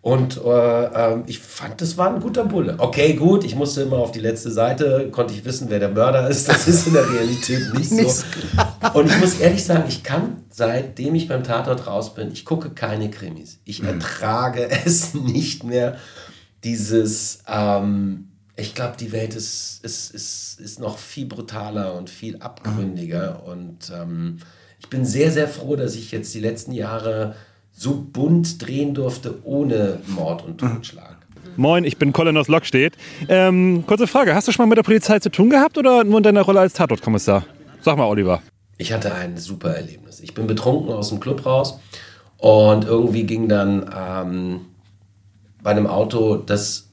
und 0.01 0.41
äh, 0.43 0.85
ähm, 0.85 1.23
ich 1.27 1.37
fand, 1.37 1.79
das 1.79 1.95
war 1.95 2.11
ein 2.11 2.19
guter 2.19 2.43
Bulle. 2.43 2.73
Okay, 2.79 3.13
gut, 3.13 3.43
ich 3.43 3.53
musste 3.53 3.83
immer 3.83 3.97
auf 3.97 4.11
die 4.11 4.19
letzte 4.19 4.49
Seite, 4.49 5.09
konnte 5.11 5.35
ich 5.35 5.45
wissen, 5.45 5.69
wer 5.69 5.77
der 5.77 5.89
Mörder 5.89 6.27
ist. 6.27 6.49
Das 6.49 6.67
ist 6.67 6.87
in 6.87 6.93
der 6.93 7.07
Realität 7.07 7.71
nicht 7.75 7.91
Nicht 7.91 8.09
so. 8.09 8.25
Und 8.95 9.11
ich 9.11 9.19
muss 9.19 9.39
ehrlich 9.39 9.63
sagen, 9.63 9.83
ich 9.87 10.01
kann, 10.01 10.37
seitdem 10.49 11.13
ich 11.13 11.27
beim 11.27 11.43
Tatort 11.43 11.85
raus 11.85 12.15
bin, 12.15 12.31
ich 12.31 12.45
gucke 12.45 12.71
keine 12.71 13.11
Krimis. 13.11 13.59
Ich 13.63 13.83
ertrage 13.83 14.67
es 14.85 15.13
nicht 15.13 15.63
mehr, 15.65 15.97
dieses, 16.63 17.43
ähm, 17.47 18.29
ich 18.55 18.73
glaube, 18.73 18.95
die 18.99 19.11
Welt 19.11 19.35
ist, 19.35 19.81
ist, 19.83 20.15
ist, 20.15 20.59
ist 20.59 20.79
noch 20.79 20.97
viel 20.97 21.27
brutaler 21.27 21.93
und 21.93 22.09
viel 22.09 22.37
abgründiger. 22.37 23.43
Und 23.45 23.91
ähm, 23.95 24.39
ich 24.85 24.89
bin 24.91 25.03
sehr, 25.03 25.31
sehr 25.31 25.47
froh, 25.47 25.75
dass 25.75 25.95
ich 25.95 26.11
jetzt 26.11 26.35
die 26.35 26.39
letzten 26.39 26.71
Jahre 26.71 27.33
so 27.71 27.95
bunt 27.95 28.63
drehen 28.63 28.93
durfte, 28.93 29.39
ohne 29.43 29.97
Mord 30.05 30.45
und 30.45 30.59
Totschlag. 30.59 31.17
Moin, 31.57 31.83
ich 31.85 31.97
bin 31.97 32.13
Colin 32.13 32.37
aus 32.37 32.47
Lockstedt. 32.49 32.93
Ähm, 33.27 33.83
kurze 33.87 34.05
Frage, 34.05 34.35
hast 34.35 34.47
du 34.47 34.51
schon 34.51 34.63
mal 34.63 34.69
mit 34.69 34.77
der 34.77 34.83
Polizei 34.83 35.17
zu 35.17 35.31
tun 35.31 35.49
gehabt 35.49 35.79
oder 35.79 36.03
nur 36.03 36.17
in 36.17 36.23
deiner 36.23 36.43
Rolle 36.43 36.59
als 36.59 36.73
Tatortkommissar? 36.73 37.47
Sag 37.81 37.97
mal, 37.97 38.05
Oliver. 38.05 38.43
Ich 38.77 38.93
hatte 38.93 39.11
ein 39.15 39.37
super 39.37 39.71
Erlebnis. 39.75 40.19
Ich 40.19 40.35
bin 40.35 40.45
betrunken 40.45 40.93
aus 40.93 41.09
dem 41.09 41.19
Club 41.19 41.47
raus 41.47 41.79
Und 42.37 42.85
irgendwie 42.85 43.23
ging 43.23 43.49
dann 43.49 43.89
ähm, 43.97 44.61
bei 45.63 45.71
einem 45.71 45.87
Auto 45.87 46.35
das 46.35 46.84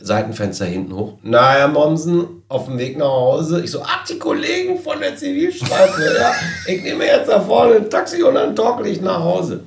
Seitenfenster 0.00 0.64
hinten 0.64 0.94
hoch. 0.94 1.14
Na, 1.22 1.52
Herr 1.52 1.68
Mommsen, 1.68 2.42
auf 2.48 2.66
dem 2.66 2.78
Weg 2.78 2.98
nach 2.98 3.06
Hause. 3.06 3.62
Ich 3.62 3.70
so, 3.70 3.82
ach, 3.82 4.04
die 4.04 4.18
Kollegen 4.18 4.78
von 4.78 5.00
der 5.00 5.16
Zivilstraße, 5.16 6.16
ja. 6.18 6.32
Ich 6.66 6.82
nehme 6.82 7.06
jetzt 7.06 7.28
da 7.28 7.40
vorne 7.40 7.76
ein 7.76 7.90
Taxi 7.90 8.22
und 8.22 8.34
dann 8.34 8.54
torkel 8.56 8.86
ich 8.86 9.00
nach 9.00 9.20
Hause. 9.20 9.60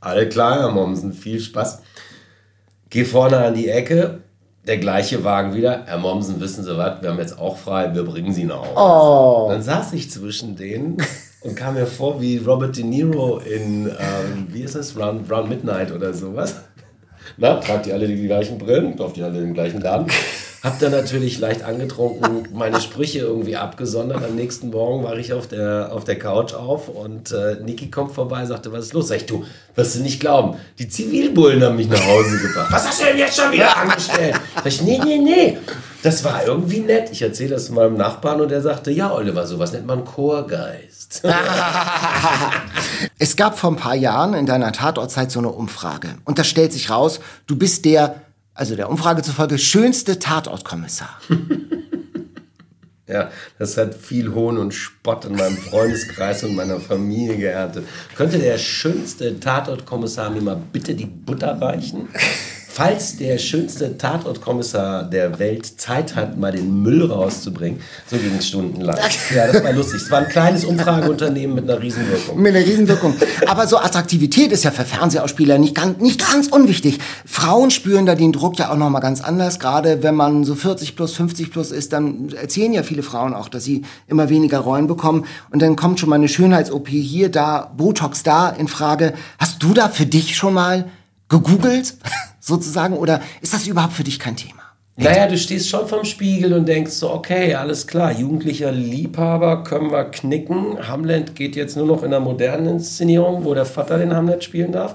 Alle 0.00 0.28
klar, 0.28 0.60
Herr 0.60 0.70
Mommsen, 0.70 1.12
viel 1.12 1.40
Spaß. 1.40 1.82
Geh 2.88 3.04
vorne 3.04 3.36
an 3.38 3.54
die 3.54 3.68
Ecke, 3.68 4.20
der 4.66 4.78
gleiche 4.78 5.22
Wagen 5.24 5.54
wieder. 5.54 5.82
Herr 5.86 5.98
Mommsen, 5.98 6.40
wissen 6.40 6.64
Sie 6.64 6.76
was, 6.76 7.02
wir 7.02 7.10
haben 7.10 7.18
jetzt 7.18 7.38
auch 7.38 7.56
frei, 7.56 7.94
wir 7.94 8.04
bringen 8.04 8.32
Sie 8.32 8.44
nach 8.44 8.60
Hause. 8.60 8.72
Oh. 8.76 9.48
Dann 9.50 9.62
saß 9.62 9.92
ich 9.92 10.10
zwischen 10.10 10.56
denen 10.56 10.96
und 11.42 11.54
kam 11.54 11.74
mir 11.74 11.86
vor 11.86 12.20
wie 12.20 12.38
Robert 12.38 12.76
De 12.76 12.84
Niro 12.84 13.38
in, 13.38 13.86
ähm, 13.86 14.48
wie 14.48 14.62
ist 14.62 14.74
das, 14.74 14.96
Round, 14.96 15.30
Round 15.30 15.48
Midnight 15.48 15.92
oder 15.92 16.12
sowas. 16.12 16.56
Na, 17.36 17.56
tragt 17.56 17.86
ihr 17.86 17.94
alle 17.94 18.06
die 18.06 18.26
gleichen 18.26 18.58
Brillen, 18.58 18.96
kauft 18.96 19.16
ihr 19.16 19.24
alle 19.24 19.40
den 19.40 19.54
gleichen 19.54 19.80
Laden. 19.80 20.06
Hab 20.62 20.78
dann 20.78 20.92
natürlich 20.92 21.38
leicht 21.38 21.62
angetrunken 21.62 22.48
meine 22.52 22.80
Sprüche 22.80 23.20
irgendwie 23.20 23.56
abgesondert. 23.56 24.22
Am 24.22 24.34
nächsten 24.34 24.70
Morgen 24.70 25.02
war 25.04 25.16
ich 25.16 25.32
auf 25.32 25.46
der, 25.46 25.90
auf 25.92 26.04
der 26.04 26.18
Couch 26.18 26.52
auf 26.52 26.88
und 26.88 27.32
äh, 27.32 27.56
Niki 27.62 27.90
kommt 27.90 28.12
vorbei, 28.12 28.44
sagte, 28.44 28.70
was 28.72 28.86
ist 28.86 28.92
los? 28.92 29.08
Sag 29.08 29.16
ich, 29.16 29.26
du, 29.26 29.44
wirst 29.74 29.96
du 29.96 30.00
nicht 30.00 30.20
glauben, 30.20 30.58
die 30.78 30.88
Zivilbullen 30.88 31.62
haben 31.62 31.76
mich 31.76 31.88
nach 31.88 32.06
Hause 32.06 32.38
gebracht. 32.38 32.70
Was 32.70 32.86
hast 32.86 33.00
du 33.00 33.06
denn 33.06 33.18
jetzt 33.18 33.40
schon 33.40 33.50
wieder 33.52 33.74
angestellt? 33.74 34.34
Sag 34.54 34.66
ich, 34.66 34.82
nee, 34.82 35.00
nee, 35.02 35.18
nee. 35.18 35.58
Das 36.02 36.24
war 36.24 36.44
irgendwie 36.46 36.80
nett. 36.80 37.10
Ich 37.10 37.22
erzähle 37.22 37.50
das 37.50 37.70
meinem 37.70 37.96
Nachbarn 37.96 38.40
und 38.40 38.52
er 38.52 38.60
sagte, 38.60 38.90
ja, 38.90 39.12
Oliver, 39.12 39.46
sowas 39.46 39.72
nennt 39.72 39.86
man 39.86 40.04
Chorgeist. 40.04 41.22
Es 43.18 43.36
gab 43.36 43.58
vor 43.58 43.70
ein 43.70 43.76
paar 43.76 43.94
Jahren 43.94 44.34
in 44.34 44.46
deiner 44.46 44.72
Tatortzeit 44.72 45.30
so 45.30 45.40
eine 45.40 45.50
Umfrage. 45.50 46.08
Und 46.24 46.38
da 46.38 46.44
stellt 46.44 46.72
sich 46.72 46.90
raus, 46.90 47.20
du 47.46 47.56
bist 47.56 47.84
der, 47.84 48.22
also 48.60 48.76
der 48.76 48.90
Umfrage 48.90 49.22
zufolge, 49.22 49.58
schönste 49.58 50.18
Tatortkommissar. 50.18 51.20
Ja, 53.12 53.28
das 53.58 53.76
hat 53.76 53.96
viel 53.96 54.32
Hohn 54.34 54.56
und 54.56 54.72
Spott 54.72 55.24
in 55.24 55.34
meinem 55.34 55.56
Freundeskreis 55.56 56.44
und 56.44 56.54
meiner 56.54 56.78
Familie 56.78 57.38
geerntet. 57.38 57.84
Könnte 58.14 58.38
der 58.38 58.56
schönste 58.56 59.40
Tatortkommissar 59.40 60.30
mir 60.30 60.40
mal 60.40 60.62
bitte 60.72 60.94
die 60.94 61.06
Butter 61.06 61.60
reichen? 61.60 62.08
Falls 62.72 63.16
der 63.16 63.36
schönste 63.38 63.98
Tatortkommissar 63.98 65.02
der 65.02 65.40
Welt 65.40 65.80
Zeit 65.80 66.14
hat, 66.14 66.38
mal 66.38 66.52
den 66.52 66.82
Müll 66.82 67.04
rauszubringen, 67.04 67.80
so 68.06 68.16
ging 68.16 68.36
es 68.38 68.46
stundenlang. 68.46 68.96
Ja, 69.34 69.48
das 69.48 69.64
war 69.64 69.72
lustig. 69.72 70.02
Es 70.02 70.10
war 70.12 70.20
ein 70.20 70.28
kleines 70.28 70.64
Umfrageunternehmen 70.64 71.56
mit 71.56 71.68
einer 71.68 71.82
Riesenwirkung. 71.82 72.40
Mit 72.40 72.54
einer 72.54 72.64
Riesenwirkung. 72.64 73.16
Aber 73.48 73.66
so 73.66 73.76
Attraktivität 73.76 74.52
ist 74.52 74.62
ja 74.62 74.70
für 74.70 74.84
Fernsehausspieler 74.84 75.58
nicht 75.58 75.74
ganz, 75.74 76.00
nicht 76.00 76.24
ganz 76.24 76.46
unwichtig. 76.46 77.00
Frauen 77.26 77.72
spüren 77.72 78.06
da 78.06 78.14
den 78.14 78.30
Druck 78.30 78.56
ja 78.60 78.70
auch 78.70 78.76
nochmal 78.76 79.02
ganz 79.02 79.20
anders. 79.20 79.58
Gerade 79.58 80.04
wenn 80.04 80.14
man 80.14 80.44
so 80.44 80.54
40 80.54 80.94
plus, 80.94 81.14
50 81.14 81.50
plus 81.50 81.72
ist, 81.72 81.92
dann 81.92 82.30
erzählen 82.30 82.72
ja 82.72 82.84
viele 82.84 83.02
Frauen 83.02 83.34
auch, 83.34 83.48
dass 83.48 83.64
sie 83.64 83.82
immer 84.06 84.28
weniger 84.28 84.60
Rollen 84.60 84.86
bekommen. 84.86 85.26
Und 85.50 85.60
dann 85.60 85.74
kommt 85.74 85.98
schon 85.98 86.08
mal 86.08 86.14
eine 86.14 86.28
Schönheits-OP 86.28 86.86
hier, 86.86 87.30
da, 87.30 87.72
Botox 87.76 88.22
da 88.22 88.48
in 88.48 88.68
Frage. 88.68 89.14
Hast 89.40 89.60
du 89.60 89.74
da 89.74 89.88
für 89.88 90.06
dich 90.06 90.36
schon 90.36 90.54
mal 90.54 90.84
gegoogelt, 91.30 91.94
sozusagen? 92.40 92.98
Oder 92.98 93.22
ist 93.40 93.54
das 93.54 93.66
überhaupt 93.66 93.94
für 93.94 94.04
dich 94.04 94.18
kein 94.18 94.36
Thema? 94.36 94.60
Naja, 94.96 95.26
du 95.26 95.38
stehst 95.38 95.70
schon 95.70 95.88
vorm 95.88 96.04
Spiegel 96.04 96.52
und 96.52 96.68
denkst 96.68 96.92
so, 96.92 97.10
okay, 97.10 97.54
alles 97.54 97.86
klar, 97.86 98.12
jugendlicher 98.12 98.70
Liebhaber 98.70 99.64
können 99.64 99.90
wir 99.90 100.04
knicken. 100.04 100.76
Hamlet 100.86 101.34
geht 101.34 101.56
jetzt 101.56 101.74
nur 101.74 101.86
noch 101.86 102.02
in 102.02 102.12
einer 102.12 102.20
modernen 102.20 102.66
Inszenierung, 102.66 103.44
wo 103.44 103.54
der 103.54 103.64
Vater 103.64 103.96
den 103.96 104.14
Hamlet 104.14 104.44
spielen 104.44 104.72
darf. 104.72 104.94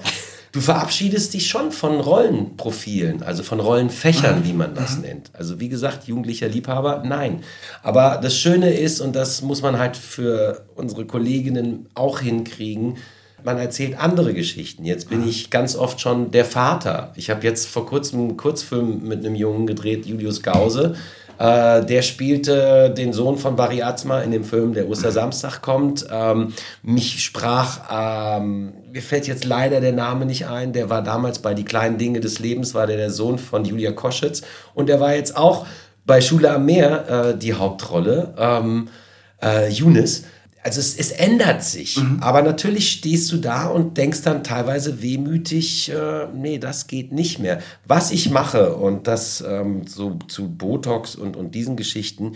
Du 0.52 0.62
verabschiedest 0.62 1.34
dich 1.34 1.50
schon 1.50 1.72
von 1.72 2.00
Rollenprofilen, 2.00 3.24
also 3.24 3.42
von 3.42 3.60
Rollenfächern, 3.60 4.46
wie 4.46 4.54
man 4.54 4.76
das 4.76 5.00
nennt. 5.00 5.32
Also 5.34 5.60
wie 5.60 5.70
gesagt, 5.70 6.08
jugendlicher 6.08 6.48
Liebhaber, 6.48 7.04
nein. 7.06 7.42
Aber 7.82 8.20
das 8.22 8.38
Schöne 8.38 8.74
ist, 8.74 9.02
und 9.02 9.16
das 9.16 9.42
muss 9.42 9.62
man 9.62 9.80
halt 9.80 9.98
für 9.98 10.66
unsere 10.76 11.06
Kolleginnen 11.06 11.90
auch 11.94 12.20
hinkriegen, 12.20 12.98
man 13.46 13.58
erzählt 13.58 13.98
andere 13.98 14.34
Geschichten. 14.34 14.86
Jetzt 14.86 15.10
bin 15.10 15.28
ich 15.28 15.50
ganz 15.50 15.76
oft 15.76 16.02
schon 16.02 16.32
der 16.32 16.46
Vater. 16.46 17.14
Ich 17.16 17.30
habe 17.30 17.44
jetzt 17.44 17.68
vor 17.68 17.86
kurzem 17.86 18.20
einen 18.20 18.38
Kurzfilm 18.38 19.08
mit 19.08 19.20
einem 19.20 19.36
Jungen 19.36 19.68
gedreht, 19.68 20.06
Julius 20.06 20.42
Gause. 20.42 20.96
Äh, 21.38 21.86
der 21.86 22.02
spielte 22.02 22.94
den 22.96 23.12
Sohn 23.12 23.38
von 23.38 23.56
Barry 23.56 23.82
Atzma 23.82 24.22
in 24.22 24.32
dem 24.32 24.46
Film 24.46 24.74
Der 24.74 24.90
Ostersamstag 24.90 25.62
kommt. 25.62 26.06
Ähm, 26.10 26.54
mich 26.82 27.24
sprach, 27.24 28.40
ähm, 28.40 28.74
mir 28.92 29.02
fällt 29.02 29.28
jetzt 29.28 29.44
leider 29.44 29.82
der 29.82 29.92
Name 29.92 30.26
nicht 30.26 30.48
ein, 30.48 30.72
der 30.72 30.90
war 30.90 31.02
damals 31.02 31.40
bei 31.40 31.54
Die 31.54 31.66
kleinen 31.66 31.98
Dinge 31.98 32.22
des 32.22 32.40
Lebens, 32.40 32.74
war 32.74 32.88
der 32.88 32.98
der 32.98 33.12
Sohn 33.12 33.38
von 33.38 33.66
Julia 33.66 33.92
Koschitz. 33.92 34.44
Und 34.74 34.88
der 34.88 35.00
war 35.00 35.14
jetzt 35.14 35.36
auch 35.36 35.66
bei 36.06 36.22
Schule 36.22 36.52
am 36.52 36.66
Meer 36.66 37.10
äh, 37.10 37.38
die 37.38 37.54
Hauptrolle, 37.54 38.34
ähm, 38.38 38.88
äh, 39.44 39.70
Younes. 39.70 40.24
Also 40.66 40.80
es, 40.80 40.98
es 40.98 41.12
ändert 41.12 41.64
sich. 41.64 42.00
Aber 42.22 42.42
natürlich 42.42 42.92
stehst 42.92 43.32
du 43.32 43.38
da 43.38 43.68
und 43.68 43.98
denkst 43.98 44.24
dann 44.24 44.44
teilweise 44.44 45.00
wehmütig, 45.04 45.92
äh, 45.92 46.26
nee, 46.34 46.58
das 46.58 46.88
geht 46.88 47.12
nicht 47.12 47.38
mehr. 47.38 47.62
Was 47.86 48.10
ich 48.10 48.32
mache 48.32 48.76
und 48.76 49.06
das 49.06 49.44
ähm, 49.48 49.86
so 49.86 50.18
zu 50.28 50.50
Botox 50.50 51.14
und, 51.14 51.38
und 51.38 51.54
diesen 51.54 51.76
Geschichten, 51.76 52.34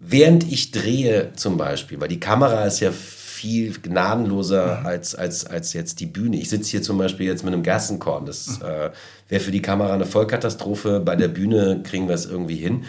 während 0.00 0.50
ich 0.50 0.72
drehe 0.72 1.34
zum 1.36 1.56
Beispiel, 1.56 2.00
weil 2.00 2.08
die 2.08 2.18
Kamera 2.18 2.64
ist 2.64 2.80
ja 2.80 2.90
viel 2.90 3.72
gnadenloser 3.80 4.84
als, 4.84 5.14
als, 5.14 5.46
als 5.46 5.72
jetzt 5.72 6.00
die 6.00 6.06
Bühne. 6.06 6.38
Ich 6.38 6.50
sitze 6.50 6.72
hier 6.72 6.82
zum 6.82 6.98
Beispiel 6.98 7.26
jetzt 7.26 7.44
mit 7.44 7.54
einem 7.54 7.62
Gassenkorn. 7.62 8.26
Das 8.26 8.60
äh, 8.60 8.90
wäre 9.28 9.40
für 9.40 9.52
die 9.52 9.62
Kamera 9.62 9.94
eine 9.94 10.06
Vollkatastrophe. 10.06 10.98
Bei 10.98 11.14
der 11.14 11.28
Bühne 11.28 11.80
kriegen 11.84 12.08
wir 12.08 12.16
es 12.16 12.26
irgendwie 12.26 12.56
hin 12.56 12.86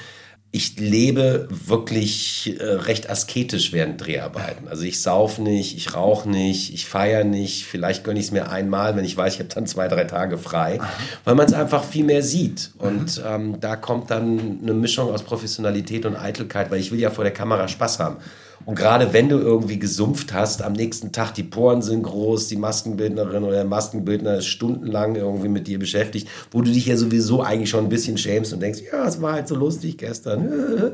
ich 0.55 0.79
lebe 0.79 1.47
wirklich 1.49 2.59
äh, 2.59 2.63
recht 2.63 3.09
asketisch 3.09 3.73
während 3.73 4.05
Dreharbeiten. 4.05 4.67
Also 4.67 4.83
ich 4.83 5.01
sauf 5.01 5.39
nicht, 5.39 5.75
ich 5.75 5.95
rauche 5.95 6.29
nicht, 6.29 6.75
ich 6.75 6.85
feiere 6.85 7.23
nicht. 7.23 7.65
Vielleicht 7.65 8.03
gönne 8.03 8.19
ich 8.19 8.27
es 8.27 8.31
mir 8.31 8.51
einmal, 8.51 8.95
wenn 8.95 9.03
ich 9.03 9.17
weiß, 9.17 9.33
ich 9.33 9.39
habe 9.39 9.49
dann 9.49 9.65
zwei, 9.65 9.87
drei 9.87 10.03
Tage 10.03 10.37
frei, 10.37 10.79
weil 11.23 11.33
man 11.33 11.47
es 11.47 11.53
einfach 11.53 11.83
viel 11.83 12.05
mehr 12.05 12.21
sieht. 12.21 12.69
Und 12.77 13.19
ähm, 13.25 13.59
da 13.61 13.75
kommt 13.75 14.11
dann 14.11 14.59
eine 14.61 14.73
Mischung 14.73 15.09
aus 15.09 15.23
Professionalität 15.23 16.05
und 16.05 16.15
Eitelkeit, 16.15 16.69
weil 16.69 16.79
ich 16.79 16.91
will 16.91 16.99
ja 16.99 17.09
vor 17.09 17.23
der 17.23 17.33
Kamera 17.33 17.67
Spaß 17.67 17.97
haben. 17.97 18.17
Und 18.65 18.75
gerade 18.75 19.13
wenn 19.13 19.29
du 19.29 19.37
irgendwie 19.37 19.79
gesumpft 19.79 20.33
hast, 20.33 20.61
am 20.61 20.73
nächsten 20.73 21.11
Tag 21.11 21.33
die 21.33 21.43
Poren 21.43 21.81
sind 21.81 22.03
groß, 22.03 22.47
die 22.47 22.55
Maskenbildnerin 22.55 23.43
oder 23.43 23.55
der 23.55 23.65
Maskenbildner 23.65 24.37
ist 24.37 24.47
stundenlang 24.47 25.15
irgendwie 25.15 25.49
mit 25.49 25.67
dir 25.67 25.79
beschäftigt, 25.79 26.27
wo 26.51 26.61
du 26.61 26.71
dich 26.71 26.85
ja 26.85 26.97
sowieso 26.97 27.41
eigentlich 27.41 27.69
schon 27.69 27.85
ein 27.85 27.89
bisschen 27.89 28.17
schämst 28.17 28.53
und 28.53 28.61
denkst, 28.61 28.81
ja, 28.91 29.05
es 29.05 29.21
war 29.21 29.33
halt 29.33 29.47
so 29.47 29.55
lustig 29.55 29.97
gestern. 29.97 30.93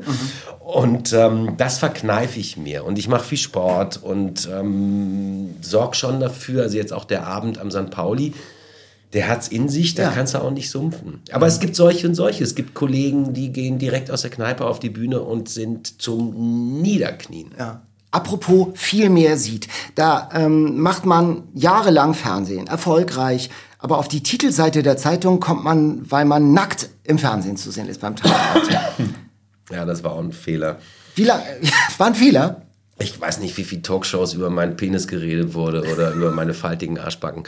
Und 0.58 1.12
ähm, 1.12 1.54
das 1.56 1.78
verkneife 1.78 2.40
ich 2.40 2.56
mir. 2.56 2.84
Und 2.84 2.98
ich 2.98 3.08
mache 3.08 3.24
viel 3.24 3.38
Sport 3.38 4.00
und 4.02 4.48
ähm, 4.52 5.54
sorge 5.60 5.96
schon 5.96 6.20
dafür, 6.20 6.62
also 6.62 6.76
jetzt 6.76 6.92
auch 6.92 7.04
der 7.04 7.26
Abend 7.26 7.58
am 7.58 7.70
St. 7.70 7.90
Pauli, 7.90 8.32
der 9.12 9.28
hat's 9.28 9.48
in 9.48 9.68
sich, 9.68 9.94
da 9.94 10.04
Ja. 10.04 10.10
kannst 10.10 10.34
du 10.34 10.38
auch 10.38 10.50
nicht 10.50 10.70
sumpfen. 10.70 11.20
Aber 11.32 11.46
es 11.46 11.58
gibt 11.60 11.74
solche 11.76 12.06
und 12.06 12.14
solche. 12.14 12.44
Es 12.44 12.54
gibt 12.54 12.74
Kollegen, 12.74 13.32
die 13.34 13.50
gehen 13.52 13.78
direkt 13.78 14.10
aus 14.10 14.22
der 14.22 14.30
Kneipe 14.30 14.64
auf 14.66 14.78
die 14.80 14.90
Bühne 14.90 15.20
und 15.20 15.48
sind 15.48 16.00
zum 16.00 16.80
Niederknien. 16.80 17.50
Ja. 17.58 17.82
Apropos 18.12 18.68
viel 18.74 19.08
mehr 19.08 19.36
sieht. 19.36 19.68
Da 19.94 20.28
ähm, 20.34 20.80
macht 20.80 21.06
man 21.06 21.44
jahrelang 21.54 22.14
Fernsehen, 22.14 22.66
erfolgreich. 22.66 23.50
Aber 23.78 23.98
auf 23.98 24.08
die 24.08 24.22
Titelseite 24.22 24.82
der 24.82 24.96
Zeitung 24.96 25.40
kommt 25.40 25.64
man, 25.64 26.10
weil 26.10 26.24
man 26.24 26.52
nackt 26.52 26.90
im 27.04 27.18
Fernsehen 27.18 27.56
zu 27.56 27.70
sehen 27.70 27.88
ist 27.88 28.00
beim 28.00 28.16
Tatort. 28.16 28.68
Ja, 29.72 29.84
das 29.84 30.02
war 30.02 30.14
auch 30.14 30.18
ein 30.18 30.32
Fehler. 30.32 30.80
Wie 31.14 31.22
lange? 31.22 31.44
War 31.98 32.08
ein 32.08 32.16
Fehler? 32.16 32.62
Ich 32.98 33.20
weiß 33.20 33.38
nicht, 33.38 33.56
wie 33.56 33.62
viel 33.62 33.82
Talkshows 33.82 34.34
über 34.34 34.50
meinen 34.50 34.76
Penis 34.76 35.06
geredet 35.06 35.54
wurde 35.54 35.84
oder 35.92 36.10
über 36.10 36.32
meine 36.32 36.54
faltigen 36.54 36.98
Arschbacken. 36.98 37.44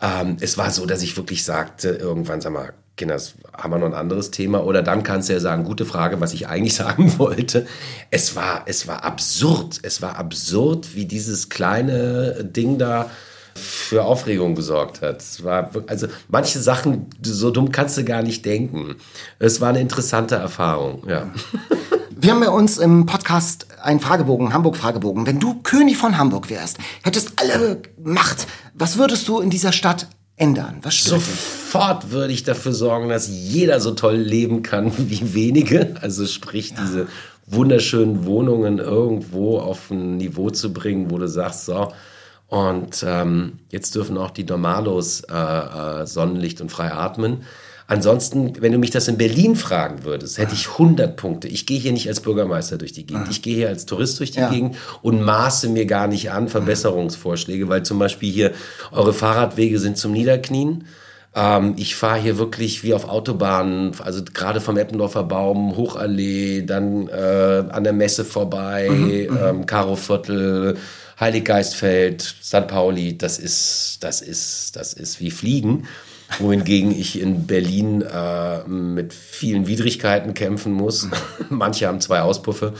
Ähm, 0.00 0.36
es 0.40 0.56
war 0.58 0.70
so, 0.70 0.86
dass 0.86 1.02
ich 1.02 1.16
wirklich 1.16 1.44
sagte, 1.44 1.90
irgendwann, 1.90 2.40
sag 2.40 2.52
mal, 2.52 2.72
Kinders, 2.96 3.34
haben 3.56 3.72
wir 3.72 3.78
noch 3.78 3.86
ein 3.86 3.94
anderes 3.94 4.30
Thema? 4.30 4.62
Oder 4.64 4.82
dann 4.82 5.02
kannst 5.02 5.28
du 5.28 5.32
ja 5.32 5.40
sagen, 5.40 5.64
gute 5.64 5.86
Frage, 5.86 6.20
was 6.20 6.34
ich 6.34 6.48
eigentlich 6.48 6.74
sagen 6.84 7.18
wollte. 7.18 7.66
Es 8.10 8.36
war, 8.36 8.62
es 8.66 8.86
war 8.86 9.04
absurd. 9.04 9.78
Es 9.82 10.02
war 10.02 10.16
absurd, 10.16 10.94
wie 10.94 11.06
dieses 11.06 11.48
kleine 11.48 12.44
Ding 12.44 12.78
da 12.78 13.10
für 13.54 14.04
Aufregung 14.04 14.54
gesorgt 14.54 15.02
hat. 15.02 15.20
Es 15.20 15.44
war, 15.44 15.70
also 15.86 16.06
manche 16.28 16.60
Sachen, 16.60 17.06
so 17.22 17.50
dumm 17.50 17.72
kannst 17.72 17.96
du 17.98 18.04
gar 18.04 18.22
nicht 18.22 18.44
denken. 18.44 18.96
Es 19.38 19.60
war 19.60 19.70
eine 19.70 19.80
interessante 19.80 20.36
Erfahrung, 20.36 21.02
ja. 21.08 21.30
Wir 22.22 22.32
haben 22.32 22.42
ja 22.42 22.50
uns 22.50 22.76
im 22.76 23.06
Podcast 23.06 23.66
einen 23.82 23.98
Fragebogen, 23.98 24.52
Hamburg-Fragebogen. 24.52 25.24
Wenn 25.24 25.40
du 25.40 25.62
König 25.62 25.96
von 25.96 26.18
Hamburg 26.18 26.50
wärst, 26.50 26.76
hättest 27.02 27.40
alle 27.40 27.80
Macht, 27.96 28.46
was 28.74 28.98
würdest 28.98 29.26
du 29.26 29.40
in 29.40 29.48
dieser 29.48 29.72
Stadt 29.72 30.06
ändern? 30.36 30.80
Was 30.82 30.96
stört 30.96 31.22
dich? 31.22 31.28
Sofort 31.28 32.10
würde 32.10 32.34
ich 32.34 32.42
dafür 32.42 32.74
sorgen, 32.74 33.08
dass 33.08 33.28
jeder 33.28 33.80
so 33.80 33.92
toll 33.92 34.16
leben 34.16 34.62
kann 34.62 34.92
wie 34.98 35.32
wenige. 35.32 35.94
Also 36.02 36.26
sprich, 36.26 36.74
diese 36.74 37.08
wunderschönen 37.46 38.26
Wohnungen 38.26 38.80
irgendwo 38.80 39.58
auf 39.58 39.90
ein 39.90 40.18
Niveau 40.18 40.50
zu 40.50 40.74
bringen, 40.74 41.10
wo 41.10 41.16
du 41.16 41.26
sagst, 41.26 41.64
so, 41.64 41.90
Und 42.48 43.02
ähm, 43.02 43.60
jetzt 43.70 43.94
dürfen 43.94 44.18
auch 44.18 44.30
die 44.30 44.44
Normalos 44.44 45.22
äh, 45.22 45.34
äh, 46.02 46.06
Sonnenlicht 46.06 46.60
und 46.60 46.70
frei 46.70 46.92
atmen. 46.92 47.44
Ansonsten, 47.90 48.52
wenn 48.60 48.70
du 48.70 48.78
mich 48.78 48.92
das 48.92 49.08
in 49.08 49.18
Berlin 49.18 49.56
fragen 49.56 50.04
würdest, 50.04 50.38
hätte 50.38 50.54
ich 50.54 50.68
100 50.68 51.16
Punkte. 51.16 51.48
Ich 51.48 51.66
gehe 51.66 51.80
hier 51.80 51.90
nicht 51.90 52.06
als 52.06 52.20
Bürgermeister 52.20 52.78
durch 52.78 52.92
die 52.92 53.04
Gegend. 53.04 53.26
Ich 53.30 53.42
gehe 53.42 53.56
hier 53.56 53.68
als 53.68 53.84
Tourist 53.84 54.20
durch 54.20 54.30
die 54.30 54.38
Ja. 54.38 54.48
Gegend 54.48 54.76
und 55.02 55.22
maße 55.22 55.68
mir 55.68 55.86
gar 55.86 56.06
nicht 56.06 56.30
an 56.30 56.46
Verbesserungsvorschläge, 56.46 57.68
weil 57.68 57.82
zum 57.82 57.98
Beispiel 57.98 58.30
hier 58.30 58.52
eure 58.92 59.12
Fahrradwege 59.12 59.80
sind 59.80 59.98
zum 59.98 60.12
Niederknien. 60.12 60.84
Ähm, 61.34 61.74
ich 61.78 61.96
fahre 61.96 62.20
hier 62.20 62.38
wirklich 62.38 62.84
wie 62.84 62.94
auf 62.94 63.08
Autobahnen, 63.08 63.90
also 63.98 64.22
gerade 64.22 64.60
vom 64.60 64.76
Eppendorfer 64.76 65.24
Baum, 65.24 65.76
Hochallee, 65.76 66.62
dann 66.62 67.08
äh, 67.08 67.64
an 67.70 67.82
der 67.82 67.92
Messe 67.92 68.24
vorbei, 68.24 68.86
ähm, 68.88 69.66
Karoviertel, 69.66 70.76
Heiliggeistfeld, 71.18 72.22
St. 72.22 72.68
Pauli. 72.68 73.18
Das 73.18 73.40
ist, 73.40 73.98
das 74.02 74.20
ist, 74.20 74.76
das 74.76 74.92
ist 74.92 75.18
wie 75.18 75.32
Fliegen. 75.32 75.88
Wohingegen 76.38 76.92
ich 76.92 77.20
in 77.20 77.46
Berlin 77.46 78.02
äh, 78.02 78.66
mit 78.68 79.12
vielen 79.12 79.66
Widrigkeiten 79.66 80.32
kämpfen 80.34 80.72
muss. 80.72 81.08
Manche 81.48 81.88
haben 81.88 82.00
zwei 82.00 82.20
Auspuffe. 82.22 82.74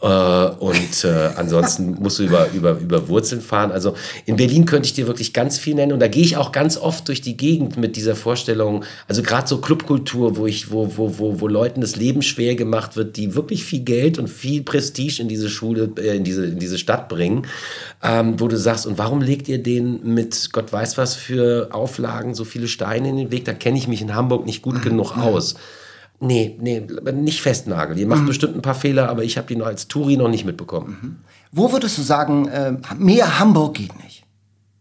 Äh, 0.00 0.06
und 0.06 1.04
äh, 1.04 1.30
ansonsten 1.36 1.96
musst 2.00 2.18
du 2.18 2.24
über, 2.24 2.48
über, 2.52 2.78
über 2.78 3.08
Wurzeln 3.08 3.40
fahren. 3.40 3.72
Also 3.72 3.94
in 4.26 4.36
Berlin 4.36 4.66
könnte 4.66 4.86
ich 4.86 4.92
dir 4.92 5.06
wirklich 5.06 5.32
ganz 5.32 5.58
viel 5.58 5.74
nennen. 5.74 5.92
Und 5.92 6.00
da 6.00 6.08
gehe 6.08 6.22
ich 6.22 6.36
auch 6.36 6.52
ganz 6.52 6.76
oft 6.76 7.08
durch 7.08 7.20
die 7.20 7.36
Gegend 7.36 7.76
mit 7.76 7.96
dieser 7.96 8.14
Vorstellung. 8.14 8.84
Also 9.08 9.22
gerade 9.22 9.48
so 9.48 9.58
Clubkultur, 9.58 10.36
wo 10.36 10.46
ich, 10.46 10.70
wo, 10.70 10.96
wo, 10.96 11.18
wo, 11.18 11.40
wo 11.40 11.48
Leuten 11.48 11.80
das 11.80 11.96
Leben 11.96 12.22
schwer 12.22 12.54
gemacht 12.54 12.96
wird, 12.96 13.16
die 13.16 13.34
wirklich 13.34 13.64
viel 13.64 13.80
Geld 13.80 14.18
und 14.18 14.28
viel 14.28 14.62
Prestige 14.62 15.20
in 15.22 15.28
diese 15.28 15.48
Schule, 15.48 15.90
äh, 15.98 16.16
in 16.16 16.24
diese, 16.24 16.44
in 16.46 16.58
diese 16.58 16.78
Stadt 16.78 17.08
bringen. 17.08 17.46
Ähm, 18.02 18.38
wo 18.38 18.48
du 18.48 18.56
sagst, 18.56 18.86
und 18.86 18.98
warum 18.98 19.20
legt 19.22 19.48
ihr 19.48 19.62
denen 19.62 20.14
mit 20.14 20.50
Gott 20.52 20.72
weiß 20.72 20.98
was 20.98 21.14
für 21.14 21.68
Auflagen 21.72 22.34
so 22.34 22.44
viele 22.44 22.68
Steine 22.90 23.10
in 23.10 23.16
den 23.16 23.30
Weg? 23.30 23.44
Da 23.44 23.52
kenne 23.52 23.78
ich 23.78 23.86
mich 23.86 24.02
in 24.02 24.14
Hamburg 24.14 24.46
nicht 24.46 24.62
gut 24.62 24.82
genug 24.82 25.16
aus. 25.16 25.54
Nee, 26.18 26.56
nee, 26.60 26.82
nicht 27.14 27.40
festnageln. 27.40 27.98
Ihr 27.98 28.06
macht 28.06 28.26
bestimmt 28.26 28.54
ein 28.56 28.62
paar 28.62 28.74
Fehler, 28.74 29.08
aber 29.08 29.22
ich 29.24 29.38
habe 29.38 29.46
die 29.46 29.56
noch 29.56 29.66
als 29.66 29.88
Touri 29.88 30.16
noch 30.16 30.28
nicht 30.28 30.44
mitbekommen. 30.44 31.22
Wo 31.52 31.72
würdest 31.72 31.96
du 31.98 32.02
sagen, 32.02 32.48
äh, 32.48 32.74
mehr 32.98 33.38
Hamburg 33.38 33.74
geht 33.74 33.96
nicht? 34.02 34.19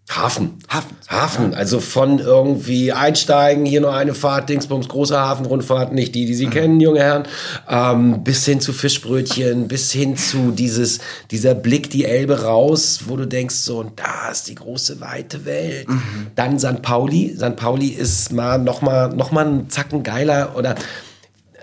Hafen. 0.09 0.57
Hafen. 0.67 0.97
Hafen. 1.07 1.53
Also 1.53 1.79
von 1.79 2.17
irgendwie 2.17 2.91
einsteigen, 2.91 3.65
hier 3.65 3.79
noch 3.79 3.93
eine 3.93 4.15
Fahrt, 4.15 4.49
Dingsbums, 4.49 4.87
große 4.87 5.17
Hafenrundfahrt, 5.17 5.93
nicht 5.93 6.15
die, 6.15 6.25
die 6.25 6.33
Sie 6.33 6.47
kennen, 6.47 6.79
junge 6.79 6.99
Herren, 6.99 7.23
ähm, 7.69 8.23
bis 8.23 8.43
hin 8.43 8.59
zu 8.59 8.73
Fischbrötchen, 8.73 9.67
bis 9.67 9.91
hin 9.91 10.17
zu 10.17 10.51
dieses, 10.51 10.99
dieser 11.29 11.53
Blick 11.53 11.91
die 11.91 12.05
Elbe 12.05 12.41
raus, 12.41 13.01
wo 13.05 13.17
du 13.17 13.27
denkst, 13.27 13.55
so, 13.55 13.79
und 13.79 13.99
da 13.99 14.31
ist 14.31 14.47
die 14.47 14.55
große, 14.55 14.99
weite 14.99 15.45
Welt. 15.45 15.87
Dann 16.35 16.59
St. 16.59 16.81
Pauli. 16.81 17.35
St. 17.37 17.55
Pauli 17.55 17.89
ist 17.89 18.33
mal 18.33 18.57
noch 18.57 18.81
mal, 18.81 19.09
noch 19.09 19.31
mal 19.31 19.45
ein 19.45 19.69
Zacken 19.69 20.01
geiler 20.01 20.55
oder 20.57 20.75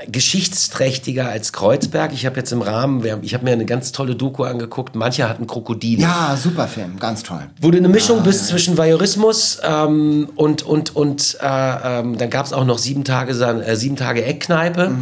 geschichtsträchtiger 0.09 1.29
als 1.29 1.53
Kreuzberg. 1.53 2.13
Ich 2.13 2.27
habe 2.27 2.37
jetzt 2.37 2.53
im 2.53 2.63
Rahmen, 2.63 3.03
ich 3.23 3.35
habe 3.35 3.45
mir 3.45 3.53
eine 3.53 3.65
ganz 3.67 3.93
tolle 3.93 4.15
Doku 4.15 4.45
angeguckt. 4.45 4.95
Manche 4.95 5.29
hatten 5.29 5.47
Krokodile 5.47 6.03
Ja, 6.03 6.37
super 6.41 6.69
Film, 6.69 6.99
ganz 6.99 7.23
toll. 7.23 7.47
wo 7.61 7.71
du 7.71 7.79
eine 7.79 7.89
Mischung 7.89 8.23
bist 8.23 8.47
zwischen 8.49 8.77
Voyeurismus 8.79 9.59
ähm, 9.63 10.29
und 10.37 10.63
und 10.63 10.95
und 10.95 11.39
äh, 11.41 12.01
ähm, 12.01 12.19
dann 12.19 12.31
gab 12.31 12.47
es 12.47 12.53
auch 12.53 12.65
noch 12.65 12.79
sieben 12.79 13.05
Tage 13.05 13.33
äh, 13.33 13.77
sieben 13.77 13.97
Tage 13.97 14.25
Eckkneipe. 14.25 14.93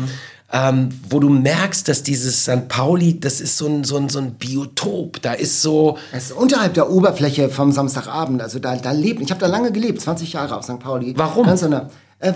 Ähm, 0.53 0.91
wo 1.11 1.19
du 1.19 1.31
merkst, 1.31 1.89
dass 1.89 2.05
dieses 2.05 2.43
St. 2.45 2.69
Pauli, 2.69 3.19
das 3.19 3.41
ist 3.41 3.57
so 3.57 3.67
ein, 3.67 3.83
so, 3.83 3.97
ein, 3.97 4.09
so 4.09 4.21
ein 4.21 4.35
Biotop. 4.35 5.21
Da 5.21 5.33
ist 5.33 5.63
so, 5.63 5.99
Es 6.13 6.27
ist 6.27 6.33
unterhalb 6.33 6.75
der 6.75 6.91
Oberfläche 6.91 7.49
vom 7.49 7.73
Samstagabend. 7.73 8.41
Also 8.41 8.61
da, 8.61 8.77
da 8.77 8.93
lebt, 8.93 9.21
ich 9.21 9.31
habe 9.31 9.41
da 9.41 9.49
lange 9.49 9.73
gelebt, 9.73 10.01
20 10.03 10.35
Jahre 10.35 10.57
auf 10.57 10.63
St. 10.65 10.79
Pauli. 10.79 11.15
Warum? 11.17 11.47
Ganz 11.47 11.61
so 11.61 11.67
eine, 11.67 11.89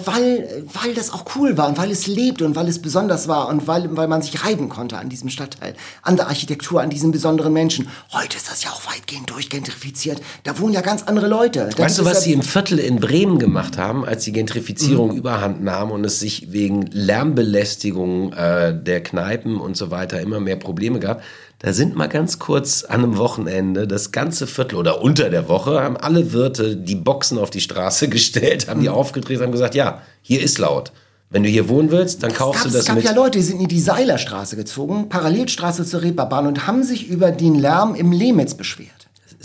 weil, 0.05 0.65
weil 0.83 0.95
das 0.95 1.13
auch 1.13 1.25
cool 1.37 1.57
war 1.57 1.69
und 1.69 1.79
weil 1.79 1.91
es 1.91 2.07
lebt 2.07 2.43
und 2.43 2.57
weil 2.57 2.69
es 2.69 2.81
besonders 2.81 3.29
war 3.29 3.49
und 3.49 3.67
weil, 3.67 3.97
weil 3.97 4.09
man 4.09 4.23
sich 4.23 4.45
reiben 4.45 4.69
konnte 4.69 4.99
an 4.99 5.09
diesem 5.09 5.31
Stadtteil, 5.31 5.75
an 6.03 6.17
der 6.17 6.29
Architektur, 6.29 6.81
an 6.81 6.91
diesen 6.91 7.11
besonderen 7.11 7.53
Menschen. 7.53 7.89
Heute 8.13 8.37
ist 8.37 8.51
das 8.51 8.65
ja 8.65 8.71
auch 8.71 8.83
weitgehend 8.87 9.31
durchgentrifiziert. 9.31 10.21
Da 10.45 10.59
wohnen 10.59 10.75
ja 10.75 10.81
ganz 10.81 11.05
andere 11.05 11.29
Leute. 11.29 11.71
Das 11.71 11.79
weißt 11.79 11.99
du, 12.01 12.05
was 12.05 12.23
sie 12.23 12.33
im 12.33 12.43
Viertel 12.43 12.79
in 12.79 13.01
Bremen 13.01 13.39
gemacht 13.39 13.79
haben, 13.79 14.05
als 14.05 14.25
die 14.25 14.33
Gentrifizierung 14.33 15.17
überhand 15.17 15.63
nahm 15.63 15.91
und 15.91 16.05
es 16.05 16.21
sich 16.21 16.53
wegen 16.53 16.83
Lärmbelästigung 16.91 18.33
äh, 18.33 18.75
der 18.79 19.03
Kneipen 19.03 19.59
und 19.59 19.77
so 19.77 19.91
weiter 19.91 20.21
immer 20.21 20.41
mehr 20.41 20.57
Probleme 20.57 21.01
gab? 21.01 21.23
Da 21.61 21.73
sind 21.73 21.97
mal 21.97 22.09
ganz 22.09 22.39
kurz 22.39 22.85
an 22.85 23.03
einem 23.03 23.17
Wochenende 23.17 23.89
das 23.89 24.13
ganze 24.13 24.47
Viertel 24.47 24.77
oder 24.77 25.03
unter 25.03 25.29
der 25.29 25.49
Woche 25.49 25.83
haben 25.83 25.97
alle 25.97 26.33
Wirte 26.33 26.77
die 26.77 26.95
Boxen 26.95 27.37
auf 27.37 27.51
die 27.51 27.61
Straße 27.61 28.09
gestellt, 28.11 28.69
haben 28.69 28.81
die 28.81 28.89
aufgedreht, 28.89 29.41
haben 29.41 29.53
gesagt, 29.53 29.75
ja, 29.75 30.03
hier 30.23 30.41
ist 30.41 30.59
laut. 30.59 30.93
Wenn 31.31 31.43
du 31.43 31.49
hier 31.49 31.69
wohnen 31.69 31.91
willst, 31.91 32.23
dann 32.23 32.33
kaufst 32.33 32.63
gab, 32.63 32.71
du 32.71 32.73
das 32.73 32.83
es 32.83 32.87
gab 32.87 32.97
mit. 32.97 33.05
ja 33.05 33.13
Leute, 33.13 33.39
die 33.39 33.45
sind 33.45 33.61
in 33.61 33.69
die 33.69 33.81
Seilerstraße 33.81 34.57
gezogen, 34.57 35.09
Parallelstraße 35.09 35.85
zur 35.85 36.03
Reeperbahn 36.03 36.47
und 36.47 36.67
haben 36.67 36.85
sich 36.85 37.09
über 37.09 37.33
den 37.33 37.55
Lärm 37.57 37.95
im 37.95 38.13
Lemitz 38.13 38.55
beschwert. 38.55 38.98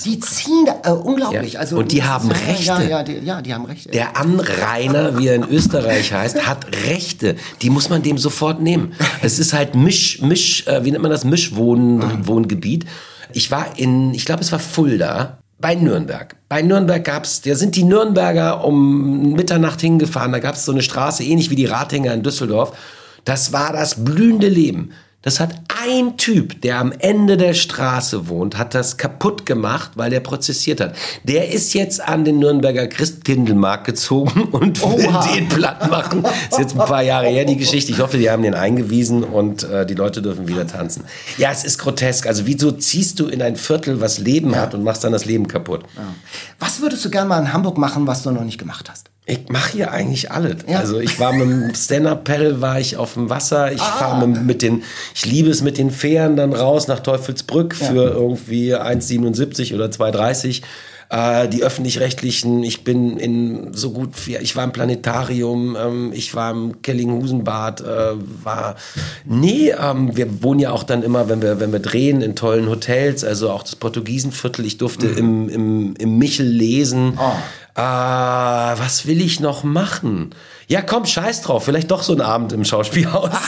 Die 0.05 0.19
ziehen 0.19 0.65
da, 0.65 0.89
äh, 0.89 0.93
unglaublich. 0.93 1.53
Ja. 1.53 1.59
Also, 1.59 1.77
Und 1.77 1.91
die 1.91 2.03
haben 2.03 2.29
ja, 2.29 2.35
Rechte. 2.35 2.65
Ja, 2.65 2.81
ja, 2.81 3.03
die, 3.03 3.13
ja, 3.19 3.41
die 3.41 3.53
haben 3.53 3.65
Rechte. 3.65 3.89
Der 3.89 4.17
Anrainer, 4.17 5.19
wie 5.19 5.27
er 5.27 5.35
in 5.35 5.47
Österreich 5.47 6.11
heißt, 6.11 6.47
hat 6.47 6.65
Rechte. 6.87 7.35
Die 7.61 7.69
muss 7.69 7.89
man 7.89 8.01
dem 8.01 8.17
sofort 8.17 8.59
nehmen. 8.59 8.93
Es 9.21 9.37
ist 9.37 9.53
halt 9.53 9.75
Misch, 9.75 10.19
Misch, 10.21 10.65
äh, 10.65 10.83
wie 10.83 10.91
nennt 10.91 11.03
man 11.03 11.11
das? 11.11 11.25
Mischwohn, 11.25 12.25
Wohngebiet. 12.27 12.85
Ich 13.33 13.51
war 13.51 13.77
in, 13.77 14.13
ich 14.13 14.25
glaube, 14.25 14.41
es 14.41 14.51
war 14.51 14.59
Fulda. 14.59 15.37
Bei 15.59 15.75
Nürnberg. 15.75 16.35
Bei 16.49 16.61
Nürnberg 16.61 17.03
gab's, 17.05 17.41
da 17.41 17.55
sind 17.55 17.75
die 17.75 17.83
Nürnberger 17.83 18.65
um 18.65 19.33
Mitternacht 19.33 19.79
hingefahren. 19.79 20.31
Da 20.31 20.39
gab's 20.39 20.65
so 20.65 20.71
eine 20.71 20.81
Straße, 20.81 21.23
ähnlich 21.23 21.51
wie 21.51 21.55
die 21.55 21.65
Ratinger 21.65 22.13
in 22.13 22.23
Düsseldorf. 22.23 22.75
Das 23.25 23.53
war 23.53 23.71
das 23.71 24.03
blühende 24.03 24.49
Leben. 24.49 24.91
Das 25.23 25.39
hat 25.39 25.55
ein 25.87 26.17
Typ, 26.17 26.61
der 26.61 26.79
am 26.79 26.91
Ende 26.91 27.37
der 27.37 27.53
Straße 27.53 28.27
wohnt, 28.27 28.57
hat 28.57 28.75
das 28.75 28.97
kaputt 28.97 29.45
gemacht, 29.45 29.91
weil 29.95 30.09
der 30.09 30.19
prozessiert 30.19 30.81
hat. 30.81 30.95
Der 31.23 31.49
ist 31.49 31.73
jetzt 31.73 32.05
an 32.05 32.25
den 32.25 32.39
Nürnberger 32.39 32.87
Christkindlmarkt 32.87 33.85
gezogen 33.85 34.43
und 34.51 34.81
will 34.81 35.07
Oha. 35.07 35.25
den 35.33 35.47
platt 35.47 35.89
machen. 35.89 36.25
Ist 36.51 36.59
jetzt 36.59 36.73
ein 36.73 36.85
paar 36.85 37.03
Jahre 37.03 37.27
her, 37.27 37.45
die 37.45 37.55
Geschichte. 37.55 37.93
Ich 37.93 37.99
hoffe, 37.99 38.17
die 38.17 38.29
haben 38.29 38.43
den 38.43 38.53
eingewiesen 38.53 39.23
und 39.23 39.63
äh, 39.63 39.85
die 39.85 39.95
Leute 39.95 40.21
dürfen 40.21 40.49
wieder 40.49 40.67
tanzen. 40.67 41.05
Ja, 41.37 41.51
es 41.51 41.63
ist 41.63 41.77
grotesk. 41.77 42.27
Also 42.27 42.45
wieso 42.45 42.73
ziehst 42.73 43.19
du 43.21 43.27
in 43.27 43.41
ein 43.41 43.55
Viertel, 43.55 44.01
was 44.01 44.19
Leben 44.19 44.57
hat 44.57 44.73
und 44.73 44.83
machst 44.83 45.05
dann 45.05 45.13
das 45.13 45.23
Leben 45.23 45.47
kaputt? 45.47 45.83
Was 46.59 46.81
würdest 46.81 47.05
du 47.05 47.09
gerne 47.09 47.29
mal 47.29 47.39
in 47.39 47.53
Hamburg 47.53 47.77
machen, 47.77 48.05
was 48.07 48.23
du 48.23 48.31
noch 48.31 48.43
nicht 48.43 48.57
gemacht 48.57 48.89
hast? 48.89 49.12
Ich 49.25 49.47
mache 49.47 49.71
hier 49.71 49.91
eigentlich 49.91 50.31
alles. 50.31 50.57
Ja. 50.67 50.79
Also 50.79 50.99
ich 50.99 51.17
war 51.19 51.31
mit 51.31 51.49
dem 51.49 51.73
Stand-Up-Pedal, 51.73 52.59
war 52.59 52.79
ich 52.79 52.97
auf 52.97 53.13
dem 53.13 53.29
Wasser. 53.29 53.71
Ich 53.71 53.81
fahre 53.81 54.27
mit, 54.27 54.43
mit 54.43 54.61
den, 54.61 54.83
ich 55.15 55.25
liebe 55.25 55.49
es 55.49 55.61
mit 55.61 55.77
den 55.77 55.91
Fähren 55.91 56.35
dann 56.35 56.51
raus 56.51 56.87
nach 56.87 56.99
Teufelsbrück 56.99 57.73
für 57.73 58.09
irgendwie 58.09 58.75
1,77 58.75 59.73
oder 59.75 59.85
2,30. 59.85 60.61
Äh, 61.13 61.47
die 61.47 61.63
öffentlich-rechtlichen, 61.63 62.63
ich 62.63 62.83
bin 62.83 63.17
in 63.17 63.73
so 63.73 63.91
gut, 63.91 64.09
wie, 64.25 64.35
ich 64.37 64.55
war 64.55 64.63
im 64.63 64.71
Planetarium, 64.71 65.77
ähm, 65.79 66.11
ich 66.11 66.33
war 66.33 66.49
im 66.49 66.81
Kellinghusenbad, 66.81 67.81
äh, 67.81 67.85
war, 68.43 68.75
nee, 69.23 69.69
ähm, 69.69 70.17
wir 70.17 70.41
wohnen 70.41 70.59
ja 70.59 70.71
auch 70.71 70.81
dann 70.81 71.03
immer, 71.03 71.29
wenn 71.29 71.43
wir, 71.43 71.59
wenn 71.59 71.71
wir 71.71 71.81
drehen, 71.81 72.21
in 72.21 72.35
tollen 72.35 72.67
Hotels, 72.67 73.23
also 73.23 73.51
auch 73.51 73.61
das 73.61 73.75
Portugiesenviertel, 73.75 74.65
ich 74.65 74.79
durfte 74.79 75.05
im, 75.05 75.49
im, 75.49 75.93
im 75.99 76.17
Michel 76.17 76.47
lesen. 76.47 77.19
Ah, 77.75 78.75
was 78.77 79.07
will 79.07 79.21
ich 79.21 79.39
noch 79.39 79.63
machen? 79.63 80.35
Ja, 80.67 80.81
komm, 80.81 81.05
scheiß 81.05 81.41
drauf. 81.41 81.65
Vielleicht 81.65 81.89
doch 81.91 82.03
so 82.03 82.13
ein 82.13 82.21
Abend 82.21 82.53
im 82.53 82.63
Schauspielhaus. 82.65 83.31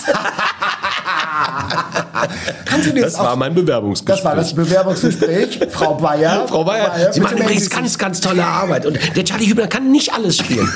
Kannst 2.65 2.87
du 2.87 2.93
dir 2.93 3.03
Das 3.03 3.15
auch- 3.15 3.25
war 3.25 3.35
mein 3.35 3.53
Bewerbungsgespräch. 3.53 4.15
Das 4.17 4.25
war 4.25 4.35
das 4.35 4.53
Bewerbungsgespräch. 4.55 5.59
Frau 5.69 5.93
Bayer. 5.95 6.47
Frau 6.47 6.63
Bayer, 6.63 7.11
Sie 7.13 7.19
bitte 7.19 7.21
machen 7.21 7.37
übrigens 7.43 7.63
Sie 7.65 7.69
ganz, 7.69 7.97
ganz 7.97 8.21
tolle 8.21 8.45
Arbeit. 8.45 8.85
Und 8.85 8.97
der 9.15 9.23
Charlie 9.25 9.47
Hübner 9.47 9.67
kann 9.67 9.91
nicht 9.91 10.13
alles 10.13 10.37
spielen. 10.37 10.67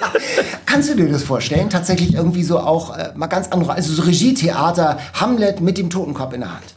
Kannst 0.66 0.90
du 0.90 0.94
dir 0.94 1.08
das 1.10 1.22
vorstellen? 1.24 1.70
Tatsächlich 1.70 2.14
irgendwie 2.14 2.44
so 2.44 2.60
auch 2.60 2.96
äh, 2.96 3.12
mal 3.16 3.26
ganz 3.26 3.48
andere, 3.48 3.72
also 3.72 3.92
so 3.92 4.02
Regietheater, 4.02 4.98
Hamlet 5.14 5.60
mit 5.60 5.78
dem 5.78 5.90
Totenkopf 5.90 6.32
in 6.34 6.40
der 6.40 6.52
Hand. 6.52 6.75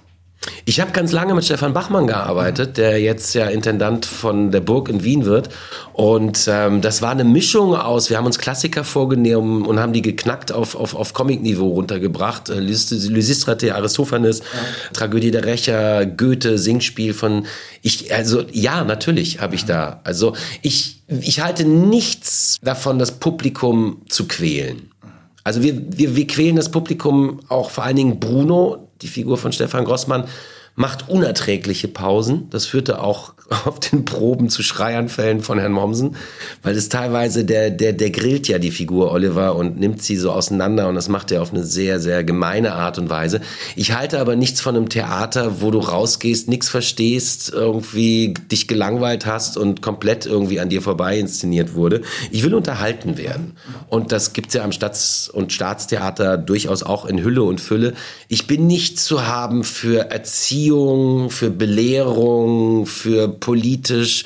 Ich 0.63 0.79
habe 0.79 0.91
ganz 0.91 1.11
lange 1.11 1.33
mit 1.33 1.43
Stefan 1.43 1.73
Bachmann 1.73 2.07
gearbeitet, 2.07 2.77
der 2.77 3.01
jetzt 3.01 3.35
ja 3.35 3.47
Intendant 3.47 4.05
von 4.05 4.51
der 4.51 4.61
Burg 4.61 4.87
in 4.87 5.03
Wien 5.03 5.25
wird. 5.25 5.49
Und 5.91 6.47
ähm, 6.47 6.81
das 6.81 7.01
war 7.01 7.11
eine 7.11 7.25
Mischung 7.25 7.75
aus, 7.75 8.09
wir 8.09 8.17
haben 8.17 8.25
uns 8.25 8.39
Klassiker 8.39 8.85
vorgenommen 8.85 9.65
und 9.65 9.79
haben 9.79 9.91
die 9.91 10.01
geknackt 10.01 10.53
auf, 10.53 10.75
auf, 10.75 10.95
auf 10.95 11.13
Comic-Niveau 11.13 11.67
runtergebracht. 11.67 12.49
Äh, 12.49 12.59
Lys- 12.61 13.09
Lysistrate, 13.09 13.75
Aristophanes, 13.75 14.41
Tragödie 14.93 15.31
der 15.31 15.43
Rächer, 15.43 16.05
Goethe, 16.05 16.57
Singspiel 16.57 17.13
von... 17.13 17.45
Ich, 17.81 18.13
also 18.13 18.43
ja, 18.51 18.85
natürlich 18.85 19.41
habe 19.41 19.55
ich 19.55 19.65
da. 19.65 19.99
Also 20.05 20.35
ich, 20.61 21.01
ich 21.07 21.41
halte 21.41 21.65
nichts 21.65 22.57
davon, 22.61 22.97
das 22.97 23.11
Publikum 23.13 24.03
zu 24.07 24.25
quälen. 24.27 24.91
Also 25.43 25.63
wir, 25.63 25.81
wir, 25.97 26.15
wir 26.15 26.27
quälen 26.27 26.55
das 26.55 26.69
Publikum 26.69 27.39
auch 27.49 27.71
vor 27.71 27.83
allen 27.83 27.95
Dingen 27.95 28.19
Bruno, 28.19 28.88
die 29.01 29.07
Figur 29.07 29.37
von 29.37 29.51
Stefan 29.51 29.85
Grossmann, 29.85 30.25
macht 30.75 31.09
unerträgliche 31.09 31.87
Pausen. 31.87 32.49
Das 32.49 32.65
führte 32.65 33.01
auch 33.01 33.33
auf 33.65 33.79
den 33.79 34.05
Proben 34.05 34.49
zu 34.49 34.63
Schreianfällen 34.63 35.41
von 35.41 35.59
Herrn 35.59 35.71
Mommsen, 35.71 36.15
weil 36.63 36.75
es 36.75 36.89
teilweise, 36.89 37.45
der, 37.45 37.69
der, 37.69 37.93
der 37.93 38.11
grillt 38.11 38.47
ja 38.47 38.59
die 38.59 38.71
Figur 38.71 39.11
Oliver 39.11 39.55
und 39.55 39.79
nimmt 39.79 40.01
sie 40.01 40.15
so 40.15 40.31
auseinander 40.31 40.87
und 40.87 40.95
das 40.95 41.09
macht 41.09 41.31
er 41.31 41.41
auf 41.41 41.51
eine 41.51 41.63
sehr, 41.63 41.99
sehr 41.99 42.23
gemeine 42.23 42.73
Art 42.73 42.97
und 42.97 43.09
Weise. 43.09 43.41
Ich 43.75 43.93
halte 43.93 44.19
aber 44.19 44.35
nichts 44.35 44.61
von 44.61 44.75
einem 44.75 44.89
Theater, 44.89 45.61
wo 45.61 45.71
du 45.71 45.79
rausgehst, 45.79 46.47
nichts 46.47 46.69
verstehst, 46.69 47.51
irgendwie 47.53 48.33
dich 48.51 48.67
gelangweilt 48.67 49.25
hast 49.25 49.57
und 49.57 49.81
komplett 49.81 50.25
irgendwie 50.25 50.59
an 50.59 50.69
dir 50.69 50.81
vorbei 50.81 51.17
inszeniert 51.17 51.73
wurde. 51.73 52.01
Ich 52.31 52.43
will 52.43 52.53
unterhalten 52.53 53.17
werden. 53.17 53.55
Und 53.87 54.11
das 54.11 54.33
gibt's 54.33 54.53
ja 54.53 54.63
am 54.63 54.71
Staats- 54.71 55.29
und 55.29 55.53
Staatstheater 55.53 56.37
durchaus 56.37 56.83
auch 56.83 57.05
in 57.05 57.23
Hülle 57.23 57.43
und 57.43 57.61
Fülle. 57.61 57.93
Ich 58.27 58.47
bin 58.47 58.67
nicht 58.67 58.99
zu 58.99 59.25
haben 59.27 59.63
für 59.63 60.11
Erziehung, 60.11 61.29
für 61.29 61.49
Belehrung, 61.49 62.85
für 62.85 63.38
politisch. 63.39 64.23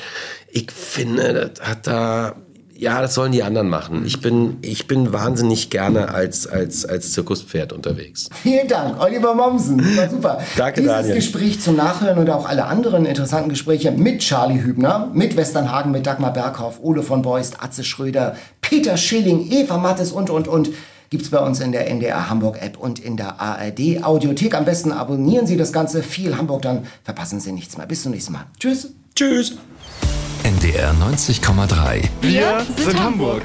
Ich 0.52 0.72
finde, 0.72 1.52
das 1.56 1.68
hat 1.68 1.88
da, 1.88 2.36
ja, 2.76 3.02
das 3.02 3.14
sollen 3.14 3.32
die 3.32 3.44
anderen 3.44 3.70
machen. 3.70 4.04
Ich 4.06 4.20
bin, 4.20 4.58
ich 4.62 4.88
bin 4.88 5.14
wahnsinnig 5.14 5.70
gerne 5.70 6.10
als, 6.10 6.48
als, 6.48 6.86
als 6.86 7.14
Zirkuspferd 7.14 7.74
unterwegs. 7.74 8.30
Vielen 8.42 8.68
Dank, 8.68 9.02
Oliver 9.02 9.34
Mommsen. 9.34 9.80
War 9.98 10.10
super. 10.10 10.42
Danke, 10.58 10.82
Dieses 10.82 10.94
Daniel. 10.96 11.16
Gespräch 11.16 11.62
zum 11.62 11.76
Nachhören 11.76 12.18
und 12.18 12.30
auch 12.30 12.48
alle 12.48 12.66
anderen 12.66 13.06
interessanten 13.06 13.50
Gespräche 13.50 13.92
mit 13.92 14.20
Charlie 14.20 14.62
Hübner, 14.62 15.10
mit 15.14 15.36
Westernhagen, 15.38 15.92
mit 15.92 16.06
Dagmar 16.06 16.34
Berghoff, 16.34 16.80
Ole 16.82 17.04
von 17.04 17.22
Beust, 17.22 17.64
Atze 17.64 17.84
Schröder, 17.84 18.36
Peter 18.62 18.98
Schilling, 18.98 19.52
Eva 19.52 19.78
Mattes 19.78 20.12
und, 20.12 20.30
und, 20.30 20.48
und 20.48 20.70
gibt's 21.10 21.30
bei 21.30 21.40
uns 21.40 21.60
in 21.60 21.72
der 21.72 21.88
NDR 21.90 22.30
Hamburg 22.30 22.60
App 22.60 22.78
und 22.78 22.98
in 22.98 23.18
der 23.18 23.40
ARD 23.40 24.04
Audiothek. 24.04 24.56
Am 24.56 24.66
besten 24.66 24.92
abonnieren 24.92 25.46
Sie 25.46 25.58
das 25.58 25.72
Ganze. 25.72 26.02
Viel 26.02 26.38
Hamburg, 26.38 26.64
dann 26.64 26.88
verpassen 27.04 27.40
Sie 27.40 27.52
nichts 27.52 27.78
mehr. 27.78 27.86
Bis 27.86 28.02
zum 28.02 28.12
nächsten 28.12 28.34
Mal. 28.34 28.46
Tschüss. 28.60 28.90
Tschüss. 29.16 29.58
NDR 30.44 30.92
90,3. 30.94 32.10
Wir 32.22 32.66
sind 32.78 33.00
Hamburg. 33.00 33.44